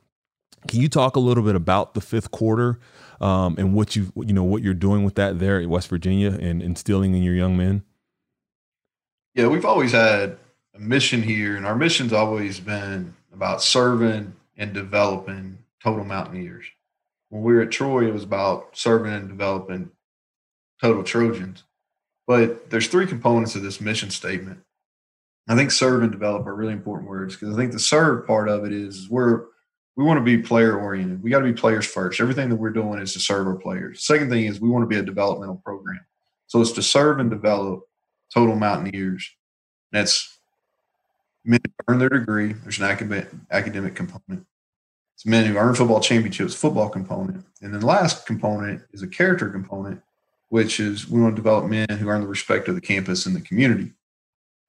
Can 0.67 0.81
you 0.81 0.89
talk 0.89 1.15
a 1.15 1.19
little 1.19 1.43
bit 1.43 1.55
about 1.55 1.93
the 1.93 2.01
fifth 2.01 2.31
quarter 2.31 2.79
um, 3.21 3.55
and 3.57 3.73
what 3.73 3.95
you 3.95 4.11
you 4.15 4.33
know 4.33 4.43
what 4.43 4.61
you're 4.61 4.73
doing 4.73 5.03
with 5.03 5.15
that 5.15 5.39
there 5.39 5.59
at 5.61 5.67
West 5.67 5.87
Virginia 5.87 6.31
and 6.31 6.61
instilling 6.61 7.13
in 7.13 7.23
your 7.23 7.35
young 7.35 7.57
men? 7.57 7.83
Yeah, 9.33 9.47
we've 9.47 9.65
always 9.65 9.91
had 9.91 10.37
a 10.73 10.79
mission 10.79 11.21
here, 11.21 11.55
and 11.55 11.65
our 11.65 11.75
mission's 11.75 12.13
always 12.13 12.59
been 12.59 13.15
about 13.33 13.61
serving 13.61 14.33
and 14.57 14.73
developing 14.73 15.57
total 15.83 16.05
mountaineers. 16.05 16.65
When 17.29 17.43
we 17.43 17.53
were 17.53 17.61
at 17.61 17.71
Troy, 17.71 18.07
it 18.07 18.13
was 18.13 18.23
about 18.23 18.77
serving 18.77 19.13
and 19.13 19.27
developing 19.27 19.91
total 20.81 21.03
Trojans. 21.03 21.63
But 22.27 22.69
there's 22.69 22.87
three 22.87 23.05
components 23.05 23.55
of 23.55 23.61
this 23.61 23.81
mission 23.81 24.09
statement. 24.09 24.61
I 25.47 25.55
think 25.55 25.71
serve 25.71 26.01
and 26.01 26.11
develop 26.11 26.47
are 26.47 26.55
really 26.55 26.73
important 26.73 27.09
words 27.09 27.35
because 27.35 27.53
I 27.53 27.57
think 27.57 27.71
the 27.71 27.79
serve 27.79 28.25
part 28.25 28.49
of 28.49 28.65
it 28.65 28.73
is 28.73 29.09
we're 29.09 29.45
we 29.95 30.03
want 30.03 30.17
to 30.17 30.23
be 30.23 30.37
player 30.37 30.77
oriented. 30.77 31.23
We 31.23 31.29
got 31.29 31.39
to 31.39 31.45
be 31.45 31.53
players 31.53 31.85
first. 31.85 32.19
Everything 32.19 32.49
that 32.49 32.57
we're 32.57 32.69
doing 32.69 32.99
is 32.99 33.13
to 33.13 33.19
serve 33.19 33.47
our 33.47 33.55
players. 33.55 34.05
Second 34.05 34.29
thing 34.29 34.45
is 34.45 34.59
we 34.59 34.69
want 34.69 34.83
to 34.83 34.87
be 34.87 34.97
a 34.97 35.03
developmental 35.03 35.61
program. 35.63 36.01
So 36.47 36.61
it's 36.61 36.73
to 36.73 36.83
serve 36.83 37.19
and 37.19 37.29
develop 37.29 37.83
total 38.33 38.55
mountaineers. 38.55 39.31
That's 39.91 40.37
men 41.45 41.59
who 41.63 41.71
earn 41.87 41.99
their 41.99 42.09
degree. 42.09 42.53
There's 42.53 42.79
an 42.79 42.85
academic 42.85 43.29
academic 43.51 43.95
component. 43.95 44.45
It's 45.15 45.25
men 45.25 45.45
who 45.45 45.57
earn 45.57 45.75
football 45.75 46.01
championships, 46.01 46.53
football 46.53 46.89
component. 46.89 47.45
And 47.61 47.73
then 47.73 47.79
the 47.79 47.85
last 47.85 48.25
component 48.25 48.81
is 48.91 49.01
a 49.01 49.07
character 49.07 49.49
component, 49.49 50.01
which 50.49 50.79
is 50.79 51.09
we 51.09 51.21
want 51.21 51.35
to 51.35 51.41
develop 51.41 51.65
men 51.65 51.87
who 51.87 52.09
earn 52.09 52.21
the 52.21 52.27
respect 52.27 52.67
of 52.67 52.75
the 52.75 52.81
campus 52.81 53.25
and 53.25 53.33
the 53.35 53.41
community. 53.41 53.93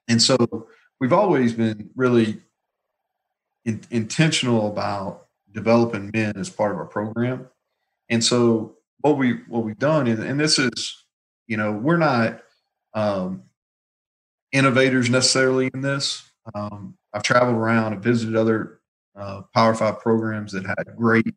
And 0.06 0.22
so 0.22 0.68
we've 1.00 1.12
always 1.12 1.52
been 1.52 1.90
really 1.96 2.40
in, 3.66 3.82
intentional 3.90 4.68
about 4.68 5.26
developing 5.52 6.10
men 6.14 6.34
as 6.36 6.48
part 6.48 6.72
of 6.72 6.78
our 6.78 6.86
program. 6.86 7.48
And 8.08 8.24
so 8.24 8.76
what 9.00 9.18
we 9.18 9.40
what 9.48 9.64
we've 9.64 9.78
done 9.78 10.06
is, 10.06 10.20
and 10.20 10.40
this 10.40 10.58
is, 10.58 11.04
you 11.46 11.56
know, 11.56 11.72
we're 11.72 11.98
not 11.98 12.40
um, 12.94 13.42
innovators 14.52 15.10
necessarily 15.10 15.68
in 15.74 15.82
this. 15.82 16.22
Um, 16.54 16.96
I've 17.12 17.24
traveled 17.24 17.56
around 17.56 17.92
and 17.92 18.02
visited 18.02 18.36
other 18.36 18.80
uh, 19.16 19.42
Power 19.52 19.74
Five 19.74 20.00
programs 20.00 20.52
that 20.52 20.64
had 20.64 20.96
great, 20.96 21.34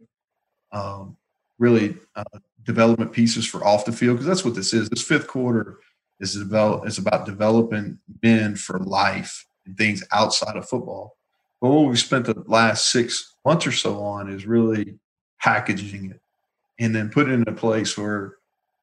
um, 0.72 1.18
really 1.58 1.98
uh, 2.16 2.40
development 2.64 3.12
pieces 3.12 3.46
for 3.46 3.66
off 3.66 3.86
the 3.86 3.92
field 3.92 4.18
because 4.18 4.28
that's 4.28 4.46
what 4.46 4.56
this 4.56 4.74
is. 4.74 4.90
This 4.90 5.02
fifth 5.02 5.28
quarter 5.28 5.80
is 6.20 6.34
develop 6.34 6.88
is 6.88 7.00
about 7.00 7.26
developing 7.26 7.98
men 8.22 8.56
for 8.56 8.80
life 8.80 9.48
and 9.66 9.76
things 9.78 10.04
outside 10.12 10.56
of 10.56 10.70
football. 10.70 11.19
But 11.62 11.70
what 11.70 11.90
we've 11.90 12.00
spent 12.00 12.26
the 12.26 12.44
last 12.48 12.92
six 12.92 13.36
months 13.46 13.68
or 13.68 13.72
so 13.72 14.02
on 14.02 14.30
is 14.30 14.46
really 14.46 15.00
packaging 15.42 16.12
it 16.12 16.22
and 16.80 16.96
then 16.96 17.10
put 17.10 17.30
it 17.30 17.34
in 17.34 17.44
a 17.48 17.54
place 17.54 17.98
where 17.98 18.36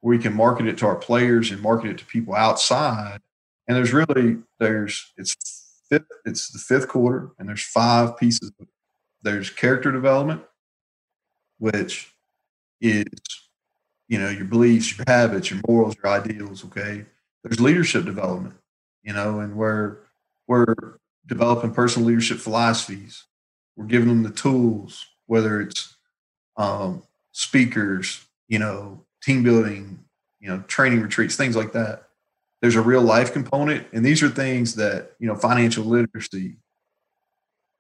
we 0.03 0.19
can 0.19 0.35
market 0.35 0.67
it 0.67 0.79
to 0.79 0.87
our 0.87 0.97
players 0.97 1.51
and 1.51 1.61
market 1.61 1.91
it 1.91 1.99
to 1.99 2.05
people 2.05 2.35
outside. 2.35 3.21
And 3.67 3.77
there's 3.77 3.93
really 3.93 4.39
there's 4.61 5.13
it's 5.17 5.35
fifth, 5.89 6.07
it's 6.25 6.51
the 6.51 6.59
fifth 6.59 6.89
quarter 6.89 7.31
and 7.39 7.49
there's 7.49 7.65
five 7.65 8.17
pieces. 8.17 8.53
There's 9.23 9.51
character 9.51 9.91
development, 9.91 10.43
which 11.59 12.13
is 12.81 13.05
you 14.07 14.19
know 14.19 14.29
your 14.29 14.45
beliefs, 14.45 14.97
your 14.97 15.05
habits, 15.09 15.51
your 15.51 15.61
morals, 15.67 15.97
your 16.03 16.13
ideals. 16.13 16.65
Okay, 16.67 17.07
there's 17.43 17.61
leadership 17.61 18.05
development, 18.05 18.55
you 19.03 19.13
know, 19.13 19.41
and 19.41 19.57
where 19.57 19.99
we're 20.47 20.99
developing 21.27 21.73
personal 21.73 22.09
leadership 22.09 22.39
philosophies. 22.39 23.25
We're 23.77 23.87
giving 23.87 24.09
them 24.09 24.23
the 24.23 24.31
tools, 24.31 25.07
whether 25.27 25.61
it's 25.61 25.97
um, 26.57 27.03
speakers, 27.33 28.25
you 28.49 28.59
know, 28.59 29.05
team 29.23 29.43
building, 29.43 29.99
you 30.41 30.49
know, 30.49 30.61
training 30.67 31.03
retreats, 31.03 31.37
things 31.37 31.57
like 31.57 31.73
that. 31.73 32.05
There's 32.63 32.77
a 32.77 32.81
real 32.81 33.03
life 33.03 33.33
component, 33.33 33.87
and 33.93 34.05
these 34.05 34.23
are 34.23 34.29
things 34.29 34.77
that 34.77 35.13
you 35.19 35.27
know, 35.27 35.35
financial 35.35 35.85
literacy, 35.85 36.57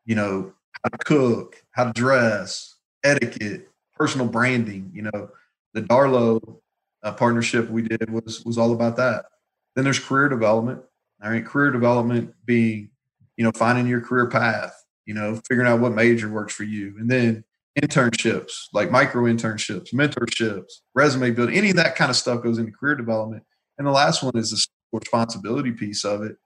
you 0.04 0.14
know, 0.14 0.52
how 0.82 0.90
to 0.90 0.98
cook, 0.98 1.62
how 1.70 1.84
to 1.84 1.92
dress, 1.92 2.76
etiquette, 3.02 3.70
personal 3.94 4.26
branding. 4.26 4.90
You 4.92 5.02
know, 5.02 5.30
the 5.72 5.82
Darlow 5.82 6.60
uh, 7.02 7.12
partnership 7.12 7.70
we 7.70 7.82
did 7.82 8.10
was 8.10 8.44
was 8.44 8.58
all 8.58 8.72
about 8.72 8.96
that. 8.96 9.26
Then 9.74 9.84
there's 9.84 9.98
career 9.98 10.28
development. 10.28 10.82
All 11.22 11.30
right, 11.30 11.44
career 11.44 11.70
development 11.70 12.34
being, 12.44 12.90
you 13.36 13.44
know, 13.44 13.52
finding 13.52 13.86
your 13.86 14.00
career 14.00 14.28
path. 14.28 14.74
You 15.04 15.14
know, 15.14 15.40
figuring 15.48 15.68
out 15.68 15.78
what 15.78 15.92
major 15.92 16.28
works 16.28 16.52
for 16.52 16.64
you, 16.64 16.96
and 16.98 17.08
then 17.08 17.44
internships, 17.80 18.68
like 18.72 18.90
micro 18.90 19.24
internships, 19.24 19.92
mentorships, 19.92 20.80
resume 20.94 21.30
building, 21.30 21.56
any 21.56 21.70
of 21.70 21.76
that 21.76 21.94
kind 21.94 22.10
of 22.10 22.16
stuff 22.16 22.42
goes 22.42 22.58
into 22.58 22.72
career 22.72 22.94
development. 22.94 23.44
And 23.78 23.86
the 23.86 23.92
last 23.92 24.22
one 24.22 24.36
is 24.36 24.50
the 24.50 24.66
responsibility 24.92 25.72
piece 25.72 26.04
of 26.04 26.22
it. 26.22 26.36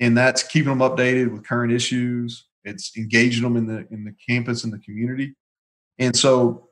And 0.00 0.16
that's 0.16 0.42
keeping 0.42 0.76
them 0.76 0.80
updated 0.80 1.32
with 1.32 1.46
current 1.46 1.72
issues. 1.72 2.46
It's 2.64 2.96
engaging 2.96 3.42
them 3.42 3.56
in 3.56 3.66
the 3.66 3.86
in 3.90 4.04
the 4.04 4.14
campus 4.28 4.64
and 4.64 4.72
the 4.72 4.78
community. 4.78 5.34
And 5.98 6.16
so 6.16 6.68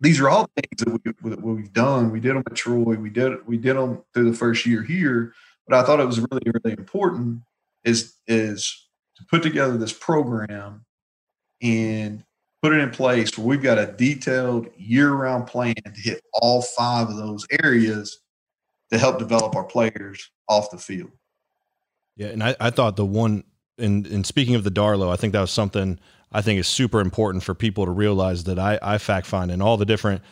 these 0.00 0.20
are 0.20 0.28
all 0.28 0.48
things 0.56 0.82
that, 0.82 1.22
we, 1.22 1.30
that 1.30 1.40
we've 1.40 1.72
done. 1.72 2.10
We 2.10 2.20
did 2.20 2.34
them 2.34 2.42
at 2.46 2.56
Troy. 2.56 2.96
We 2.96 3.10
did 3.10 3.46
we 3.46 3.56
did 3.56 3.76
them 3.76 4.02
through 4.12 4.30
the 4.30 4.36
first 4.36 4.66
year 4.66 4.82
here. 4.82 5.34
But 5.68 5.78
I 5.78 5.86
thought 5.86 6.00
it 6.00 6.06
was 6.06 6.20
really 6.20 6.42
really 6.46 6.76
important 6.76 7.42
is 7.84 8.14
is 8.26 8.83
to 9.16 9.24
put 9.30 9.42
together 9.42 9.76
this 9.76 9.92
program 9.92 10.84
and 11.62 12.24
put 12.62 12.72
it 12.72 12.80
in 12.80 12.90
place 12.90 13.36
where 13.36 13.46
we've 13.46 13.62
got 13.62 13.78
a 13.78 13.86
detailed 13.86 14.68
year-round 14.76 15.46
plan 15.46 15.74
to 15.74 16.00
hit 16.00 16.22
all 16.32 16.62
five 16.62 17.08
of 17.08 17.16
those 17.16 17.46
areas 17.62 18.20
to 18.90 18.98
help 18.98 19.18
develop 19.18 19.54
our 19.54 19.64
players 19.64 20.30
off 20.48 20.70
the 20.70 20.78
field. 20.78 21.10
Yeah, 22.16 22.28
and 22.28 22.42
I, 22.42 22.56
I 22.60 22.70
thought 22.70 22.96
the 22.96 23.04
one 23.04 23.44
in 23.76 24.06
in 24.06 24.24
speaking 24.24 24.54
of 24.54 24.64
the 24.64 24.70
Darlow, 24.70 25.12
I 25.12 25.16
think 25.16 25.32
that 25.32 25.40
was 25.40 25.50
something 25.50 25.98
I 26.32 26.42
think 26.42 26.60
is 26.60 26.68
super 26.68 27.00
important 27.00 27.44
for 27.44 27.54
people 27.54 27.84
to 27.84 27.90
realize 27.90 28.44
that 28.44 28.58
I, 28.58 28.78
I 28.82 28.98
fact 28.98 29.26
find 29.26 29.50
and 29.50 29.62
all 29.62 29.76
the 29.76 29.86
different 29.86 30.22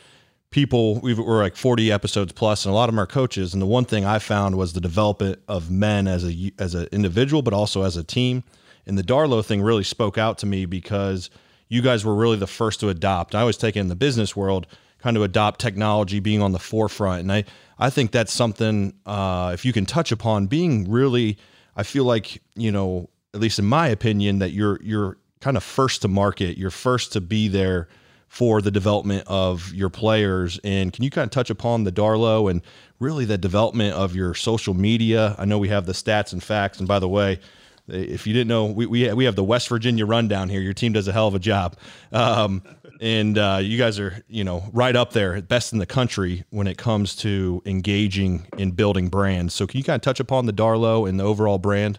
people 0.51 1.01
we 1.01 1.15
were 1.15 1.43
like 1.43 1.57
40 1.57 1.91
episodes 1.91 2.33
plus 2.33 2.67
and 2.67 2.73
a 2.73 2.75
lot 2.75 2.89
of 2.89 2.95
them 2.95 3.01
are 3.01 3.07
coaches 3.07 3.55
and 3.55 3.62
the 3.62 3.67
one 3.67 3.87
thing 3.87 4.05
I 4.05 4.19
found 4.19 4.57
was 4.57 4.75
the 4.75 4.83
development 4.83 5.41
of 5.49 5.71
men 5.71 6.07
as 6.07 6.25
a 6.25 6.53
as 6.59 6.75
an 6.75 6.89
individual 6.93 7.41
but 7.41 7.55
also 7.55 7.83
as 7.83 7.97
a 7.97 8.05
team 8.05 8.45
and 8.87 8.99
the 8.99 9.03
Darlow 9.03 9.45
thing 9.45 9.62
really 9.62 9.85
spoke 9.85 10.18
out 10.18 10.38
to 10.38 10.47
me 10.47 10.66
because 10.66 11.31
you 11.68 11.83
guys 11.83 12.05
were 12.05 12.14
really 12.14 12.37
the 12.37 12.47
first 12.47 12.81
to 12.81 12.88
adopt. 12.88 13.35
I 13.35 13.45
was 13.45 13.57
taking 13.57 13.81
in 13.81 13.88
the 13.88 13.97
business 13.97 14.37
world, 14.37 14.66
kind 14.99 15.16
of 15.16 15.23
adopt 15.23 15.61
technology, 15.61 16.21
being 16.21 16.42
on 16.42 16.53
the 16.53 16.59
forefront, 16.59 17.21
and 17.21 17.33
I 17.33 17.45
I 17.79 17.90
think 17.90 18.12
that's 18.12 18.33
something 18.33 18.95
uh, 19.07 19.51
if 19.55 19.64
you 19.64 19.73
can 19.73 19.87
touch 19.87 20.12
upon 20.12 20.47
being 20.47 20.90
really. 20.90 21.38
I 21.75 21.83
feel 21.85 22.05
like 22.05 22.42
you 22.55 22.71
know, 22.71 23.09
at 23.33 23.40
least 23.40 23.59
in 23.59 23.64
my 23.64 23.88
opinion, 23.88 24.38
that 24.40 24.53
you're 24.53 24.81
you're 24.83 25.16
kind 25.40 25.57
of 25.57 25.64
first 25.64 26.03
to 26.03 26.09
market. 26.09 26.57
You're 26.57 26.71
first 26.71 27.12
to 27.12 27.21
be 27.21 27.49
there 27.49 27.88
for 28.29 28.62
the 28.62 28.71
development 28.71 29.25
of 29.27 29.75
your 29.75 29.90
players. 29.90 30.59
And 30.64 30.90
can 30.90 31.05
you 31.05 31.11
kind 31.11 31.27
of 31.27 31.31
touch 31.31 31.51
upon 31.51 31.85
the 31.85 31.92
Darlow 31.92 32.51
and 32.51 32.62
really 32.99 33.27
the 33.27 33.37
development 33.37 33.95
of 33.95 34.16
your 34.16 34.33
social 34.33 34.73
media? 34.73 35.35
I 35.38 35.45
know 35.45 35.59
we 35.59 35.68
have 35.68 35.85
the 35.85 35.92
stats 35.92 36.33
and 36.33 36.42
facts. 36.42 36.79
And 36.79 36.88
by 36.88 36.99
the 36.99 37.09
way, 37.09 37.40
if 37.88 38.27
you 38.27 38.33
didn't 38.33 38.49
know, 38.49 38.66
we, 38.66 38.87
we, 38.87 39.12
we 39.12 39.25
have 39.25 39.37
the 39.37 39.45
West 39.45 39.68
Virginia 39.68 40.07
rundown 40.07 40.49
here. 40.49 40.61
Your 40.61 40.73
team 40.73 40.92
does 40.92 41.09
a 41.09 41.12
hell 41.12 41.29
of 41.29 41.35
a 41.35 41.38
job. 41.38 41.77
Um, 42.12 42.62
and 43.01 43.37
uh, 43.37 43.59
you 43.61 43.79
guys 43.79 43.99
are, 43.99 44.23
you 44.29 44.45
know, 44.45 44.62
right 44.73 44.95
up 44.95 45.12
there, 45.12 45.42
best 45.42 45.73
in 45.73 45.81
the 45.81 45.87
country 45.87 46.45
when 46.51 46.66
it 46.66 46.79
comes 46.79 47.16
to 47.16 47.61
engaging 47.66 48.47
in 48.57 48.71
building 48.71 49.09
brands. 49.09 49.55
So 49.55 49.66
can 49.66 49.79
you 49.79 49.85
kind 49.85 49.97
of 49.97 50.03
touch 50.03 50.21
upon 50.21 50.47
the 50.47 50.53
Darlow 50.53 51.09
and 51.09 51.18
the 51.18 51.25
overall 51.25 51.59
brand? 51.59 51.99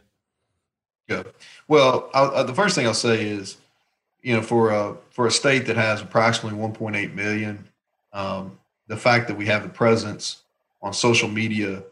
Yeah. 1.10 1.24
Well, 1.68 2.10
uh, 2.14 2.44
the 2.44 2.54
first 2.54 2.76
thing 2.76 2.88
I'll 2.88 2.94
say 2.94 3.28
is, 3.28 3.58
you 4.22 4.34
know, 4.34 4.42
for 4.42 4.70
a 4.70 4.96
for 5.10 5.28
a 5.28 5.32
state 5.32 5.66
that 5.66 5.76
has 5.76 6.02
approximately 6.02 6.58
1.8 6.58 7.14
million, 7.14 7.68
um, 8.14 8.58
the 8.88 8.96
fact 8.96 9.28
that 9.28 9.36
we 9.36 9.46
have 9.48 9.64
the 9.64 9.70
presence 9.70 10.44
on 10.82 10.94
social 10.94 11.28
media, 11.28 11.84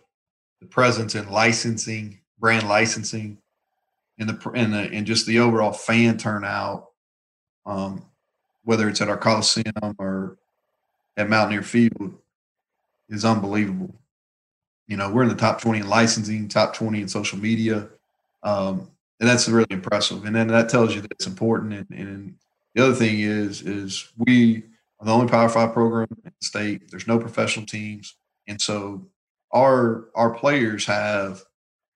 the 0.61 0.65
presence 0.65 1.15
in 1.15 1.29
licensing, 1.29 2.19
brand 2.39 2.67
licensing, 2.69 3.37
and 4.21 4.29
the 4.29 4.51
and 4.51 4.71
the 4.71 4.79
and 4.79 5.07
just 5.07 5.25
the 5.25 5.39
overall 5.39 5.73
fan 5.73 6.17
turnout, 6.17 6.89
um, 7.65 8.05
whether 8.63 8.87
it's 8.87 9.01
at 9.01 9.09
our 9.09 9.17
Coliseum 9.17 9.95
or 9.97 10.37
at 11.17 11.27
Mountaineer 11.27 11.63
Field, 11.63 12.19
is 13.09 13.25
unbelievable. 13.25 13.95
You 14.87 14.97
know, 14.97 15.11
we're 15.11 15.23
in 15.23 15.29
the 15.29 15.35
top 15.35 15.59
20 15.59 15.79
in 15.79 15.89
licensing, 15.89 16.47
top 16.47 16.75
20 16.75 17.01
in 17.01 17.07
social 17.07 17.39
media. 17.39 17.89
Um, 18.43 18.91
and 19.19 19.27
that's 19.27 19.49
really 19.49 19.67
impressive. 19.69 20.25
And 20.25 20.35
then 20.35 20.47
that 20.47 20.69
tells 20.69 20.93
you 20.93 21.01
that 21.01 21.11
it's 21.11 21.27
important. 21.27 21.73
And, 21.73 21.87
and 21.91 22.35
the 22.75 22.83
other 22.83 22.93
thing 22.93 23.21
is, 23.21 23.61
is 23.61 24.11
we 24.17 24.63
are 24.99 25.05
the 25.05 25.13
only 25.13 25.29
Power 25.29 25.49
Five 25.49 25.73
program 25.73 26.07
in 26.11 26.31
the 26.39 26.45
state. 26.45 26.91
There's 26.91 27.07
no 27.07 27.17
professional 27.17 27.65
teams, 27.65 28.15
and 28.47 28.61
so 28.61 29.07
our 29.51 30.09
our 30.13 30.29
players 30.29 30.85
have 30.85 31.43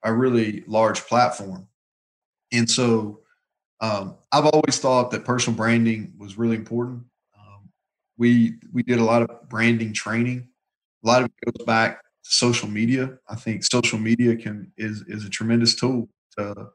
a 0.03 0.11
really 0.11 0.63
large 0.65 1.01
platform. 1.01 1.67
And 2.51 2.69
so 2.69 3.21
um, 3.81 4.15
I've 4.31 4.45
always 4.45 4.79
thought 4.79 5.11
that 5.11 5.25
personal 5.25 5.57
branding 5.57 6.13
was 6.17 6.37
really 6.37 6.55
important. 6.55 7.03
Um, 7.37 7.69
we 8.17 8.53
we 8.71 8.83
did 8.83 8.99
a 8.99 9.03
lot 9.03 9.21
of 9.21 9.49
branding 9.49 9.93
training. 9.93 10.47
A 11.03 11.07
lot 11.07 11.21
of 11.21 11.29
it 11.41 11.51
goes 11.51 11.65
back 11.65 12.01
to 12.01 12.31
social 12.31 12.69
media. 12.69 13.17
I 13.29 13.35
think 13.35 13.63
social 13.63 13.99
media 13.99 14.35
can 14.35 14.71
is 14.77 15.03
is 15.07 15.25
a 15.25 15.29
tremendous 15.29 15.75
tool 15.75 16.09
to 16.37 16.69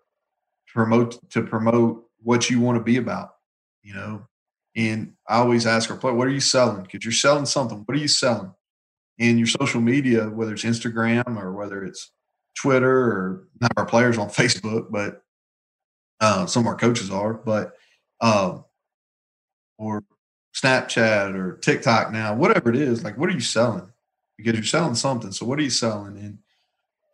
promote 0.67 1.31
to 1.31 1.43
promote 1.43 2.05
what 2.23 2.51
you 2.51 2.61
want 2.61 2.79
to 2.79 2.85
be 2.85 2.97
about, 2.97 3.31
you 3.83 3.95
know. 3.95 4.27
And 4.77 5.15
I 5.29 5.39
always 5.39 5.67
ask 5.67 5.91
our 5.91 5.97
player, 5.97 6.15
what 6.15 6.29
are 6.29 6.33
you 6.33 6.41
selling? 6.41 6.83
Because 6.83 7.05
you're 7.05 7.13
selling 7.13 7.47
something. 7.47 7.83
What 7.87 7.97
are 7.97 8.01
you 8.01 8.09
selling? 8.09 8.55
And 9.19 9.39
your 9.39 9.49
social 9.49 9.81
media, 9.81 10.29
whether 10.29 10.53
it's 10.53 10.65
Instagram 10.65 11.37
or 11.37 11.53
whether 11.53 11.85
it's 11.85 12.13
Twitter 12.57 12.99
or 12.99 13.49
not 13.61 13.73
our 13.77 13.87
players 13.87 14.17
on 14.17 14.29
Facebook, 14.31 14.91
but 14.91 15.23
uh, 16.21 16.47
some 16.47 16.65
of 16.65 16.67
our 16.67 16.77
coaches 16.77 17.11
are, 17.11 17.35
but 17.35 17.73
um, 18.21 18.65
or 19.79 20.05
Snapchat 20.55 21.35
or 21.35 21.57
TikTok 21.59 22.13
now, 22.13 22.35
whatever 22.35 22.71
it 22.71 22.77
is, 22.77 23.03
like 23.03 23.17
what 23.17 23.29
are 23.29 23.35
you 23.35 23.41
selling? 23.41 23.89
Because 24.37 24.55
you're 24.55 24.63
selling 24.65 24.95
something. 24.95 25.33
So 25.33 25.47
what 25.47 25.59
are 25.59 25.63
you 25.63 25.71
selling? 25.71 26.17
And 26.19 26.39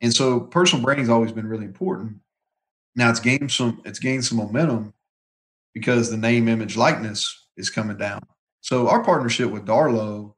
and 0.02 0.14
so 0.14 0.40
personal 0.40 0.84
branding 0.84 1.04
has 1.04 1.10
always 1.10 1.32
been 1.32 1.46
really 1.46 1.64
important. 1.64 2.18
Now 2.94 3.10
it's 3.10 3.20
gained 3.20 3.50
some 3.50 3.82
it's 3.84 3.98
gained 3.98 4.24
some 4.24 4.38
momentum 4.38 4.94
because 5.74 6.10
the 6.10 6.16
name, 6.16 6.48
image, 6.48 6.76
likeness 6.76 7.48
is 7.56 7.70
coming 7.70 7.98
down. 7.98 8.22
So 8.62 8.88
our 8.88 9.04
partnership 9.04 9.50
with 9.50 9.66
Darlow 9.66 10.32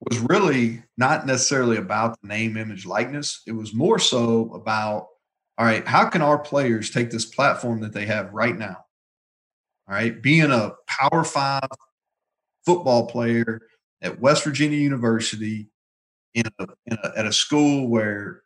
was 0.00 0.20
really 0.20 0.82
not 0.96 1.26
necessarily 1.26 1.76
about 1.76 2.16
the 2.20 2.28
name, 2.28 2.56
image, 2.56 2.86
likeness. 2.86 3.42
It 3.46 3.52
was 3.52 3.74
more 3.74 3.98
so 3.98 4.52
about, 4.54 5.08
all 5.58 5.66
right, 5.66 5.86
how 5.86 6.08
can 6.08 6.22
our 6.22 6.38
players 6.38 6.90
take 6.90 7.10
this 7.10 7.24
platform 7.24 7.80
that 7.80 7.92
they 7.92 8.06
have 8.06 8.32
right 8.32 8.56
now? 8.56 8.84
All 9.88 9.94
right, 9.94 10.20
being 10.22 10.50
a 10.50 10.72
Power 10.86 11.24
Five 11.24 11.68
football 12.64 13.06
player 13.06 13.62
at 14.00 14.20
West 14.20 14.44
Virginia 14.44 14.78
University 14.78 15.68
in 16.34 16.44
a, 16.58 16.66
in 16.86 16.98
a, 17.02 17.12
at 17.18 17.26
a 17.26 17.32
school 17.32 17.88
where 17.88 18.42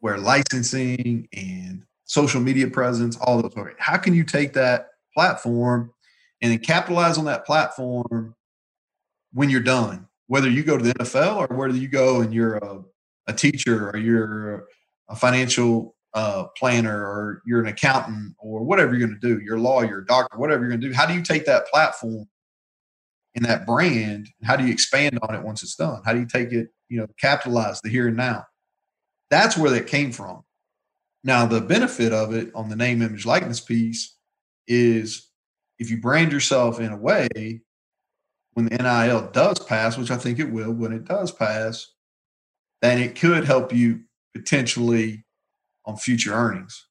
where 0.00 0.18
licensing 0.18 1.28
and 1.32 1.84
social 2.04 2.40
media 2.40 2.68
presence, 2.68 3.16
all 3.16 3.42
those. 3.42 3.52
How 3.78 3.96
can 3.96 4.14
you 4.14 4.24
take 4.24 4.52
that 4.52 4.88
platform 5.14 5.92
and 6.40 6.52
then 6.52 6.58
capitalize 6.60 7.18
on 7.18 7.24
that 7.24 7.44
platform 7.44 8.34
when 9.32 9.50
you're 9.50 9.60
done? 9.60 10.06
whether 10.26 10.50
you 10.50 10.62
go 10.62 10.76
to 10.76 10.84
the 10.84 10.94
NFL 10.94 11.48
or 11.50 11.56
whether 11.56 11.76
you 11.76 11.88
go 11.88 12.20
and 12.20 12.34
you're 12.34 12.56
a, 12.56 12.82
a 13.28 13.32
teacher 13.32 13.90
or 13.90 13.96
you're 13.96 14.66
a 15.08 15.16
financial 15.16 15.94
uh, 16.16 16.46
planner 16.56 17.04
or 17.04 17.42
you're 17.44 17.60
an 17.60 17.66
accountant 17.66 18.34
or 18.38 18.64
whatever 18.64 18.96
you're 18.96 19.06
going 19.06 19.20
to 19.20 19.28
do, 19.28 19.38
you're 19.44 19.58
a 19.58 19.60
lawyer, 19.60 20.00
doctor, 20.00 20.38
whatever 20.38 20.62
you're 20.62 20.70
going 20.70 20.80
to 20.80 20.88
do. 20.88 20.94
How 20.94 21.04
do 21.04 21.12
you 21.12 21.22
take 21.22 21.44
that 21.44 21.68
platform 21.68 22.26
and 23.34 23.44
that 23.44 23.66
brand? 23.66 24.30
How 24.42 24.56
do 24.56 24.64
you 24.64 24.72
expand 24.72 25.18
on 25.22 25.34
it 25.34 25.42
once 25.42 25.62
it's 25.62 25.76
done? 25.76 26.00
How 26.06 26.14
do 26.14 26.18
you 26.18 26.26
take 26.26 26.52
it, 26.52 26.68
you 26.88 26.98
know, 26.98 27.06
capitalize 27.20 27.82
the 27.82 27.90
here 27.90 28.08
and 28.08 28.16
now? 28.16 28.46
That's 29.28 29.58
where 29.58 29.70
that 29.72 29.88
came 29.88 30.10
from. 30.10 30.42
Now, 31.22 31.44
the 31.44 31.60
benefit 31.60 32.14
of 32.14 32.32
it 32.32 32.50
on 32.54 32.70
the 32.70 32.76
name, 32.76 33.02
image, 33.02 33.26
likeness 33.26 33.60
piece 33.60 34.16
is 34.66 35.28
if 35.78 35.90
you 35.90 36.00
brand 36.00 36.32
yourself 36.32 36.80
in 36.80 36.92
a 36.92 36.96
way 36.96 37.28
when 38.54 38.64
the 38.64 38.78
NIL 38.78 39.28
does 39.32 39.58
pass, 39.58 39.98
which 39.98 40.10
I 40.10 40.16
think 40.16 40.38
it 40.38 40.50
will 40.50 40.72
when 40.72 40.92
it 40.92 41.04
does 41.04 41.30
pass, 41.30 41.92
then 42.80 42.98
it 42.98 43.20
could 43.20 43.44
help 43.44 43.70
you 43.74 44.00
potentially 44.34 45.25
on 45.86 45.96
future 45.96 46.34
earnings. 46.34 46.86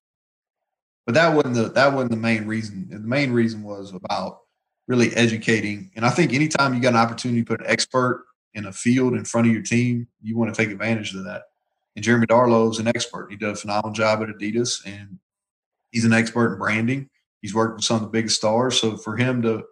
But 1.06 1.16
that 1.16 1.36
wasn't 1.36 1.56
the 1.56 1.70
that 1.70 1.94
wasn't 1.94 2.12
the 2.12 2.18
main 2.18 2.48
reason. 2.48 2.88
The 2.90 3.00
main 3.00 3.32
reason 3.32 3.64
was 3.64 3.94
about 3.94 4.40
really 4.88 5.16
educating. 5.16 5.92
And 5.96 6.06
I 6.06 6.10
think 6.10 6.34
anytime 6.34 6.74
you 6.74 6.82
got 6.82 6.94
an 6.94 7.00
opportunity 7.00 7.42
to 7.42 7.48
put 7.48 7.62
an 7.62 7.68
expert 7.70 8.26
in 8.54 8.66
a 8.66 8.72
field 8.72 9.14
in 9.14 9.26
front 9.26 9.48
of 9.48 9.54
your 9.54 9.62
team, 9.62 10.08
you 10.22 10.38
want 10.38 10.54
to 10.54 10.60
take 10.60 10.72
advantage 10.72 11.14
of 11.14 11.24
that. 11.26 11.44
And 11.96 12.04
Jeremy 12.04 12.28
Darlow 12.28 12.72
is 12.72 12.80
an 12.80 12.88
expert. 12.88 13.30
He 13.30 13.38
did 13.38 13.50
a 13.50 13.56
phenomenal 13.56 13.94
job 13.94 14.22
at 14.22 14.30
Adidas, 14.30 14.86
and 14.86 15.20
he's 15.92 16.06
an 16.06 16.14
expert 16.14 16.54
in 16.54 16.60
branding. 16.60 17.10
He's 17.42 17.54
worked 17.54 17.76
with 17.76 17.86
some 17.86 17.98
of 17.98 18.02
the 18.02 18.10
biggest 18.10 18.36
stars. 18.36 18.80
So 18.80 18.98
for 18.98 19.16
him 19.16 19.42
to, 19.44 19.64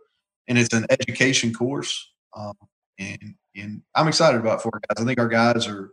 and 0.47 0.57
it's 0.57 0.73
an 0.73 0.85
education 0.89 1.53
course, 1.53 2.11
um, 2.35 2.53
and 2.99 3.35
and 3.55 3.81
I'm 3.95 4.07
excited 4.07 4.39
about 4.39 4.61
for 4.61 4.71
guys. 4.71 5.01
I 5.01 5.05
think 5.05 5.19
our 5.19 5.27
guys 5.27 5.67
are. 5.67 5.89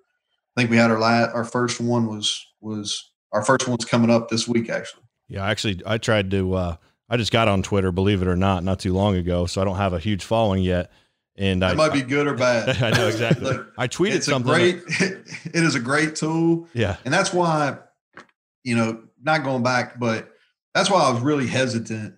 I 0.57 0.61
think 0.61 0.71
we 0.71 0.77
had 0.77 0.91
our 0.91 0.99
last, 0.99 1.33
our 1.35 1.45
first 1.45 1.81
one 1.81 2.07
was 2.07 2.45
was 2.61 3.10
our 3.33 3.43
first 3.43 3.69
one's 3.69 3.85
coming 3.85 4.11
up 4.11 4.29
this 4.29 4.47
week 4.49 4.71
actually. 4.71 5.05
Yeah, 5.29 5.47
actually, 5.47 5.81
I 5.87 5.99
tried 5.99 6.31
to. 6.33 6.55
Uh, 6.55 6.77
I 7.09 7.17
just 7.17 7.33
got 7.33 7.49
on 7.49 7.63
Twitter, 7.63 7.93
believe 7.93 8.23
it 8.23 8.29
or 8.29 8.37
not, 8.37 8.63
not 8.63 8.79
too 8.79 8.93
long 8.93 9.17
ago, 9.17 9.47
so 9.47 9.61
I 9.61 9.65
don't 9.65 9.77
have 9.77 9.93
a 9.93 9.99
huge 9.99 10.25
following 10.25 10.63
yet. 10.63 10.93
And 11.37 11.63
that 11.63 11.73
I 11.73 11.75
might 11.75 11.93
be 11.93 12.03
good 12.03 12.27
or 12.27 12.35
bad. 12.35 12.69
I 12.83 12.91
know 12.91 13.07
exactly. 13.09 13.45
Look, 13.45 13.73
I 13.79 13.89
tweeted 13.89 14.17
it's 14.17 14.27
something. 14.27 14.53
A 14.53 14.55
great, 14.55 14.83
it 14.91 15.55
is 15.55 15.75
a 15.75 15.81
great 15.81 16.17
tool. 16.17 16.69
Yeah, 16.75 16.97
and 17.05 17.15
that's 17.15 17.33
why, 17.33 17.79
you 18.65 18.77
know, 18.77 19.03
not 19.23 19.45
going 19.45 19.63
back, 19.63 19.99
but 19.99 20.31
that's 20.75 20.91
why 20.91 21.03
I 21.03 21.11
was 21.11 21.23
really 21.23 21.47
hesitant 21.47 22.15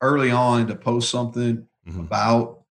early 0.00 0.30
on 0.30 0.66
to 0.68 0.74
post 0.74 1.10
something 1.10 1.66
mm-hmm. 1.86 2.00
about 2.00 2.64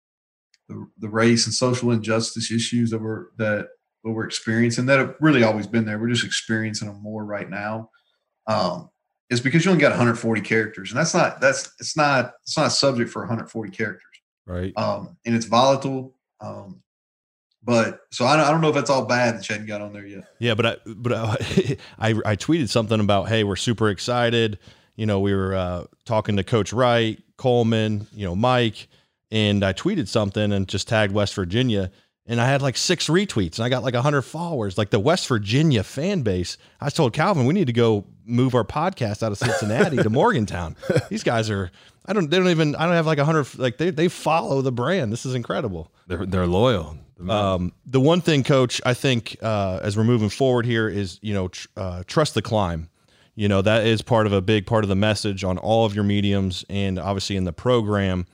the, 0.69 0.87
the 0.99 1.09
race 1.09 1.47
and 1.47 1.55
social 1.55 1.91
injustice 1.91 2.51
issues 2.51 2.91
that 2.91 3.01
we're 3.01 3.27
that 3.37 3.69
what 4.03 4.15
we're 4.15 4.27
experiencing 4.27 4.87
that 4.87 4.99
have 4.99 5.15
really 5.21 5.43
always 5.43 5.67
been 5.67 5.85
there. 5.85 5.99
We're 5.99 6.09
just 6.09 6.25
experiencing 6.25 6.89
them 6.89 7.03
more 7.03 7.25
right 7.25 7.49
now. 7.49 7.91
Um, 8.47 8.91
is 9.31 9.41
because 9.41 9.65
you 9.65 9.71
only 9.71 9.81
got 9.81 9.91
140 9.91 10.41
characters, 10.41 10.91
and 10.91 10.99
that's 10.99 11.15
not 11.15 11.41
that's 11.41 11.75
it's 11.79 11.97
not 11.97 12.33
it's 12.43 12.57
not 12.57 12.69
a 12.69 12.71
subject 12.71 13.11
for 13.11 13.21
140 13.21 13.71
characters, 13.71 14.03
right? 14.47 14.73
Um, 14.77 15.19
and 15.27 15.35
it's 15.35 15.47
volatile. 15.47 16.15
Um, 16.41 16.83
but 17.63 18.01
so 18.11 18.25
I 18.25 18.37
don't, 18.37 18.47
I 18.47 18.51
don't 18.51 18.63
know 18.63 18.71
if 18.71 18.75
that's 18.75 18.89
all 18.89 19.05
bad 19.05 19.37
that 19.37 19.49
you 19.49 19.53
hadn't 19.53 19.69
got 19.69 19.83
on 19.83 19.93
there 19.93 20.07
yet. 20.07 20.25
Yeah, 20.39 20.55
but 20.55 20.67
I 20.67 20.77
but 20.87 21.13
I, 21.13 21.37
I, 21.99 22.11
I 22.25 22.37
tweeted 22.37 22.71
something 22.71 23.01
about 23.01 23.29
hey 23.29 23.45
we're 23.45 23.57
super 23.57 23.91
excited. 23.91 24.59
You 24.97 25.05
know 25.05 25.21
we 25.21 25.35
were 25.35 25.55
uh, 25.55 25.85
talking 26.07 26.37
to 26.37 26.45
Coach 26.45 26.73
Wright, 26.73 27.23
Coleman, 27.37 28.07
you 28.13 28.25
know 28.25 28.35
Mike, 28.35 28.89
and 29.31 29.63
I 29.63 29.75
tweeted 29.75 30.09
something 30.09 30.53
and 30.53 30.67
just 30.67 30.89
tagged 30.89 31.13
West 31.13 31.35
Virginia 31.35 31.91
and 32.29 32.41
I 32.41 32.47
had 32.47 32.61
like 32.61 32.77
six 32.77 33.09
retweets 33.09 33.57
and 33.57 33.65
I 33.65 33.71
got 33.71 33.83
like 33.83 33.95
100 33.95 34.23
followers. 34.23 34.77
Like 34.77 34.91
the 34.91 35.01
West 35.01 35.27
Virginia 35.27 35.83
fan 35.83 36.21
base. 36.21 36.59
I 36.81 36.91
told 36.91 37.15
Calvin 37.15 37.47
we 37.47 37.55
need 37.55 37.67
to 37.69 37.73
go 37.73 38.05
move 38.27 38.55
our 38.55 38.65
podcast 38.65 39.23
out 39.23 39.33
of 39.33 39.39
Cincinnati 39.39 39.97
to 39.97 40.11
Morgantown. 40.11 40.77
These 41.09 41.25
guys 41.25 41.49
are 41.49 41.71
I 42.05 42.13
don't 42.13 42.31
they 42.31 42.37
don't 42.37 42.49
even 42.49 42.77
I 42.77 42.85
don't 42.85 42.95
have 42.95 43.07
like 43.07 43.19
100 43.19 43.59
like 43.59 43.79
they 43.79 43.91
they 43.91 44.09
follow 44.09 44.61
the 44.61 44.71
brand. 44.71 45.11
This 45.11 45.25
is 45.25 45.35
incredible. 45.35 45.91
They're 46.07 46.27
they're 46.27 46.47
loyal. 46.47 46.99
Um, 47.29 47.73
the 47.85 47.99
one 47.99 48.21
thing 48.21 48.45
coach 48.45 48.81
I 48.87 48.95
think 48.95 49.37
uh, 49.43 49.81
as 49.83 49.97
we're 49.97 50.05
moving 50.05 50.29
forward 50.29 50.67
here 50.67 50.89
is, 50.89 51.19
you 51.21 51.35
know, 51.35 51.49
tr- 51.49 51.67
uh, 51.77 52.03
trust 52.07 52.35
the 52.35 52.43
climb. 52.43 52.91
You 53.35 53.49
know, 53.49 53.63
that 53.63 53.87
is 53.87 54.03
part 54.03 54.27
of 54.27 54.33
a 54.33 54.41
big 54.41 54.67
part 54.67 54.85
of 54.85 54.89
the 54.89 54.97
message 54.97 55.45
on 55.45 55.59
all 55.59 55.85
of 55.85 55.95
your 55.95 56.05
mediums 56.05 56.65
and 56.69 56.99
obviously 56.99 57.37
in 57.37 57.45
the 57.45 57.53
program 57.53 58.27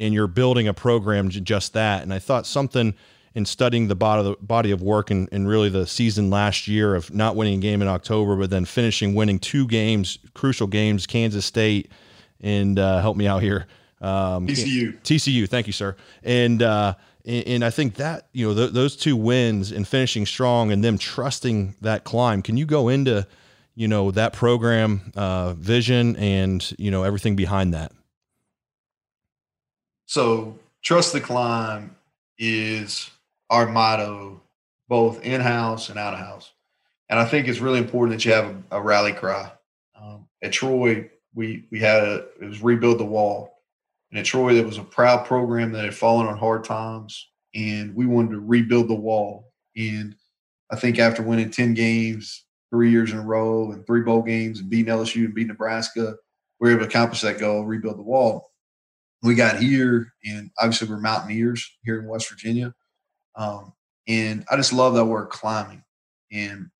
and 0.00 0.12
you're 0.12 0.26
building 0.26 0.66
a 0.66 0.74
program 0.74 1.28
just 1.28 1.74
that. 1.74 2.02
And 2.02 2.12
I 2.12 2.18
thought 2.18 2.46
something 2.46 2.94
in 3.34 3.46
studying 3.46 3.88
the 3.88 3.94
body, 3.94 4.22
the 4.22 4.36
body 4.40 4.70
of 4.70 4.82
work 4.82 5.10
and, 5.10 5.28
and 5.32 5.48
really 5.48 5.68
the 5.68 5.86
season 5.86 6.30
last 6.30 6.68
year 6.68 6.94
of 6.94 7.12
not 7.12 7.36
winning 7.36 7.58
a 7.58 7.60
game 7.60 7.80
in 7.80 7.88
October, 7.88 8.36
but 8.36 8.50
then 8.50 8.64
finishing 8.64 9.14
winning 9.14 9.38
two 9.38 9.66
games, 9.66 10.18
crucial 10.34 10.66
games, 10.66 11.06
Kansas 11.06 11.46
State, 11.46 11.90
and 12.40 12.78
uh, 12.78 13.00
help 13.00 13.16
me 13.16 13.26
out 13.26 13.42
here. 13.42 13.66
Um, 14.00 14.46
TCU. 14.46 15.00
TCU. 15.02 15.48
Thank 15.48 15.66
you, 15.66 15.72
sir. 15.72 15.96
And, 16.22 16.62
uh, 16.62 16.94
and, 17.24 17.46
and 17.46 17.64
I 17.64 17.70
think 17.70 17.94
that, 17.94 18.28
you 18.32 18.48
know, 18.48 18.54
th- 18.54 18.72
those 18.72 18.96
two 18.96 19.16
wins 19.16 19.70
and 19.70 19.86
finishing 19.86 20.26
strong 20.26 20.72
and 20.72 20.82
them 20.82 20.98
trusting 20.98 21.76
that 21.80 22.04
climb. 22.04 22.42
Can 22.42 22.56
you 22.56 22.66
go 22.66 22.88
into, 22.88 23.26
you 23.74 23.88
know, 23.88 24.10
that 24.10 24.32
program 24.32 25.12
uh, 25.16 25.54
vision 25.54 26.16
and, 26.16 26.74
you 26.78 26.90
know, 26.90 27.04
everything 27.04 27.36
behind 27.36 27.72
that? 27.74 27.92
So 30.06 30.58
trust 30.82 31.12
the 31.12 31.20
climb 31.20 31.96
is 32.38 33.11
our 33.52 33.66
motto, 33.66 34.42
both 34.88 35.22
in 35.22 35.42
house 35.42 35.90
and 35.90 35.98
out 35.98 36.14
of 36.14 36.20
house. 36.20 36.52
And 37.10 37.20
I 37.20 37.26
think 37.26 37.46
it's 37.46 37.60
really 37.60 37.78
important 37.78 38.16
that 38.16 38.24
you 38.24 38.32
have 38.32 38.46
a, 38.46 38.78
a 38.78 38.80
rally 38.80 39.12
cry. 39.12 39.52
Um, 39.94 40.26
at 40.42 40.52
Troy, 40.52 41.10
we 41.34 41.66
we 41.70 41.78
had 41.78 42.02
a 42.02 42.26
it 42.40 42.46
was 42.46 42.62
rebuild 42.62 42.98
the 42.98 43.04
wall, 43.04 43.58
and 44.10 44.18
at 44.18 44.24
Troy 44.24 44.54
there 44.54 44.64
was 44.64 44.78
a 44.78 44.84
proud 44.84 45.26
program 45.26 45.70
that 45.72 45.84
had 45.84 45.94
fallen 45.94 46.26
on 46.26 46.38
hard 46.38 46.64
times, 46.64 47.28
and 47.54 47.94
we 47.94 48.06
wanted 48.06 48.30
to 48.30 48.40
rebuild 48.40 48.88
the 48.88 48.94
wall. 48.94 49.52
And 49.76 50.16
I 50.70 50.76
think 50.76 50.98
after 50.98 51.22
winning 51.22 51.50
ten 51.50 51.74
games, 51.74 52.46
three 52.70 52.90
years 52.90 53.12
in 53.12 53.18
a 53.18 53.22
row, 53.22 53.70
and 53.70 53.86
three 53.86 54.00
bowl 54.00 54.22
games, 54.22 54.60
and 54.60 54.70
beating 54.70 54.92
LSU 54.92 55.26
and 55.26 55.34
beating 55.34 55.48
Nebraska, 55.48 56.16
we 56.58 56.68
were 56.68 56.76
able 56.76 56.86
to 56.86 56.88
accomplish 56.88 57.20
that 57.20 57.38
goal, 57.38 57.66
rebuild 57.66 57.98
the 57.98 58.02
wall. 58.02 58.50
We 59.22 59.34
got 59.34 59.58
here, 59.58 60.14
and 60.24 60.50
obviously 60.58 60.88
we're 60.88 60.98
mountaineers 60.98 61.70
here 61.84 62.00
in 62.00 62.08
West 62.08 62.30
Virginia. 62.30 62.74
Um, 63.36 63.72
and 64.08 64.44
I 64.50 64.56
just 64.56 64.72
love 64.72 64.94
that 64.94 65.04
word 65.04 65.30
climbing. 65.30 65.82
And, 66.30 66.70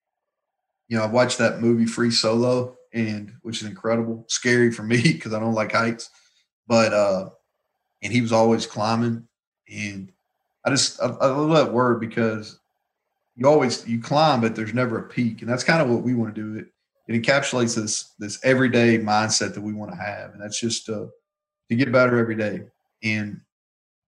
you 0.88 0.96
know, 0.96 1.04
I 1.04 1.06
watched 1.06 1.38
that 1.38 1.60
movie 1.60 1.86
Free 1.86 2.10
Solo, 2.10 2.76
and 2.92 3.32
which 3.42 3.62
is 3.62 3.68
incredible, 3.68 4.24
scary 4.28 4.70
for 4.70 4.82
me 4.82 5.00
because 5.02 5.32
I 5.32 5.40
don't 5.40 5.54
like 5.54 5.72
heights. 5.72 6.10
But, 6.66 6.92
uh, 6.92 7.30
and 8.02 8.12
he 8.12 8.20
was 8.20 8.32
always 8.32 8.66
climbing. 8.66 9.26
And 9.68 10.12
I 10.64 10.70
just, 10.70 11.00
I, 11.00 11.06
I 11.06 11.26
love 11.26 11.50
that 11.50 11.72
word 11.72 12.00
because 12.00 12.58
you 13.36 13.46
always, 13.48 13.86
you 13.86 14.00
climb, 14.00 14.40
but 14.40 14.54
there's 14.54 14.74
never 14.74 14.98
a 14.98 15.08
peak. 15.08 15.42
And 15.42 15.50
that's 15.50 15.64
kind 15.64 15.80
of 15.80 15.88
what 15.88 16.02
we 16.02 16.14
want 16.14 16.34
to 16.34 16.40
do. 16.40 16.58
It, 16.58 16.66
it 17.08 17.22
encapsulates 17.22 17.74
this, 17.74 18.14
this 18.18 18.38
everyday 18.44 18.98
mindset 18.98 19.54
that 19.54 19.60
we 19.62 19.72
want 19.72 19.90
to 19.92 19.96
have. 19.96 20.32
And 20.32 20.42
that's 20.42 20.60
just 20.60 20.86
to, 20.86 21.08
to 21.68 21.76
get 21.76 21.90
better 21.92 22.18
every 22.18 22.36
day. 22.36 22.62
And, 23.02 23.40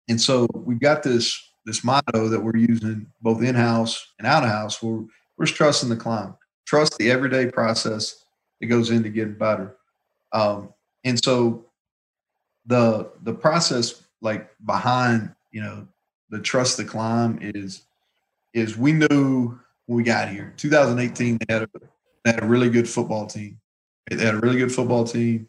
and 0.08 0.19
so 0.19 0.47
we've 0.54 0.80
got 0.80 1.04
this 1.04 1.48
this 1.69 1.84
motto 1.84 2.27
that 2.27 2.39
we're 2.39 2.58
using 2.58 3.05
both 3.21 3.43
in 3.43 3.53
house 3.53 4.13
and 4.17 4.27
out 4.27 4.43
of 4.43 4.49
house. 4.49 4.82
We're, 4.82 5.03
we're 5.38 5.45
trusting 5.45 5.89
the 5.89 5.95
climb, 5.95 6.36
trust 6.65 6.97
the 6.97 7.12
everyday 7.12 7.51
process 7.51 8.25
that 8.60 8.65
goes 8.65 8.89
into 8.89 9.10
getting 9.10 9.36
better. 9.36 9.75
Um, 10.32 10.73
and 11.03 11.23
so 11.23 11.65
the 12.65 13.12
the 13.21 13.34
process 13.34 14.03
like 14.21 14.49
behind 14.65 15.34
you 15.51 15.62
know 15.62 15.88
the 16.29 16.39
trust 16.39 16.77
the 16.77 16.84
climb 16.84 17.38
is 17.39 17.84
is 18.53 18.75
we 18.75 18.91
knew 18.91 19.58
when 19.86 19.95
we 19.95 20.03
got 20.03 20.29
here 20.29 20.53
2018 20.58 21.38
they 21.38 21.53
had 21.53 21.63
a 21.63 21.69
they 22.25 22.32
had 22.32 22.43
a 22.43 22.45
really 22.45 22.69
good 22.69 22.88
football 22.88 23.25
team 23.25 23.60
they 24.10 24.23
had 24.23 24.36
a 24.36 24.39
really 24.39 24.58
good 24.58 24.71
football 24.71 25.05
team 25.05 25.47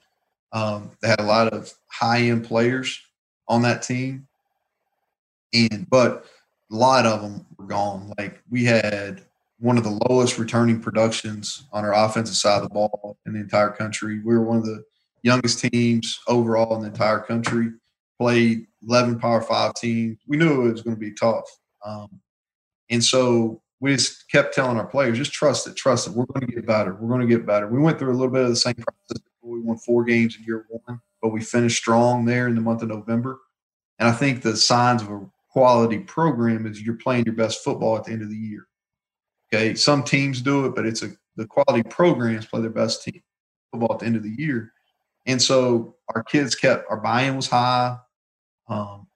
um, 0.52 0.92
they 1.02 1.08
had 1.08 1.20
a 1.20 1.24
lot 1.24 1.52
of 1.52 1.74
high 1.88 2.20
end 2.20 2.44
players 2.44 3.02
on 3.48 3.62
that 3.62 3.82
team 3.82 4.28
and 5.52 5.88
but 5.88 6.24
a 6.70 6.74
lot 6.74 7.06
of 7.06 7.22
them 7.22 7.46
were 7.58 7.66
gone. 7.66 8.12
Like 8.18 8.42
we 8.50 8.64
had 8.64 9.22
one 9.58 9.76
of 9.76 9.84
the 9.84 9.98
lowest 10.08 10.38
returning 10.38 10.80
productions 10.80 11.64
on 11.72 11.84
our 11.84 11.94
offensive 11.94 12.36
side 12.36 12.56
of 12.56 12.62
the 12.62 12.68
ball 12.70 13.18
in 13.26 13.34
the 13.34 13.40
entire 13.40 13.70
country. 13.70 14.20
We 14.24 14.34
were 14.34 14.44
one 14.44 14.58
of 14.58 14.64
the 14.64 14.82
youngest 15.22 15.60
teams 15.60 16.18
overall 16.26 16.74
in 16.76 16.82
the 16.82 16.88
entire 16.88 17.20
country. 17.20 17.70
Played 18.18 18.66
11 18.86 19.18
Power 19.18 19.40
Five 19.40 19.74
teams. 19.74 20.18
We 20.26 20.36
knew 20.36 20.66
it 20.66 20.72
was 20.72 20.82
going 20.82 20.96
to 20.96 21.00
be 21.00 21.12
tough, 21.12 21.44
um, 21.84 22.20
and 22.90 23.02
so 23.02 23.62
we 23.80 23.94
just 23.94 24.30
kept 24.30 24.54
telling 24.54 24.76
our 24.76 24.86
players, 24.86 25.16
just 25.16 25.32
trust 25.32 25.66
it, 25.66 25.74
trust 25.74 26.06
it. 26.06 26.12
We're 26.12 26.26
going 26.26 26.46
to 26.46 26.52
get 26.52 26.66
better. 26.66 26.94
We're 26.94 27.08
going 27.08 27.26
to 27.26 27.26
get 27.26 27.46
better. 27.46 27.66
We 27.66 27.78
went 27.78 27.98
through 27.98 28.12
a 28.12 28.18
little 28.18 28.32
bit 28.32 28.42
of 28.42 28.50
the 28.50 28.56
same 28.56 28.74
process. 28.74 29.24
We 29.42 29.60
won 29.60 29.78
four 29.78 30.04
games 30.04 30.36
in 30.36 30.44
year 30.44 30.66
one, 30.68 31.00
but 31.22 31.30
we 31.30 31.40
finished 31.40 31.78
strong 31.78 32.26
there 32.26 32.46
in 32.46 32.54
the 32.54 32.60
month 32.60 32.82
of 32.82 32.88
November. 32.88 33.38
And 33.98 34.08
I 34.08 34.12
think 34.12 34.42
the 34.42 34.56
signs 34.56 35.02
were 35.02 35.22
quality 35.50 35.98
program 35.98 36.66
is 36.66 36.80
you're 36.80 36.94
playing 36.96 37.24
your 37.24 37.34
best 37.34 37.64
football 37.64 37.96
at 37.96 38.04
the 38.04 38.12
end 38.12 38.22
of 38.22 38.30
the 38.30 38.36
year. 38.36 38.66
Okay, 39.52 39.74
some 39.74 40.04
teams 40.04 40.40
do 40.40 40.66
it, 40.66 40.74
but 40.74 40.86
it's 40.86 41.02
a 41.02 41.10
the 41.36 41.46
quality 41.46 41.82
programs 41.88 42.46
play 42.46 42.60
their 42.60 42.70
best 42.70 43.02
team 43.02 43.22
football 43.72 43.94
at 43.94 44.00
the 44.00 44.06
end 44.06 44.16
of 44.16 44.22
the 44.22 44.34
year, 44.36 44.72
and 45.26 45.40
so 45.40 45.96
our 46.14 46.22
kids 46.22 46.54
kept 46.54 46.84
our 46.90 47.00
buy-in 47.00 47.36
was 47.36 47.48
high, 47.48 47.96
um, 48.68 49.06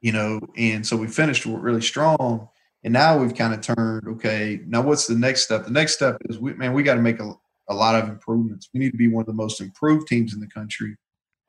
you 0.00 0.12
know, 0.12 0.40
and 0.56 0.86
so 0.86 0.96
we 0.96 1.06
finished 1.06 1.44
really 1.46 1.82
strong. 1.82 2.48
And 2.82 2.94
now 2.94 3.18
we've 3.18 3.34
kind 3.34 3.52
of 3.52 3.60
turned 3.60 4.08
okay. 4.08 4.60
Now 4.66 4.80
what's 4.80 5.06
the 5.06 5.14
next 5.14 5.42
step? 5.42 5.64
The 5.64 5.70
next 5.70 5.94
step 5.94 6.16
is 6.30 6.38
we 6.38 6.54
man, 6.54 6.72
we 6.72 6.82
got 6.82 6.94
to 6.94 7.02
make 7.02 7.20
a, 7.20 7.34
a 7.68 7.74
lot 7.74 7.94
of 7.94 8.08
improvements. 8.08 8.70
We 8.72 8.80
need 8.80 8.92
to 8.92 8.96
be 8.96 9.08
one 9.08 9.20
of 9.20 9.26
the 9.26 9.34
most 9.34 9.60
improved 9.60 10.08
teams 10.08 10.32
in 10.32 10.40
the 10.40 10.46
country, 10.46 10.96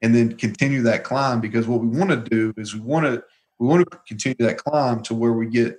and 0.02 0.14
then 0.14 0.36
continue 0.36 0.82
that 0.82 1.06
climb. 1.06 1.40
Because 1.40 1.68
what 1.68 1.80
we 1.80 1.88
want 1.88 2.10
to 2.10 2.18
do 2.18 2.54
is 2.58 2.74
we 2.74 2.82
want 2.82 3.06
to 3.06 3.24
we 3.62 3.68
want 3.68 3.92
to 3.92 4.00
continue 4.08 4.36
that 4.40 4.58
climb 4.58 5.04
to 5.04 5.14
where 5.14 5.34
we 5.34 5.46
get 5.46 5.78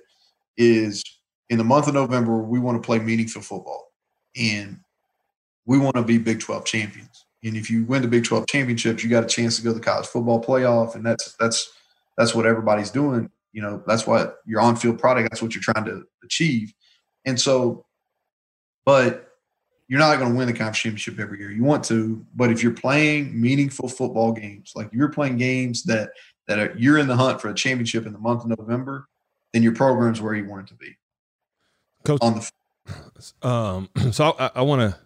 is 0.55 1.03
in 1.49 1.57
the 1.57 1.65
month 1.65 1.89
of 1.89 1.93
November, 1.93 2.41
we 2.41 2.57
want 2.57 2.81
to 2.81 2.85
play 2.85 2.97
meaningful 2.97 3.41
football. 3.41 3.91
And 4.37 4.79
we 5.65 5.77
want 5.77 5.97
to 5.97 6.01
be 6.01 6.17
Big 6.17 6.39
12 6.39 6.63
champions. 6.63 7.25
And 7.43 7.57
if 7.57 7.69
you 7.69 7.83
win 7.83 8.01
the 8.01 8.07
Big 8.07 8.23
12 8.23 8.47
championships, 8.47 9.03
you 9.03 9.09
got 9.09 9.25
a 9.25 9.27
chance 9.27 9.57
to 9.57 9.63
go 9.63 9.71
to 9.71 9.79
the 9.79 9.83
college 9.83 10.05
football 10.05 10.41
playoff. 10.41 10.95
And 10.95 11.05
that's 11.05 11.35
that's 11.37 11.73
that's 12.17 12.33
what 12.33 12.45
everybody's 12.45 12.89
doing. 12.89 13.29
You 13.51 13.61
know, 13.61 13.83
that's 13.85 14.07
what 14.07 14.37
your 14.45 14.61
on-field 14.61 14.97
product, 14.97 15.29
that's 15.29 15.41
what 15.41 15.53
you're 15.53 15.61
trying 15.61 15.85
to 15.85 16.03
achieve. 16.23 16.73
And 17.25 17.39
so, 17.39 17.85
but 18.85 19.27
you're 19.89 19.99
not 19.99 20.19
going 20.19 20.31
to 20.31 20.37
win 20.37 20.47
the 20.47 20.53
conference 20.53 20.79
championship 20.79 21.19
every 21.19 21.39
year. 21.39 21.51
You 21.51 21.65
want 21.65 21.83
to, 21.85 22.25
but 22.33 22.49
if 22.49 22.63
you're 22.63 22.71
playing 22.71 23.39
meaningful 23.39 23.89
football 23.89 24.31
games, 24.31 24.71
like 24.73 24.89
you're 24.93 25.09
playing 25.09 25.37
games 25.37 25.83
that 25.83 26.11
that 26.47 26.59
are, 26.59 26.73
you're 26.77 26.97
in 26.97 27.07
the 27.07 27.15
hunt 27.15 27.41
for 27.41 27.49
a 27.49 27.53
championship 27.53 28.05
in 28.05 28.13
the 28.13 28.19
month 28.19 28.43
of 28.43 28.57
November, 28.57 29.07
then 29.53 29.63
your 29.63 29.73
program's 29.73 30.21
where 30.21 30.33
you 30.33 30.47
want 30.47 30.67
it 30.67 30.67
to 30.69 30.75
be. 30.75 30.97
Coach, 32.03 32.19
on 32.21 32.35
the 32.35 32.47
um, 33.47 33.89
so 34.11 34.35
I, 34.37 34.51
I 34.55 34.61
want 34.61 34.81
to. 34.81 34.99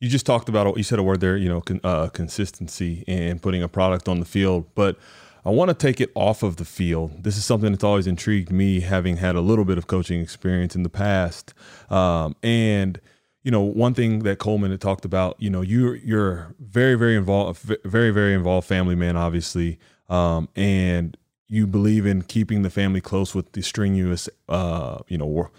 You 0.00 0.10
just 0.10 0.26
talked 0.26 0.50
about 0.50 0.76
you 0.76 0.82
said 0.82 0.98
a 0.98 1.02
word 1.02 1.20
there, 1.20 1.36
you 1.36 1.48
know, 1.48 1.62
con, 1.62 1.80
uh, 1.82 2.08
consistency 2.08 3.04
and 3.06 3.40
putting 3.40 3.62
a 3.62 3.68
product 3.68 4.06
on 4.06 4.20
the 4.20 4.26
field, 4.26 4.66
but 4.74 4.98
I 5.46 5.50
want 5.50 5.70
to 5.70 5.74
take 5.74 5.98
it 5.98 6.10
off 6.14 6.42
of 6.42 6.56
the 6.56 6.64
field. 6.66 7.24
This 7.24 7.38
is 7.38 7.44
something 7.46 7.70
that's 7.70 7.84
always 7.84 8.06
intrigued 8.06 8.52
me, 8.52 8.80
having 8.80 9.16
had 9.16 9.34
a 9.34 9.40
little 9.40 9.64
bit 9.64 9.78
of 9.78 9.86
coaching 9.86 10.20
experience 10.20 10.76
in 10.76 10.82
the 10.82 10.90
past, 10.90 11.54
um, 11.90 12.36
and 12.42 13.00
you 13.44 13.50
know, 13.50 13.60
one 13.60 13.94
thing 13.94 14.20
that 14.20 14.38
Coleman 14.38 14.70
had 14.70 14.80
talked 14.80 15.04
about, 15.04 15.36
you 15.38 15.48
know, 15.48 15.62
you're 15.62 15.96
you're 15.96 16.54
very 16.58 16.96
very 16.96 17.16
involved, 17.16 17.60
very 17.84 18.10
very 18.10 18.34
involved 18.34 18.66
family 18.66 18.94
man, 18.94 19.16
obviously 19.16 19.78
um, 20.08 20.48
and 20.56 21.16
you 21.48 21.66
believe 21.66 22.06
in 22.06 22.22
keeping 22.22 22.62
the 22.62 22.70
family 22.70 23.00
close 23.00 23.34
with 23.34 23.52
the 23.52 23.62
strenuous, 23.62 24.28
uh, 24.48 24.98
you 25.08 25.18
know, 25.18 25.50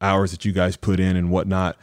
hours 0.00 0.30
that 0.30 0.44
you 0.44 0.52
guys 0.52 0.76
put 0.76 1.00
in 1.00 1.16
and 1.16 1.30
whatnot. 1.30 1.76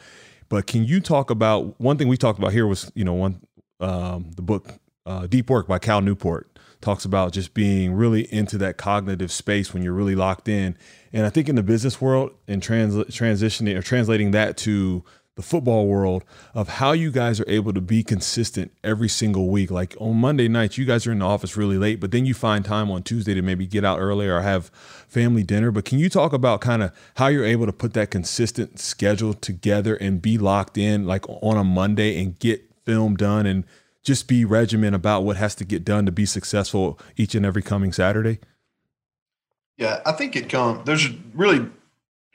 But 0.49 0.65
can 0.65 0.83
you 0.83 0.99
talk 0.99 1.29
about 1.29 1.79
one 1.79 1.97
thing 1.97 2.07
we 2.07 2.17
talked 2.17 2.39
about 2.39 2.51
here 2.51 2.67
was, 2.67 2.91
you 2.95 3.03
know, 3.03 3.13
one 3.13 3.41
um, 3.79 4.31
the 4.35 4.41
book 4.41 4.73
uh, 5.05 5.27
Deep 5.27 5.49
Work 5.49 5.67
by 5.67 5.79
Cal 5.79 6.01
Newport 6.01 6.49
talks 6.81 7.03
about 7.03 7.33
just 7.33 7.53
being 7.53 7.93
really 7.93 8.31
into 8.33 8.57
that 8.57 8.77
cognitive 8.77 9.31
space 9.31 9.73
when 9.73 9.83
you're 9.83 9.93
really 9.93 10.15
locked 10.15 10.47
in. 10.47 10.77
And 11.11 11.25
I 11.25 11.29
think 11.29 11.49
in 11.49 11.55
the 11.55 11.63
business 11.63 11.99
world 11.99 12.31
and 12.47 12.63
trans- 12.63 12.95
transitioning 12.95 13.75
or 13.75 13.81
translating 13.81 14.31
that 14.31 14.57
to 14.57 15.03
the 15.39 15.43
football 15.43 15.87
world 15.87 16.25
of 16.53 16.67
how 16.67 16.91
you 16.91 17.09
guys 17.09 17.39
are 17.39 17.47
able 17.47 17.71
to 17.71 17.79
be 17.79 18.03
consistent 18.03 18.73
every 18.83 19.07
single 19.07 19.47
week. 19.47 19.71
Like 19.71 19.95
on 19.97 20.17
Monday 20.17 20.49
nights, 20.49 20.77
you 20.77 20.83
guys 20.83 21.07
are 21.07 21.13
in 21.13 21.19
the 21.19 21.25
office 21.25 21.55
really 21.55 21.77
late, 21.77 22.01
but 22.01 22.11
then 22.11 22.25
you 22.25 22.33
find 22.33 22.65
time 22.65 22.91
on 22.91 23.03
Tuesday 23.03 23.33
to 23.33 23.41
maybe 23.41 23.65
get 23.65 23.85
out 23.85 23.99
earlier 23.99 24.35
or 24.35 24.41
have 24.41 24.65
family 25.07 25.43
dinner. 25.43 25.71
But 25.71 25.85
can 25.85 25.97
you 25.97 26.09
talk 26.09 26.33
about 26.33 26.59
kind 26.59 26.83
of 26.83 26.91
how 27.15 27.27
you're 27.27 27.45
able 27.45 27.65
to 27.67 27.71
put 27.71 27.93
that 27.93 28.11
consistent 28.11 28.81
schedule 28.81 29.33
together 29.33 29.95
and 29.95 30.21
be 30.21 30.37
locked 30.37 30.77
in 30.77 31.07
like 31.07 31.23
on 31.29 31.55
a 31.55 31.63
Monday 31.63 32.21
and 32.21 32.37
get 32.39 32.69
film 32.83 33.15
done 33.15 33.45
and 33.45 33.63
just 34.03 34.27
be 34.27 34.43
regiment 34.43 34.93
about 34.93 35.23
what 35.23 35.37
has 35.37 35.55
to 35.55 35.63
get 35.63 35.85
done 35.85 36.05
to 36.05 36.11
be 36.11 36.25
successful 36.25 36.99
each 37.15 37.33
and 37.33 37.45
every 37.45 37.61
coming 37.61 37.93
Saturday? 37.93 38.39
Yeah, 39.77 40.01
I 40.05 40.11
think 40.11 40.35
it 40.35 40.49
comes. 40.49 40.85
There's 40.85 41.09
really 41.33 41.65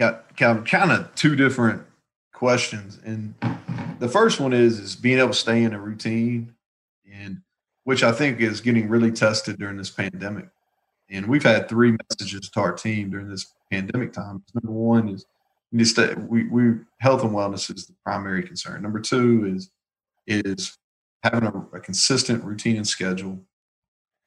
got 0.01 0.39
kind 0.39 0.91
of 0.91 1.15
two 1.15 1.37
different 1.37 1.83
questions. 2.35 2.99
And 3.05 3.35
the 3.99 4.09
first 4.09 4.41
one 4.41 4.53
is 4.53 4.79
is 4.79 4.95
being 4.95 5.19
able 5.19 5.31
to 5.31 5.35
stay 5.35 5.63
in 5.63 5.73
a 5.73 5.81
routine, 5.81 6.55
and 7.11 7.41
which 7.85 8.03
I 8.03 8.13
think 8.13 8.41
is 8.41 8.61
getting 8.61 8.89
really 8.89 9.13
tested 9.13 9.59
during 9.59 9.79
this 9.79 9.91
pandemic. 9.91 10.49
And 11.09 11.27
we've 11.27 11.43
had 11.43 11.69
three 11.69 11.97
messages 12.11 12.51
to 12.51 12.61
our 12.61 12.73
team 12.73 13.11
during 13.11 13.29
this 13.29 13.55
pandemic 13.71 14.13
time. 14.13 14.43
Number 14.55 14.73
one 14.73 15.09
is 15.09 15.25
we 15.73 15.85
stay, 15.85 16.15
we, 16.15 16.45
we 16.45 16.75
health 16.99 17.23
and 17.23 17.33
wellness 17.33 17.75
is 17.75 17.87
the 17.87 17.95
primary 18.05 18.43
concern. 18.43 18.83
Number 18.83 19.01
two 19.01 19.47
is 19.55 19.71
is 20.27 20.77
having 21.23 21.45
a, 21.45 21.77
a 21.77 21.81
consistent 21.81 22.45
routine 22.45 22.77
and 22.77 22.87
schedule. 22.87 23.39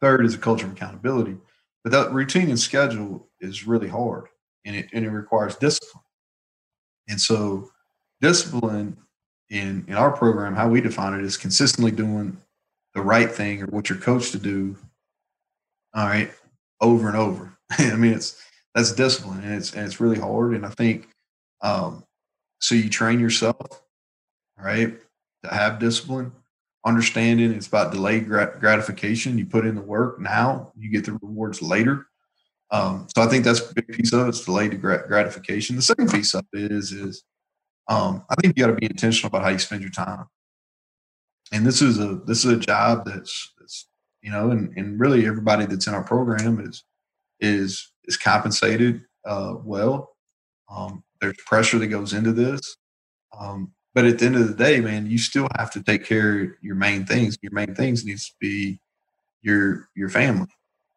Third 0.02 0.26
is 0.26 0.36
a 0.36 0.40
culture 0.40 0.66
of 0.66 0.74
accountability. 0.74 1.38
But 1.84 1.92
that 1.92 2.12
routine 2.12 2.50
and 2.50 2.60
schedule 2.60 3.28
is 3.40 3.66
really 3.66 3.88
hard 3.88 4.26
and 4.66 4.76
it, 4.76 4.90
and 4.94 5.06
it 5.06 5.10
requires 5.10 5.56
discipline. 5.56 6.04
And 7.08 7.20
so 7.20 7.70
discipline 8.22 8.98
in 9.50 9.86
in 9.88 9.96
our 9.96 10.12
program, 10.12 10.56
how 10.56 10.70
we 10.70 10.82
define 10.82 11.14
it 11.14 11.24
is 11.24 11.38
consistently 11.38 11.92
doing 11.92 12.38
the 12.94 13.02
right 13.02 13.32
thing 13.32 13.62
or 13.62 13.68
what 13.68 13.90
you're 13.90 13.98
coached 13.98 14.32
to 14.34 14.40
do. 14.40 14.76
All 15.94 16.08
right, 16.08 16.32
over 16.82 17.08
and 17.08 17.18
over. 17.18 17.58
I 17.72 17.96
mean, 17.96 18.14
it's 18.14 18.42
that's 18.76 18.92
discipline, 18.92 19.44
and 19.44 19.56
it's 19.56 19.74
and 19.74 19.86
it's 19.86 20.00
really 20.00 20.20
hard. 20.20 20.54
And 20.54 20.66
I 20.66 20.70
think 20.70 21.08
um, 21.62 22.04
so. 22.60 22.76
You 22.76 22.90
train 22.90 23.20
yourself, 23.20 23.82
right, 24.58 24.94
to 25.44 25.54
have 25.54 25.80
discipline. 25.80 26.32
Understanding 26.86 27.52
it's 27.52 27.68
about 27.68 27.92
delayed 27.92 28.28
gratification. 28.28 29.38
You 29.38 29.46
put 29.46 29.66
in 29.66 29.76
the 29.76 29.82
work 29.82 30.22
now, 30.22 30.72
you 30.78 30.90
get 30.90 31.06
the 31.06 31.14
rewards 31.14 31.62
later. 31.62 32.08
Um, 32.72 33.08
so 33.16 33.24
I 33.24 33.28
think 33.28 33.44
that's 33.44 33.60
a 33.60 33.74
big 33.74 33.88
piece 33.90 34.14
of 34.14 34.26
it. 34.26 34.30
It's 34.30 34.46
delayed 34.46 34.80
gratification. 34.82 35.76
The 35.76 35.82
second 35.82 36.12
piece 36.12 36.34
of 36.34 36.46
it 36.54 36.72
is 36.72 36.92
is 36.92 37.24
um, 37.88 38.24
I 38.30 38.36
think 38.36 38.58
you 38.58 38.64
got 38.64 38.72
to 38.72 38.76
be 38.76 38.86
intentional 38.86 39.28
about 39.28 39.44
how 39.44 39.50
you 39.50 39.60
spend 39.60 39.82
your 39.82 39.92
time. 39.92 40.26
And 41.52 41.66
this 41.66 41.82
is 41.82 42.00
a 42.00 42.16
this 42.26 42.44
is 42.44 42.52
a 42.52 42.58
job 42.58 43.06
that's, 43.06 43.54
that's 43.58 43.88
you 44.22 44.32
know, 44.32 44.52
and, 44.52 44.76
and 44.78 45.00
really 45.00 45.26
everybody 45.26 45.66
that's 45.66 45.88
in 45.88 45.94
our 45.94 46.04
program 46.04 46.60
is 46.60 46.84
is 47.40 47.92
is 48.06 48.18
compensated 48.18 49.04
uh, 49.26 49.56
well. 49.64 50.16
Um, 50.70 51.04
there's 51.22 51.38
pressure 51.46 51.80
that 51.80 51.88
goes 51.88 52.14
into 52.14 52.34
this, 52.34 52.76
um, 53.40 53.72
but 53.96 54.06
at 54.06 54.20
the 54.20 54.26
end 54.26 54.36
of 54.36 54.48
the 54.48 54.54
day, 54.54 54.82
man, 54.82 55.08
you 55.08 55.18
still 55.18 55.48
have 55.58 55.72
to 55.72 55.82
take 55.82 56.04
care 56.04 56.42
of 56.42 56.50
your 56.62 56.76
main 56.76 57.06
things. 57.06 57.38
Your 57.42 57.54
main 57.54 57.74
things 57.74 58.04
needs 58.04 58.28
to 58.28 58.36
be 58.42 58.80
your 59.42 59.88
your 59.96 60.10
family, 60.10 60.50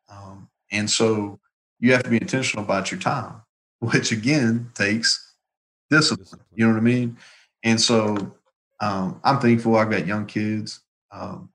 um, 0.09 0.49
and 0.73 0.91
so 0.91 1.39
you 1.79 1.93
have 1.93 2.03
to 2.03 2.11
be 2.11 2.21
intentional 2.21 2.65
about 2.65 2.91
your 2.91 2.99
time, 2.99 3.43
which 3.79 4.11
again 4.11 4.71
takes 4.75 5.30
discipline. 5.91 6.41
You 6.55 6.67
know 6.67 6.73
what 6.73 6.79
I 6.79 6.83
mean? 6.83 7.17
And 7.63 7.81
so 7.81 8.35
um, 8.81 9.21
I'm 9.25 9.39
thankful 9.41 9.77
I've 9.77 9.91
got 9.91 10.07
young 10.07 10.27
kids. 10.27 10.81
Um, 11.13 11.51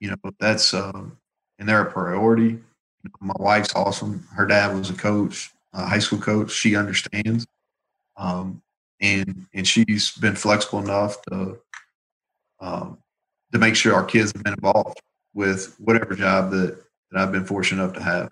you 0.00 0.10
know, 0.10 0.16
that's 0.38 0.74
um, 0.74 1.18
and 1.58 1.68
they're 1.68 1.82
a 1.82 1.90
priority. 1.90 2.58
My 3.20 3.34
wife's 3.38 3.74
awesome. 3.74 4.26
Her 4.34 4.46
dad 4.46 4.76
was 4.76 4.90
a 4.90 4.94
coach, 4.94 5.50
a 5.72 5.86
high 5.86 5.98
school 5.98 6.18
coach. 6.18 6.52
She 6.52 6.76
understands, 6.76 7.46
um, 8.16 8.62
and 9.00 9.46
and 9.54 9.66
she's 9.66 10.12
been 10.12 10.36
flexible 10.36 10.80
enough 10.80 11.20
to 11.22 11.58
um, 12.60 12.98
to 13.52 13.58
make 13.58 13.76
sure 13.76 13.94
our 13.94 14.04
kids 14.04 14.32
have 14.32 14.42
been 14.42 14.54
involved 14.54 15.00
with 15.34 15.74
whatever 15.78 16.14
job 16.14 16.50
that 16.50 16.82
that 17.10 17.20
I've 17.20 17.32
been 17.32 17.44
fortunate 17.44 17.82
enough 17.82 17.94
to 17.96 18.02
have. 18.02 18.30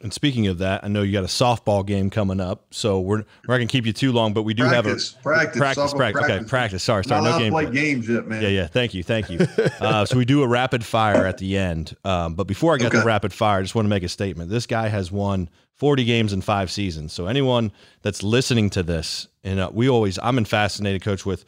And 0.00 0.12
speaking 0.12 0.46
of 0.46 0.58
that, 0.58 0.84
I 0.84 0.88
know 0.88 1.02
you 1.02 1.12
got 1.12 1.24
a 1.24 1.26
softball 1.26 1.84
game 1.84 2.08
coming 2.08 2.38
up, 2.38 2.66
so 2.70 3.00
we're, 3.00 3.16
we're 3.16 3.24
not 3.48 3.56
going 3.56 3.66
to 3.66 3.72
keep 3.72 3.84
you 3.84 3.92
too 3.92 4.12
long, 4.12 4.32
but 4.32 4.44
we 4.44 4.54
do 4.54 4.62
practice, 4.62 5.14
have 5.14 5.20
a 5.20 5.22
practice, 5.24 5.58
practice, 5.58 5.92
practice. 5.92 6.22
Okay, 6.22 6.44
practice. 6.44 6.82
Sorry, 6.84 7.04
sorry, 7.04 7.24
no 7.24 7.36
game. 7.36 7.52
Play 7.52 7.68
games 7.68 8.08
yet, 8.08 8.28
man. 8.28 8.40
Yeah, 8.40 8.48
yeah. 8.48 8.66
Thank 8.68 8.94
you, 8.94 9.02
thank 9.02 9.28
you. 9.28 9.40
uh, 9.80 10.04
so 10.04 10.16
we 10.16 10.24
do 10.24 10.44
a 10.44 10.46
rapid 10.46 10.84
fire 10.84 11.26
at 11.26 11.38
the 11.38 11.58
end, 11.58 11.96
um, 12.04 12.34
but 12.34 12.46
before 12.46 12.74
I 12.74 12.78
get 12.78 12.88
okay. 12.88 13.00
to 13.00 13.04
rapid 13.04 13.32
fire, 13.32 13.58
I 13.58 13.62
just 13.62 13.74
want 13.74 13.86
to 13.86 13.90
make 13.90 14.04
a 14.04 14.08
statement. 14.08 14.50
This 14.50 14.66
guy 14.66 14.86
has 14.86 15.10
won 15.10 15.50
40 15.74 16.04
games 16.04 16.32
in 16.32 16.42
five 16.42 16.70
seasons. 16.70 17.12
So 17.12 17.26
anyone 17.26 17.72
that's 18.02 18.22
listening 18.22 18.70
to 18.70 18.84
this, 18.84 19.26
and 19.42 19.58
uh, 19.58 19.70
we 19.72 19.88
always, 19.88 20.16
I'm 20.22 20.38
in 20.38 20.44
fascinated, 20.44 21.02
coach, 21.02 21.26
with 21.26 21.44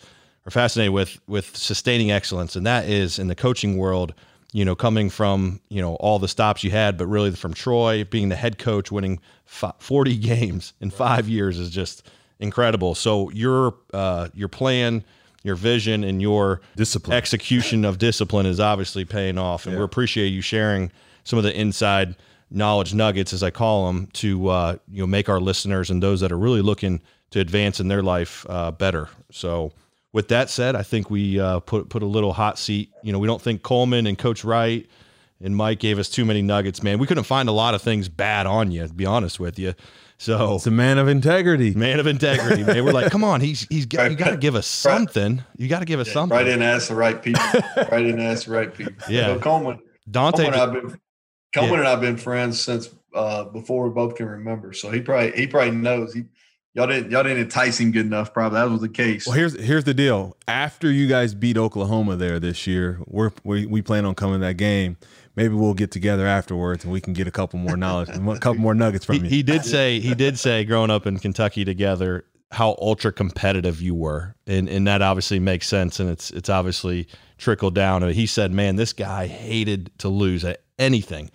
or 0.46 0.50
fascinated 0.50 0.92
with 0.92 1.20
with 1.28 1.56
sustaining 1.56 2.10
excellence, 2.10 2.56
and 2.56 2.66
that 2.66 2.88
is 2.88 3.18
in 3.18 3.28
the 3.28 3.34
coaching 3.34 3.76
world 3.76 4.14
you 4.52 4.64
know, 4.64 4.74
coming 4.74 5.10
from, 5.10 5.60
you 5.68 5.80
know, 5.80 5.94
all 5.96 6.18
the 6.18 6.28
stops 6.28 6.64
you 6.64 6.70
had, 6.70 6.98
but 6.98 7.06
really 7.06 7.30
from 7.32 7.54
Troy, 7.54 8.04
being 8.04 8.28
the 8.28 8.36
head 8.36 8.58
coach, 8.58 8.90
winning 8.90 9.20
40 9.46 10.16
games 10.18 10.72
in 10.80 10.90
five 10.90 11.28
years 11.28 11.58
is 11.58 11.70
just 11.70 12.08
incredible. 12.38 12.94
So 12.94 13.30
your, 13.30 13.74
uh, 13.92 14.28
your 14.34 14.48
plan, 14.48 15.04
your 15.42 15.54
vision 15.54 16.04
and 16.04 16.20
your 16.20 16.60
discipline 16.76 17.16
execution 17.16 17.84
of 17.84 17.98
discipline 17.98 18.46
is 18.46 18.60
obviously 18.60 19.04
paying 19.04 19.38
off. 19.38 19.66
And 19.66 19.72
yeah. 19.72 19.78
we 19.78 19.84
appreciate 19.84 20.28
you 20.28 20.42
sharing 20.42 20.90
some 21.24 21.38
of 21.38 21.44
the 21.44 21.58
inside 21.58 22.16
knowledge 22.50 22.92
nuggets, 22.94 23.32
as 23.32 23.42
I 23.42 23.50
call 23.50 23.86
them, 23.86 24.08
to 24.14 24.48
uh, 24.48 24.76
you 24.90 25.02
know 25.02 25.06
make 25.06 25.28
our 25.28 25.40
listeners 25.40 25.90
and 25.90 26.02
those 26.02 26.20
that 26.20 26.32
are 26.32 26.38
really 26.38 26.62
looking 26.62 27.00
to 27.30 27.40
advance 27.40 27.80
in 27.80 27.88
their 27.88 28.02
life 28.02 28.44
uh, 28.48 28.72
better. 28.72 29.08
So, 29.30 29.72
with 30.12 30.28
that 30.28 30.50
said, 30.50 30.74
I 30.74 30.82
think 30.82 31.10
we 31.10 31.38
uh, 31.38 31.60
put 31.60 31.88
put 31.88 32.02
a 32.02 32.06
little 32.06 32.32
hot 32.32 32.58
seat. 32.58 32.90
You 33.02 33.12
know, 33.12 33.18
we 33.18 33.26
don't 33.26 33.40
think 33.40 33.62
Coleman 33.62 34.06
and 34.06 34.18
Coach 34.18 34.44
Wright 34.44 34.88
and 35.42 35.56
Mike 35.56 35.78
gave 35.78 35.98
us 35.98 36.08
too 36.08 36.24
many 36.24 36.42
nuggets. 36.42 36.82
Man, 36.82 36.98
we 36.98 37.06
couldn't 37.06 37.24
find 37.24 37.48
a 37.48 37.52
lot 37.52 37.74
of 37.74 37.82
things 37.82 38.08
bad 38.08 38.46
on 38.46 38.70
you. 38.70 38.86
To 38.86 38.92
be 38.92 39.06
honest 39.06 39.40
with 39.40 39.58
you. 39.58 39.74
So 40.18 40.56
it's 40.56 40.66
a 40.66 40.70
man 40.70 40.98
of 40.98 41.08
integrity. 41.08 41.74
Man 41.74 41.98
of 41.98 42.06
integrity, 42.06 42.62
man. 42.62 42.84
We're 42.84 42.92
like, 42.92 43.10
come 43.10 43.24
on, 43.24 43.40
he's 43.40 43.66
he's 43.70 43.86
got, 43.86 44.10
you 44.10 44.16
got 44.18 44.30
to 44.30 44.36
give 44.36 44.54
us 44.54 44.66
something. 44.66 45.42
You 45.56 45.66
got 45.66 45.78
to 45.78 45.86
give 45.86 45.98
us 45.98 46.08
yeah, 46.08 46.12
something. 46.12 46.36
Right 46.36 46.46
in, 46.46 46.60
ask 46.60 46.88
the 46.88 46.94
right 46.94 47.22
people. 47.22 47.42
right 47.90 48.04
in, 48.04 48.20
ask 48.20 48.44
the 48.44 48.52
right 48.52 48.72
people. 48.72 48.92
Yeah, 49.08 49.28
so 49.28 49.38
Coleman. 49.38 49.80
Dante. 50.10 50.42
Coleman, 50.42 50.60
and 50.60 50.62
I've 50.62 50.72
been, 50.74 51.00
Coleman 51.54 51.72
yeah. 51.72 51.78
and 51.78 51.88
I've 51.88 52.00
been 52.02 52.16
friends 52.18 52.60
since 52.60 52.90
uh, 53.14 53.44
before 53.44 53.88
we 53.88 53.94
both 53.94 54.16
can 54.16 54.26
remember. 54.26 54.74
So 54.74 54.90
he 54.90 55.00
probably 55.00 55.32
he 55.32 55.46
probably 55.46 55.70
knows 55.70 56.12
he 56.12 56.24
y'all 56.74 56.86
didn't 56.86 57.10
y'all 57.10 57.22
didn't 57.22 57.38
entice 57.38 57.80
him 57.80 57.92
good 57.92 58.06
enough. 58.06 58.32
Probably 58.32 58.58
that 58.58 58.70
was 58.70 58.80
the 58.80 58.88
case. 58.88 59.26
Well, 59.26 59.36
here's 59.36 59.58
here's 59.58 59.84
the 59.84 59.94
deal. 59.94 60.36
After 60.48 60.90
you 60.90 61.06
guys 61.06 61.34
beat 61.34 61.56
Oklahoma 61.56 62.16
there 62.16 62.38
this 62.40 62.66
year, 62.66 63.00
we're 63.06 63.30
we, 63.44 63.66
we 63.66 63.82
plan 63.82 64.04
on 64.04 64.14
coming 64.14 64.40
to 64.40 64.46
that 64.46 64.54
game 64.54 64.96
maybe 65.36 65.54
we'll 65.54 65.74
get 65.74 65.90
together 65.90 66.26
afterwards 66.26 66.84
and 66.84 66.92
we 66.92 67.00
can 67.00 67.12
get 67.12 67.26
a 67.26 67.30
couple 67.30 67.58
more 67.58 67.76
knowledge, 67.76 68.08
a 68.14 68.38
couple 68.38 68.60
more 68.60 68.74
nuggets 68.74 69.04
from 69.04 69.16
he, 69.16 69.22
you. 69.22 69.28
He 69.28 69.42
did 69.42 69.64
say 69.64 70.00
he 70.00 70.14
did 70.14 70.38
say 70.38 70.64
growing 70.64 70.90
up 70.90 71.06
in 71.06 71.18
Kentucky 71.18 71.64
together 71.64 72.24
how 72.52 72.76
ultra 72.80 73.12
competitive 73.12 73.80
you 73.80 73.94
were, 73.94 74.34
and 74.46 74.68
and 74.68 74.86
that 74.86 75.02
obviously 75.02 75.38
makes 75.38 75.68
sense, 75.68 76.00
and 76.00 76.10
it's 76.10 76.30
it's 76.30 76.48
obviously 76.48 77.06
trickled 77.38 77.74
down. 77.74 78.02
He 78.10 78.26
said, 78.26 78.52
"Man, 78.52 78.76
this 78.76 78.92
guy 78.92 79.26
hated 79.26 79.90
to 79.98 80.08
lose 80.08 80.44
at 80.44 80.62
anything." 80.78 81.30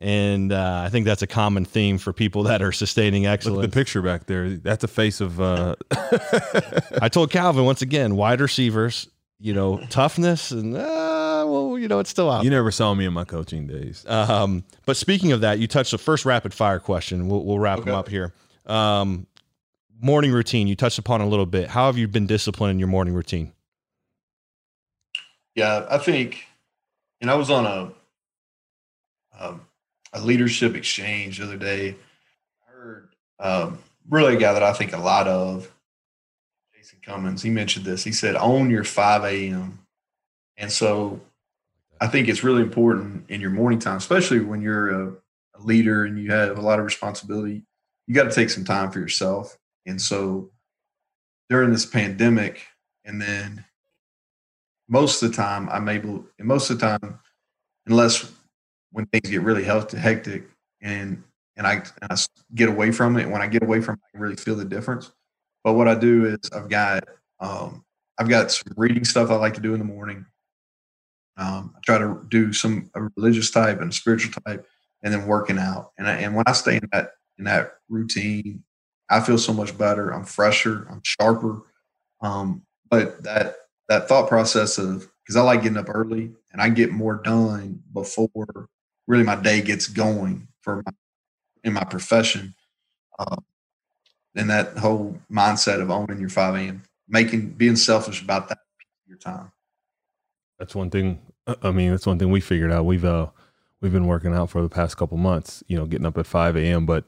And 0.00 0.50
uh, 0.50 0.82
I 0.84 0.88
think 0.88 1.04
that's 1.04 1.20
a 1.20 1.26
common 1.26 1.66
theme 1.66 1.98
for 1.98 2.14
people 2.14 2.44
that 2.44 2.62
are 2.62 2.72
sustaining 2.72 3.26
excellence. 3.26 3.56
Look 3.56 3.64
at 3.64 3.70
the 3.70 3.74
picture 3.74 4.00
back 4.00 4.24
there. 4.24 4.50
That's 4.50 4.82
a 4.82 4.88
face 4.88 5.20
of. 5.20 5.40
Uh... 5.40 5.76
I 7.02 7.10
told 7.10 7.30
Calvin 7.30 7.66
once 7.66 7.82
again, 7.82 8.16
wide 8.16 8.40
receivers, 8.40 9.08
you 9.38 9.52
know, 9.52 9.84
toughness 9.90 10.52
and 10.52 10.74
uh, 10.74 11.44
well, 11.46 11.78
you 11.78 11.86
know, 11.86 11.98
it's 11.98 12.08
still 12.08 12.30
out. 12.30 12.44
You 12.44 12.50
never 12.50 12.70
saw 12.70 12.94
me 12.94 13.04
in 13.04 13.12
my 13.12 13.24
coaching 13.24 13.66
days. 13.66 14.06
Um, 14.08 14.64
but 14.86 14.96
speaking 14.96 15.32
of 15.32 15.42
that, 15.42 15.58
you 15.58 15.66
touched 15.66 15.90
the 15.90 15.98
first 15.98 16.24
rapid 16.24 16.54
fire 16.54 16.78
question. 16.78 17.28
We'll, 17.28 17.44
we'll 17.44 17.58
wrap 17.58 17.80
okay. 17.80 17.90
them 17.90 17.94
up 17.94 18.08
here. 18.08 18.32
Um, 18.64 19.26
morning 20.00 20.32
routine. 20.32 20.66
You 20.66 20.76
touched 20.76 20.98
upon 20.98 21.20
a 21.20 21.26
little 21.26 21.46
bit. 21.46 21.68
How 21.68 21.86
have 21.86 21.98
you 21.98 22.08
been 22.08 22.26
disciplined 22.26 22.72
in 22.72 22.78
your 22.78 22.88
morning 22.88 23.12
routine? 23.12 23.52
Yeah, 25.54 25.86
I 25.90 25.98
think, 25.98 26.46
and 27.20 27.30
I 27.30 27.34
was 27.34 27.50
on 27.50 27.66
a 27.66 27.92
um, 29.38 29.60
a 30.12 30.20
leadership 30.20 30.74
exchange 30.74 31.38
the 31.38 31.44
other 31.44 31.56
day. 31.56 31.96
I 32.68 32.72
heard 32.72 33.14
um, 33.38 33.78
really 34.08 34.36
a 34.36 34.38
guy 34.38 34.52
that 34.52 34.62
I 34.62 34.72
think 34.72 34.92
a 34.92 34.98
lot 34.98 35.28
of 35.28 35.72
Jason 36.74 36.98
Cummins, 37.02 37.42
he 37.42 37.50
mentioned 37.50 37.84
this. 37.84 38.04
He 38.04 38.12
said, 38.12 38.36
own 38.36 38.70
your 38.70 38.84
5 38.84 39.24
a.m. 39.24 39.78
And 40.56 40.70
so 40.70 41.20
I 42.00 42.06
think 42.06 42.28
it's 42.28 42.42
really 42.42 42.62
important 42.62 43.28
in 43.28 43.40
your 43.40 43.50
morning 43.50 43.78
time, 43.78 43.96
especially 43.96 44.40
when 44.40 44.62
you're 44.62 44.90
a, 44.90 45.12
a 45.54 45.60
leader 45.60 46.04
and 46.04 46.18
you 46.18 46.30
have 46.30 46.58
a 46.58 46.62
lot 46.62 46.78
of 46.78 46.84
responsibility. 46.84 47.62
You 48.06 48.14
got 48.14 48.24
to 48.24 48.34
take 48.34 48.50
some 48.50 48.64
time 48.64 48.90
for 48.90 48.98
yourself. 48.98 49.56
And 49.86 50.00
so 50.00 50.50
during 51.48 51.70
this 51.70 51.86
pandemic, 51.86 52.66
and 53.04 53.20
then 53.20 53.64
most 54.88 55.22
of 55.22 55.30
the 55.30 55.36
time, 55.36 55.68
I'm 55.68 55.88
able, 55.88 56.24
and 56.38 56.48
most 56.48 56.70
of 56.70 56.78
the 56.78 56.86
time, 56.86 57.20
unless 57.86 58.30
when 58.92 59.06
things 59.06 59.30
get 59.30 59.42
really 59.42 59.64
hectic 59.64 60.48
and 60.82 61.22
and 61.56 61.66
I, 61.66 61.74
and 61.74 62.10
I 62.10 62.16
get 62.54 62.70
away 62.70 62.90
from 62.90 63.18
it, 63.18 63.28
when 63.28 63.42
I 63.42 63.46
get 63.46 63.62
away 63.62 63.82
from 63.82 63.96
it, 63.96 64.16
I 64.16 64.18
really 64.18 64.36
feel 64.36 64.56
the 64.56 64.64
difference. 64.64 65.10
But 65.62 65.74
what 65.74 65.88
I 65.88 65.94
do 65.94 66.24
is 66.24 66.38
I've 66.54 66.70
got 66.70 67.04
um, 67.38 67.84
I've 68.18 68.28
got 68.28 68.50
some 68.50 68.72
reading 68.76 69.04
stuff 69.04 69.30
I 69.30 69.34
like 69.34 69.54
to 69.54 69.60
do 69.60 69.74
in 69.74 69.78
the 69.78 69.84
morning. 69.84 70.24
Um, 71.36 71.74
I 71.76 71.80
try 71.84 71.98
to 71.98 72.24
do 72.28 72.52
some 72.52 72.90
a 72.94 73.08
religious 73.16 73.50
type 73.50 73.80
and 73.80 73.92
spiritual 73.92 74.32
type, 74.46 74.66
and 75.02 75.12
then 75.12 75.26
working 75.26 75.58
out. 75.58 75.92
And 75.98 76.08
I, 76.08 76.12
and 76.12 76.34
when 76.34 76.44
I 76.46 76.52
stay 76.52 76.76
in 76.76 76.88
that 76.92 77.12
in 77.38 77.44
that 77.44 77.74
routine, 77.90 78.64
I 79.10 79.20
feel 79.20 79.38
so 79.38 79.52
much 79.52 79.76
better. 79.76 80.14
I'm 80.14 80.24
fresher. 80.24 80.86
I'm 80.90 81.02
sharper. 81.04 81.62
Um, 82.22 82.62
but 82.88 83.22
that 83.22 83.56
that 83.88 84.08
thought 84.08 84.28
process 84.28 84.78
of 84.78 85.10
because 85.22 85.36
I 85.36 85.42
like 85.42 85.62
getting 85.62 85.78
up 85.78 85.90
early 85.90 86.32
and 86.52 86.62
I 86.62 86.70
get 86.70 86.90
more 86.90 87.16
done 87.16 87.82
before 87.92 88.68
really 89.10 89.24
my 89.24 89.34
day 89.34 89.60
gets 89.60 89.88
going 89.88 90.46
for 90.62 90.76
my 90.86 90.92
in 91.64 91.72
my 91.72 91.84
profession. 91.84 92.54
Um, 93.18 93.44
and 94.36 94.48
that 94.48 94.78
whole 94.78 95.18
mindset 95.30 95.82
of 95.82 95.90
owning 95.90 96.20
your 96.20 96.28
5 96.28 96.54
a.m., 96.54 96.82
making, 97.08 97.50
being 97.50 97.76
selfish 97.76 98.22
about 98.22 98.48
that 98.48 98.58
your 99.06 99.18
time. 99.18 99.50
That's 100.58 100.74
one 100.74 100.88
thing. 100.88 101.20
I 101.62 101.72
mean, 101.72 101.90
that's 101.90 102.06
one 102.06 102.18
thing 102.18 102.30
we 102.30 102.40
figured 102.40 102.70
out. 102.70 102.84
We've, 102.84 103.04
uh, 103.04 103.26
we've 103.80 103.92
been 103.92 104.06
working 104.06 104.32
out 104.32 104.50
for 104.50 104.62
the 104.62 104.68
past 104.68 104.96
couple 104.96 105.18
months, 105.18 105.64
you 105.66 105.76
know, 105.76 105.84
getting 105.84 106.06
up 106.06 106.16
at 106.16 106.26
5 106.26 106.56
a.m., 106.56 106.86
but 106.86 107.04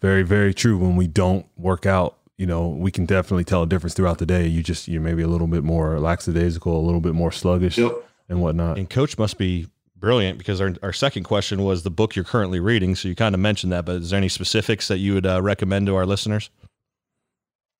very, 0.00 0.22
very 0.22 0.52
true. 0.52 0.76
When 0.76 0.94
we 0.94 1.06
don't 1.06 1.46
work 1.56 1.86
out, 1.86 2.18
you 2.36 2.46
know, 2.46 2.68
we 2.68 2.90
can 2.90 3.06
definitely 3.06 3.44
tell 3.44 3.62
a 3.62 3.66
difference 3.66 3.94
throughout 3.94 4.18
the 4.18 4.26
day. 4.26 4.46
You 4.46 4.62
just, 4.62 4.86
you're 4.86 5.00
maybe 5.00 5.22
a 5.22 5.26
little 5.26 5.46
bit 5.46 5.64
more 5.64 5.98
lackadaisical, 5.98 6.78
a 6.78 6.84
little 6.84 7.00
bit 7.00 7.14
more 7.14 7.32
sluggish 7.32 7.78
yep. 7.78 7.92
and 8.28 8.40
whatnot. 8.42 8.78
And 8.78 8.88
coach 8.88 9.18
must 9.18 9.38
be 9.38 9.66
brilliant 10.00 10.38
because 10.38 10.60
our, 10.60 10.74
our 10.82 10.92
second 10.92 11.24
question 11.24 11.64
was 11.64 11.82
the 11.82 11.90
book 11.90 12.16
you're 12.16 12.24
currently 12.24 12.60
reading. 12.60 12.94
So 12.94 13.08
you 13.08 13.14
kind 13.14 13.34
of 13.34 13.40
mentioned 13.40 13.72
that, 13.72 13.84
but 13.84 13.96
is 13.96 14.10
there 14.10 14.18
any 14.18 14.28
specifics 14.28 14.88
that 14.88 14.98
you 14.98 15.14
would 15.14 15.26
uh, 15.26 15.42
recommend 15.42 15.86
to 15.86 15.96
our 15.96 16.06
listeners? 16.06 16.50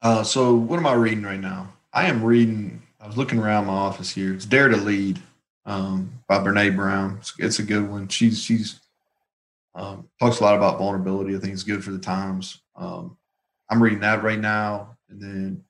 Uh, 0.02 0.22
so 0.22 0.54
what 0.54 0.78
am 0.78 0.86
I 0.86 0.94
reading 0.94 1.22
right 1.22 1.40
now? 1.40 1.72
I 1.92 2.06
am 2.06 2.22
reading. 2.22 2.82
I 3.00 3.06
was 3.06 3.16
looking 3.16 3.38
around 3.38 3.66
my 3.66 3.72
office 3.72 4.10
here. 4.10 4.34
It's 4.34 4.44
Dare 4.44 4.68
to 4.68 4.76
Lead 4.76 5.20
um, 5.66 6.12
by 6.28 6.38
Brene 6.38 6.76
Brown. 6.76 7.16
It's, 7.18 7.34
it's, 7.38 7.58
a 7.58 7.62
good 7.62 7.88
one. 7.88 8.08
She's 8.08 8.42
she's 8.42 8.80
um, 9.74 10.08
talks 10.20 10.40
a 10.40 10.44
lot 10.44 10.56
about 10.56 10.78
vulnerability. 10.78 11.34
I 11.34 11.38
think 11.38 11.52
it's 11.52 11.62
good 11.62 11.82
for 11.82 11.90
the 11.90 11.98
times. 11.98 12.60
Um, 12.76 13.16
I'm 13.68 13.82
reading 13.82 14.00
that 14.00 14.22
right 14.22 14.38
now, 14.38 14.96
and 15.08 15.20
then 15.20 15.64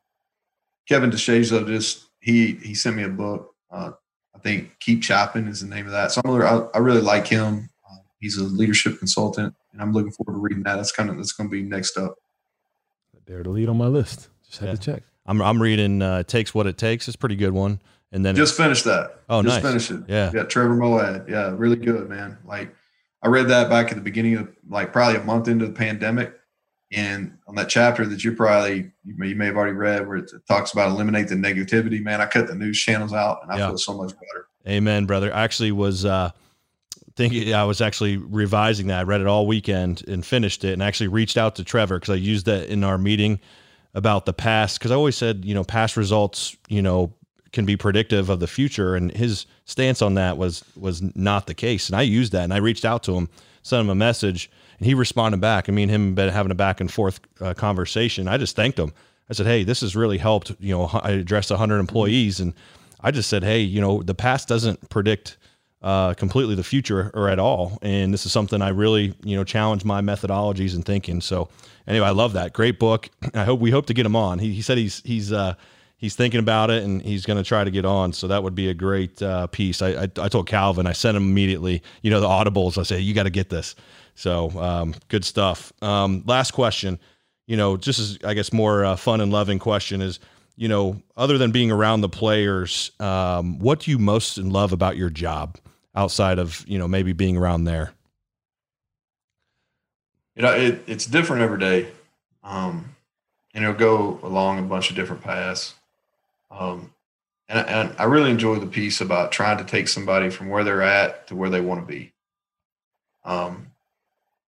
Kevin 0.88 1.10
DeShazo 1.10 1.66
just 1.66 2.04
he 2.20 2.52
he 2.54 2.74
sent 2.74 2.96
me 2.96 3.04
a 3.04 3.08
book. 3.08 3.54
Uh, 3.70 3.92
I 4.38 4.40
think 4.40 4.78
Keep 4.78 5.02
Chopping 5.02 5.48
is 5.48 5.60
the 5.60 5.68
name 5.68 5.86
of 5.86 5.92
that. 5.92 6.12
So 6.12 6.20
I'm 6.24 6.30
really, 6.32 6.46
I, 6.46 6.58
I 6.74 6.78
really 6.78 7.00
like 7.00 7.26
him. 7.26 7.68
Uh, 7.90 7.96
he's 8.20 8.36
a 8.36 8.44
leadership 8.44 8.98
consultant, 8.98 9.52
and 9.72 9.82
I'm 9.82 9.92
looking 9.92 10.12
forward 10.12 10.34
to 10.34 10.38
reading 10.38 10.62
that. 10.62 10.76
That's 10.76 10.92
kind 10.92 11.10
of 11.10 11.16
that's 11.16 11.32
going 11.32 11.50
to 11.50 11.52
be 11.52 11.62
next 11.62 11.96
up. 11.96 12.14
Dare 13.26 13.42
to 13.42 13.50
Lead 13.50 13.68
on 13.68 13.76
my 13.76 13.88
list. 13.88 14.28
Just 14.46 14.60
had 14.60 14.68
yeah. 14.68 14.74
to 14.76 14.80
check. 14.80 15.02
I'm 15.26 15.42
I'm 15.42 15.60
reading 15.60 16.00
uh, 16.00 16.22
Takes 16.22 16.54
What 16.54 16.66
It 16.66 16.78
Takes. 16.78 17.08
It's 17.08 17.16
a 17.16 17.18
pretty 17.18 17.36
good 17.36 17.52
one. 17.52 17.80
And 18.10 18.24
then 18.24 18.34
just 18.34 18.56
finished 18.56 18.84
that. 18.84 19.20
Oh, 19.28 19.42
just 19.42 19.56
nice. 19.56 19.70
finished 19.70 19.90
it. 19.90 20.08
Yeah. 20.08 20.30
Yeah. 20.32 20.44
Trevor 20.44 20.74
Moawad. 20.74 21.28
Yeah. 21.28 21.52
Really 21.54 21.76
good, 21.76 22.08
man. 22.08 22.38
Like 22.46 22.74
I 23.22 23.28
read 23.28 23.48
that 23.48 23.68
back 23.68 23.90
at 23.90 23.96
the 23.96 24.00
beginning 24.00 24.36
of 24.36 24.48
like 24.68 24.92
probably 24.92 25.20
a 25.20 25.24
month 25.24 25.48
into 25.48 25.66
the 25.66 25.72
pandemic. 25.72 26.37
And 26.90 27.36
on 27.46 27.54
that 27.56 27.68
chapter 27.68 28.06
that 28.06 28.24
you 28.24 28.34
probably 28.34 28.90
you 29.04 29.14
may, 29.16 29.28
you 29.28 29.36
may 29.36 29.46
have 29.46 29.56
already 29.56 29.74
read 29.74 30.06
where 30.06 30.16
it 30.16 30.30
talks 30.46 30.72
about 30.72 30.90
eliminate 30.90 31.28
the 31.28 31.34
negativity, 31.34 32.02
man, 32.02 32.20
I 32.20 32.26
cut 32.26 32.46
the 32.46 32.54
news 32.54 32.80
channels 32.80 33.12
out 33.12 33.40
and 33.42 33.52
I 33.52 33.58
yeah. 33.58 33.68
feel 33.68 33.78
so 33.78 33.94
much 33.94 34.12
better. 34.12 34.46
Amen, 34.66 35.04
brother. 35.04 35.34
I 35.34 35.42
actually 35.42 35.72
was 35.72 36.04
uh 36.04 36.30
thinking 37.14 37.52
I 37.52 37.64
was 37.64 37.80
actually 37.80 38.16
revising 38.16 38.86
that. 38.86 39.00
I 39.00 39.02
read 39.02 39.20
it 39.20 39.26
all 39.26 39.46
weekend 39.46 40.06
and 40.08 40.24
finished 40.24 40.64
it 40.64 40.72
and 40.72 40.82
actually 40.82 41.08
reached 41.08 41.36
out 41.36 41.56
to 41.56 41.64
Trevor 41.64 41.98
because 41.98 42.12
I 42.14 42.16
used 42.16 42.46
that 42.46 42.68
in 42.68 42.84
our 42.84 42.96
meeting 42.96 43.40
about 43.94 44.24
the 44.24 44.32
past 44.32 44.78
because 44.78 44.90
I 44.90 44.94
always 44.94 45.16
said, 45.16 45.44
you 45.44 45.54
know, 45.54 45.64
past 45.64 45.96
results, 45.96 46.56
you 46.68 46.80
know, 46.80 47.12
can 47.52 47.64
be 47.64 47.76
predictive 47.76 48.30
of 48.30 48.40
the 48.40 48.46
future 48.46 48.94
and 48.94 49.10
his 49.10 49.46
stance 49.64 50.00
on 50.00 50.14
that 50.14 50.38
was 50.38 50.64
was 50.76 51.02
not 51.16 51.46
the 51.46 51.54
case 51.54 51.88
and 51.88 51.96
I 51.96 52.02
used 52.02 52.32
that 52.32 52.44
and 52.44 52.52
I 52.52 52.58
reached 52.58 52.84
out 52.84 53.02
to 53.04 53.14
him 53.14 53.28
sent 53.62 53.80
him 53.80 53.90
a 53.90 53.94
message 53.94 54.50
and 54.78 54.86
he 54.86 54.94
responded 54.94 55.40
back 55.40 55.68
I 55.68 55.72
mean, 55.72 55.88
him 55.88 56.14
been 56.14 56.32
having 56.32 56.52
a 56.52 56.56
back 56.56 56.80
and 56.80 56.92
forth 56.92 57.20
uh, 57.40 57.54
conversation 57.54 58.28
I 58.28 58.38
just 58.38 58.56
thanked 58.56 58.78
him 58.78 58.92
I 59.30 59.34
said 59.34 59.46
hey 59.46 59.64
this 59.64 59.80
has 59.80 59.94
really 59.96 60.18
helped 60.18 60.52
you 60.58 60.74
know 60.74 60.86
I 60.86 61.10
addressed 61.10 61.50
100 61.50 61.78
employees 61.78 62.40
and 62.40 62.54
I 63.00 63.10
just 63.10 63.28
said 63.28 63.42
hey 63.44 63.60
you 63.60 63.80
know 63.80 64.02
the 64.02 64.14
past 64.14 64.48
doesn't 64.48 64.88
predict 64.88 65.38
uh, 65.82 66.14
completely 66.14 66.54
the 66.54 66.64
future 66.64 67.10
or 67.14 67.28
at 67.28 67.38
all. 67.38 67.78
And 67.82 68.12
this 68.12 68.26
is 68.26 68.32
something 68.32 68.60
I 68.60 68.70
really, 68.70 69.14
you 69.22 69.36
know, 69.36 69.44
challenge 69.44 69.84
my 69.84 70.00
methodologies 70.00 70.74
and 70.74 70.84
thinking. 70.84 71.20
So 71.20 71.48
anyway, 71.86 72.06
I 72.06 72.10
love 72.10 72.32
that. 72.32 72.52
Great 72.52 72.78
book. 72.78 73.08
I 73.34 73.44
hope 73.44 73.60
we 73.60 73.70
hope 73.70 73.86
to 73.86 73.94
get 73.94 74.04
him 74.06 74.16
on. 74.16 74.38
He, 74.38 74.52
he 74.52 74.62
said 74.62 74.78
he's 74.78 75.02
he's 75.04 75.32
uh, 75.32 75.54
he's 75.96 76.16
thinking 76.16 76.40
about 76.40 76.70
it 76.70 76.82
and 76.82 77.02
he's 77.02 77.24
going 77.24 77.36
to 77.36 77.44
try 77.44 77.64
to 77.64 77.70
get 77.70 77.84
on. 77.84 78.12
So 78.12 78.26
that 78.28 78.42
would 78.42 78.54
be 78.54 78.68
a 78.68 78.74
great 78.74 79.22
uh, 79.22 79.46
piece. 79.48 79.82
I, 79.82 79.88
I, 79.90 80.08
I 80.20 80.28
told 80.28 80.48
Calvin, 80.48 80.86
I 80.86 80.92
sent 80.92 81.16
him 81.16 81.24
immediately. 81.24 81.82
You 82.02 82.10
know, 82.10 82.20
the 82.20 82.28
audibles. 82.28 82.78
I 82.78 82.82
said 82.82 83.02
you 83.02 83.14
got 83.14 83.24
to 83.24 83.30
get 83.30 83.50
this. 83.50 83.76
So 84.18 84.50
um, 84.60 84.94
good 85.08 85.24
stuff. 85.24 85.72
Um, 85.80 86.22
last 86.26 86.50
question. 86.50 86.98
You 87.46 87.56
know, 87.56 87.76
just 87.76 87.98
as 87.98 88.18
I 88.24 88.34
guess 88.34 88.52
more 88.52 88.84
uh, 88.84 88.96
fun 88.96 89.20
and 89.20 89.32
loving 89.32 89.58
question 89.58 90.02
is 90.02 90.20
you 90.56 90.66
know, 90.66 91.00
other 91.16 91.38
than 91.38 91.52
being 91.52 91.70
around 91.70 92.00
the 92.00 92.08
players, 92.08 92.90
um, 92.98 93.60
what 93.60 93.78
do 93.78 93.92
you 93.92 93.98
most 93.98 94.38
love 94.38 94.72
about 94.72 94.96
your 94.96 95.08
job? 95.08 95.56
outside 95.94 96.38
of 96.38 96.64
you 96.68 96.78
know 96.78 96.86
maybe 96.86 97.12
being 97.12 97.36
around 97.36 97.64
there? 97.64 97.92
you 100.38 100.42
know, 100.42 100.52
it, 100.52 100.84
it's 100.86 101.04
different 101.04 101.42
every 101.42 101.58
day. 101.58 101.88
Um, 102.44 102.94
and 103.52 103.64
it'll 103.64 103.76
go 103.76 104.20
along 104.22 104.60
a 104.60 104.62
bunch 104.62 104.88
of 104.88 104.94
different 104.94 105.20
paths. 105.20 105.74
Um, 106.48 106.92
and, 107.48 107.68
and 107.68 107.96
I 107.98 108.04
really 108.04 108.30
enjoy 108.30 108.60
the 108.60 108.68
piece 108.68 109.00
about 109.00 109.32
trying 109.32 109.58
to 109.58 109.64
take 109.64 109.88
somebody 109.88 110.30
from 110.30 110.48
where 110.48 110.62
they're 110.62 110.80
at 110.80 111.26
to 111.26 111.34
where 111.34 111.50
they 111.50 111.60
want 111.60 111.80
to 111.80 111.86
be. 111.86 112.12
Um, 113.24 113.72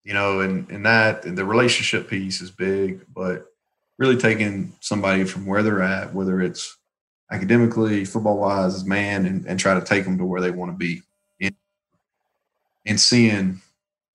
you 0.05 0.15
know, 0.15 0.41
and, 0.41 0.69
and 0.71 0.85
that, 0.87 1.25
and 1.25 1.37
the 1.37 1.45
relationship 1.45 2.09
piece 2.09 2.41
is 2.41 2.51
big, 2.51 3.05
but 3.15 3.47
really 3.99 4.17
taking 4.17 4.73
somebody 4.81 5.25
from 5.25 5.47
where 5.47 5.63
they're 5.63 5.83
at, 5.83 6.15
whether 6.15 6.41
it's 6.41 6.77
academically, 7.31 8.05
football 8.05 8.39
wise, 8.39 8.75
as 8.75 8.85
man, 8.85 9.27
and, 9.27 9.47
and 9.47 9.61
try 9.61 9.75
to 9.75 9.85
take 9.85 10.05
them 10.05 10.19
to 10.19 10.25
where 10.25 10.41
they 10.41 10.51
want 10.51 10.73
to 10.73 10.77
be. 10.77 11.03
And, 11.41 11.55
and 12.87 13.01
seeing 13.01 13.61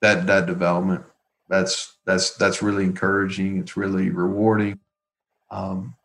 that 0.02 0.28
that 0.28 0.46
development, 0.46 1.04
that's 1.48 1.94
that's 2.06 2.32
that's 2.32 2.62
really 2.62 2.84
encouraging. 2.84 3.60
It's 3.60 3.78
really 3.78 4.10
rewarding. 4.10 4.80
Um, 5.52 5.96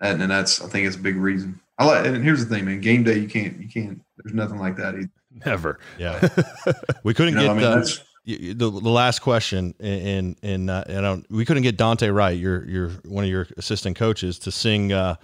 and, 0.00 0.22
and 0.22 0.30
that's 0.30 0.60
I 0.62 0.68
think 0.68 0.86
it's 0.86 0.96
a 0.96 1.00
big 1.00 1.16
reason. 1.16 1.60
I 1.78 1.84
like 1.86 2.06
and 2.06 2.22
here's 2.22 2.44
the 2.44 2.54
thing, 2.54 2.64
man. 2.64 2.80
Game 2.80 3.02
day 3.02 3.18
you 3.18 3.28
can't 3.28 3.60
you 3.60 3.68
can't 3.68 4.00
there's 4.18 4.34
nothing 4.34 4.58
like 4.58 4.76
that 4.76 4.94
either. 4.94 5.10
Never. 5.46 5.78
Yeah. 5.98 6.28
we 7.04 7.14
couldn't 7.14 7.34
You 7.34 7.40
know, 7.40 7.46
get 7.46 7.50
I 7.50 7.54
mean, 7.54 7.78
that's 7.78 7.98
y- 7.98 8.04
the, 8.24 8.52
the 8.54 8.68
last 8.68 9.20
question 9.20 9.74
and 9.80 10.36
and 10.42 10.70
uh, 10.70 10.84
and 10.86 10.98
I 10.98 11.00
don't, 11.02 11.26
we 11.30 11.44
couldn't 11.44 11.62
get 11.64 11.76
Dante 11.76 12.08
right. 12.08 12.36
your 12.38 12.64
your 12.68 12.88
one 13.04 13.24
of 13.24 13.30
your 13.30 13.48
assistant 13.56 13.96
coaches, 13.96 14.38
to 14.40 14.50
sing 14.52 14.92
uh, 14.92 15.16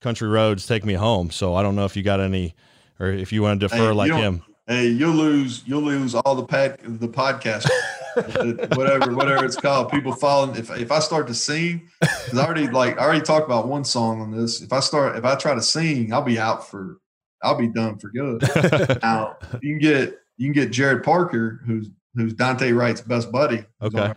"Country 0.00 0.28
Roads 0.28 0.66
Take 0.66 0.84
Me 0.84 0.94
Home." 0.94 1.30
So 1.30 1.54
I 1.54 1.62
don't 1.62 1.76
know 1.76 1.84
if 1.84 1.96
you 1.96 2.02
got 2.02 2.20
any, 2.20 2.54
or 2.98 3.08
if 3.08 3.32
you 3.32 3.42
want 3.42 3.60
to 3.60 3.68
defer 3.68 3.88
Hey, 3.90 3.92
like 3.92 4.12
him. 4.12 4.42
hey, 4.66 4.88
you'll 4.88 5.12
lose 5.14 5.62
you'll 5.66 5.82
lose 5.82 6.14
all 6.14 6.34
the 6.34 6.44
pad 6.44 6.78
the 6.82 7.08
podcast 7.08 7.68
whatever 8.76 9.14
whatever 9.14 9.44
it's 9.44 9.56
called. 9.56 9.90
People 9.90 10.12
following 10.14 10.56
if 10.56 10.70
if 10.70 10.90
I 10.90 10.98
start 11.00 11.26
to 11.28 11.34
sing, 11.34 11.88
'cause 12.02 12.38
I 12.38 12.44
already 12.44 12.66
like 12.68 12.98
I 12.98 13.04
already 13.04 13.20
talked 13.20 13.46
about 13.46 13.68
one 13.68 13.84
song 13.84 14.20
on 14.20 14.30
this. 14.30 14.60
If 14.62 14.72
I 14.72 14.80
start 14.80 15.16
if 15.16 15.24
I 15.24 15.34
try 15.36 15.54
to 15.54 15.62
sing, 15.62 16.12
I'll 16.12 16.22
be 16.22 16.38
out 16.38 16.68
for 16.68 16.98
I'll 17.42 17.58
be 17.58 17.68
done 17.68 17.98
for 17.98 18.08
good. 18.08 18.42
now 19.02 19.36
you 19.62 19.74
can 19.74 19.78
get 19.78 20.18
you 20.38 20.46
can 20.46 20.52
get 20.52 20.70
Gerad 20.72 21.02
Parker, 21.04 21.60
who's 21.66 21.90
who's 22.18 22.34
Dante 22.34 22.72
Wright's 22.72 23.00
best 23.00 23.30
buddy. 23.32 23.64
Okay. 23.82 24.12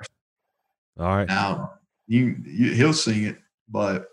All 0.99 1.15
right. 1.15 1.27
Now 1.27 1.73
you, 2.07 2.35
you 2.45 2.71
he'll 2.73 2.93
sing 2.93 3.23
it, 3.23 3.37
but 3.69 4.09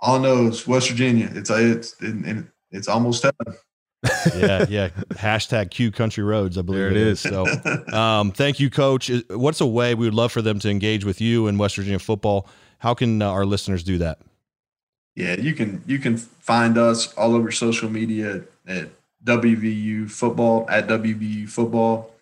all 0.00 0.16
I 0.18 0.22
know 0.22 0.46
is 0.46 0.66
West 0.66 0.88
Virginia. 0.90 1.30
It's 1.32 1.50
a, 1.50 1.72
it's 1.72 2.00
and, 2.00 2.24
and 2.24 2.48
it's 2.70 2.88
almost 2.88 3.22
heaven. 3.22 3.58
yeah, 4.34 4.64
yeah. 4.68 4.88
Hashtag 5.10 5.70
Q 5.70 5.90
Country 5.90 6.24
Roads, 6.24 6.56
I 6.56 6.62
believe 6.62 6.80
There 6.80 6.90
it 6.90 6.96
it 6.96 7.06
is. 7.06 7.24
is. 7.24 7.30
So, 7.30 7.46
um, 7.96 8.32
thank 8.32 8.58
you, 8.58 8.70
Coach. 8.70 9.10
What's 9.28 9.60
a 9.60 9.66
way 9.66 9.94
we 9.94 10.06
would 10.06 10.14
love 10.14 10.32
for 10.32 10.40
them 10.40 10.58
to 10.60 10.70
engage 10.70 11.04
with 11.04 11.20
you 11.20 11.48
in 11.48 11.58
West 11.58 11.76
Virginia 11.76 11.98
football? 11.98 12.48
How 12.78 12.94
can 12.94 13.20
uh, 13.20 13.30
our 13.30 13.44
listeners 13.44 13.82
do 13.82 13.98
that? 13.98 14.20
Yeah, 15.16 15.34
you 15.34 15.52
can 15.52 15.82
you 15.86 15.98
can 15.98 16.16
find 16.16 16.78
us 16.78 17.12
all 17.14 17.34
over 17.34 17.50
social 17.50 17.90
media 17.90 18.44
at 18.66 18.88
WVU 19.24 20.10
football 20.10 20.66
at 20.70 20.86
WVU 20.86 21.48
football, 21.48 22.14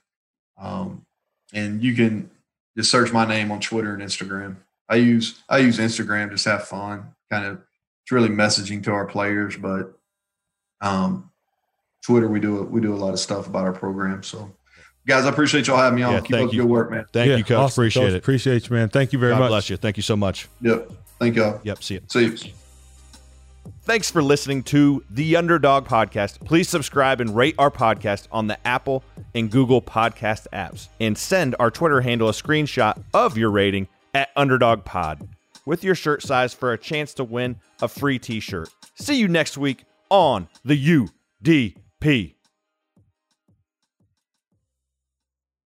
um, 0.61 1.05
and 1.53 1.83
you 1.83 1.95
can 1.95 2.31
just 2.77 2.91
search 2.91 3.13
my 3.13 3.27
name 3.27 3.51
on 3.51 3.61
Twitter 3.61 3.95
and 3.95 4.03
Instagram. 4.03 4.57
I 4.89 4.97
use 4.97 5.41
I 5.49 5.59
use 5.59 5.79
Instagram 5.79 6.31
just 6.31 6.45
have 6.47 6.65
fun, 6.65 7.15
kind 7.31 7.45
of 7.45 7.59
it's 8.05 8.13
really 8.13 8.29
messaging 8.31 8.83
to 8.85 8.91
our 8.93 9.05
players, 9.07 9.57
but 9.57 9.99
um, 10.81 11.31
Twitter 12.05 12.29
we 12.29 12.41
do 12.41 12.63
we 12.63 12.81
do 12.81 12.95
a 12.95 12.97
lot 12.97 13.13
of 13.13 13.21
stuff 13.21 13.47
about 13.47 13.65
our 13.65 13.73
program. 13.73 14.23
So, 14.23 14.51
guys, 15.07 15.27
I 15.27 15.29
appreciate 15.29 15.67
y'all 15.67 15.77
having 15.77 15.97
me 15.97 16.03
on. 16.03 16.13
Yeah, 16.15 16.21
Keep 16.21 16.31
thank 16.31 16.49
up 16.49 16.55
you. 16.55 16.63
good 16.63 16.71
work, 16.71 16.91
man. 16.91 17.05
Thank 17.13 17.29
Yeah, 17.29 17.37
you, 17.37 17.45
Coach. 17.45 17.57
awesome, 17.59 17.83
Appreciate 17.83 18.03
Coach. 18.05 18.13
it. 18.15 18.17
Appreciate 18.19 18.69
you, 18.71 18.77
man. 18.77 18.89
Thank 18.89 19.13
you 19.13 19.19
very 19.19 19.33
God 19.33 19.41
much. 19.41 19.49
bless 19.51 19.71
you. 19.71 19.77
Thank 19.77 19.97
you 19.99 20.03
so 20.03 20.17
much. 20.17 20.49
Yep. 20.63 20.91
Thank 21.19 21.37
y'all. 21.37 21.61
Yep. 21.65 21.83
See 21.83 21.95
you. 21.95 22.01
See 22.09 22.25
you. 22.49 22.53
Thanks 23.89 24.11
for 24.11 24.23
listening 24.23 24.65
to 24.65 25.03
the 25.09 25.37
Underdog 25.37 25.87
Podcast. 25.87 26.45
Please 26.45 26.69
subscribe 26.69 27.23
and 27.23 27.35
rate 27.35 27.55
our 27.59 27.71
podcast 27.71 28.29
on 28.31 28.47
the 28.47 28.59
Apple 28.67 29.03
and 29.35 29.51
Google 29.51 29.81
Podcast 29.81 30.47
apps. 30.53 30.89
And 31.01 31.17
send 31.17 31.57
our 31.59 31.71
Twitter 31.71 32.03
handle 32.03 32.29
a 32.29 32.33
screenshot 32.33 33.03
of 33.15 33.39
your 33.39 33.51
rating 33.51 33.89
at 34.13 34.29
Underdog 34.37 34.85
Pod 34.85 35.27
with 35.65 35.83
your 35.83 35.95
shirt 35.95 36.23
size 36.23 36.53
for 36.53 36.75
a 36.75 36.77
chance 36.77 37.15
to 37.15 37.25
win 37.25 37.57
a 37.81 37.89
free 37.89 38.19
t 38.19 38.41
shirt. 38.41 38.69
See 38.97 39.19
you 39.19 39.27
next 39.27 39.57
week 39.57 39.87
on 40.11 40.49
the 40.67 41.09
UDP. 42.03 42.35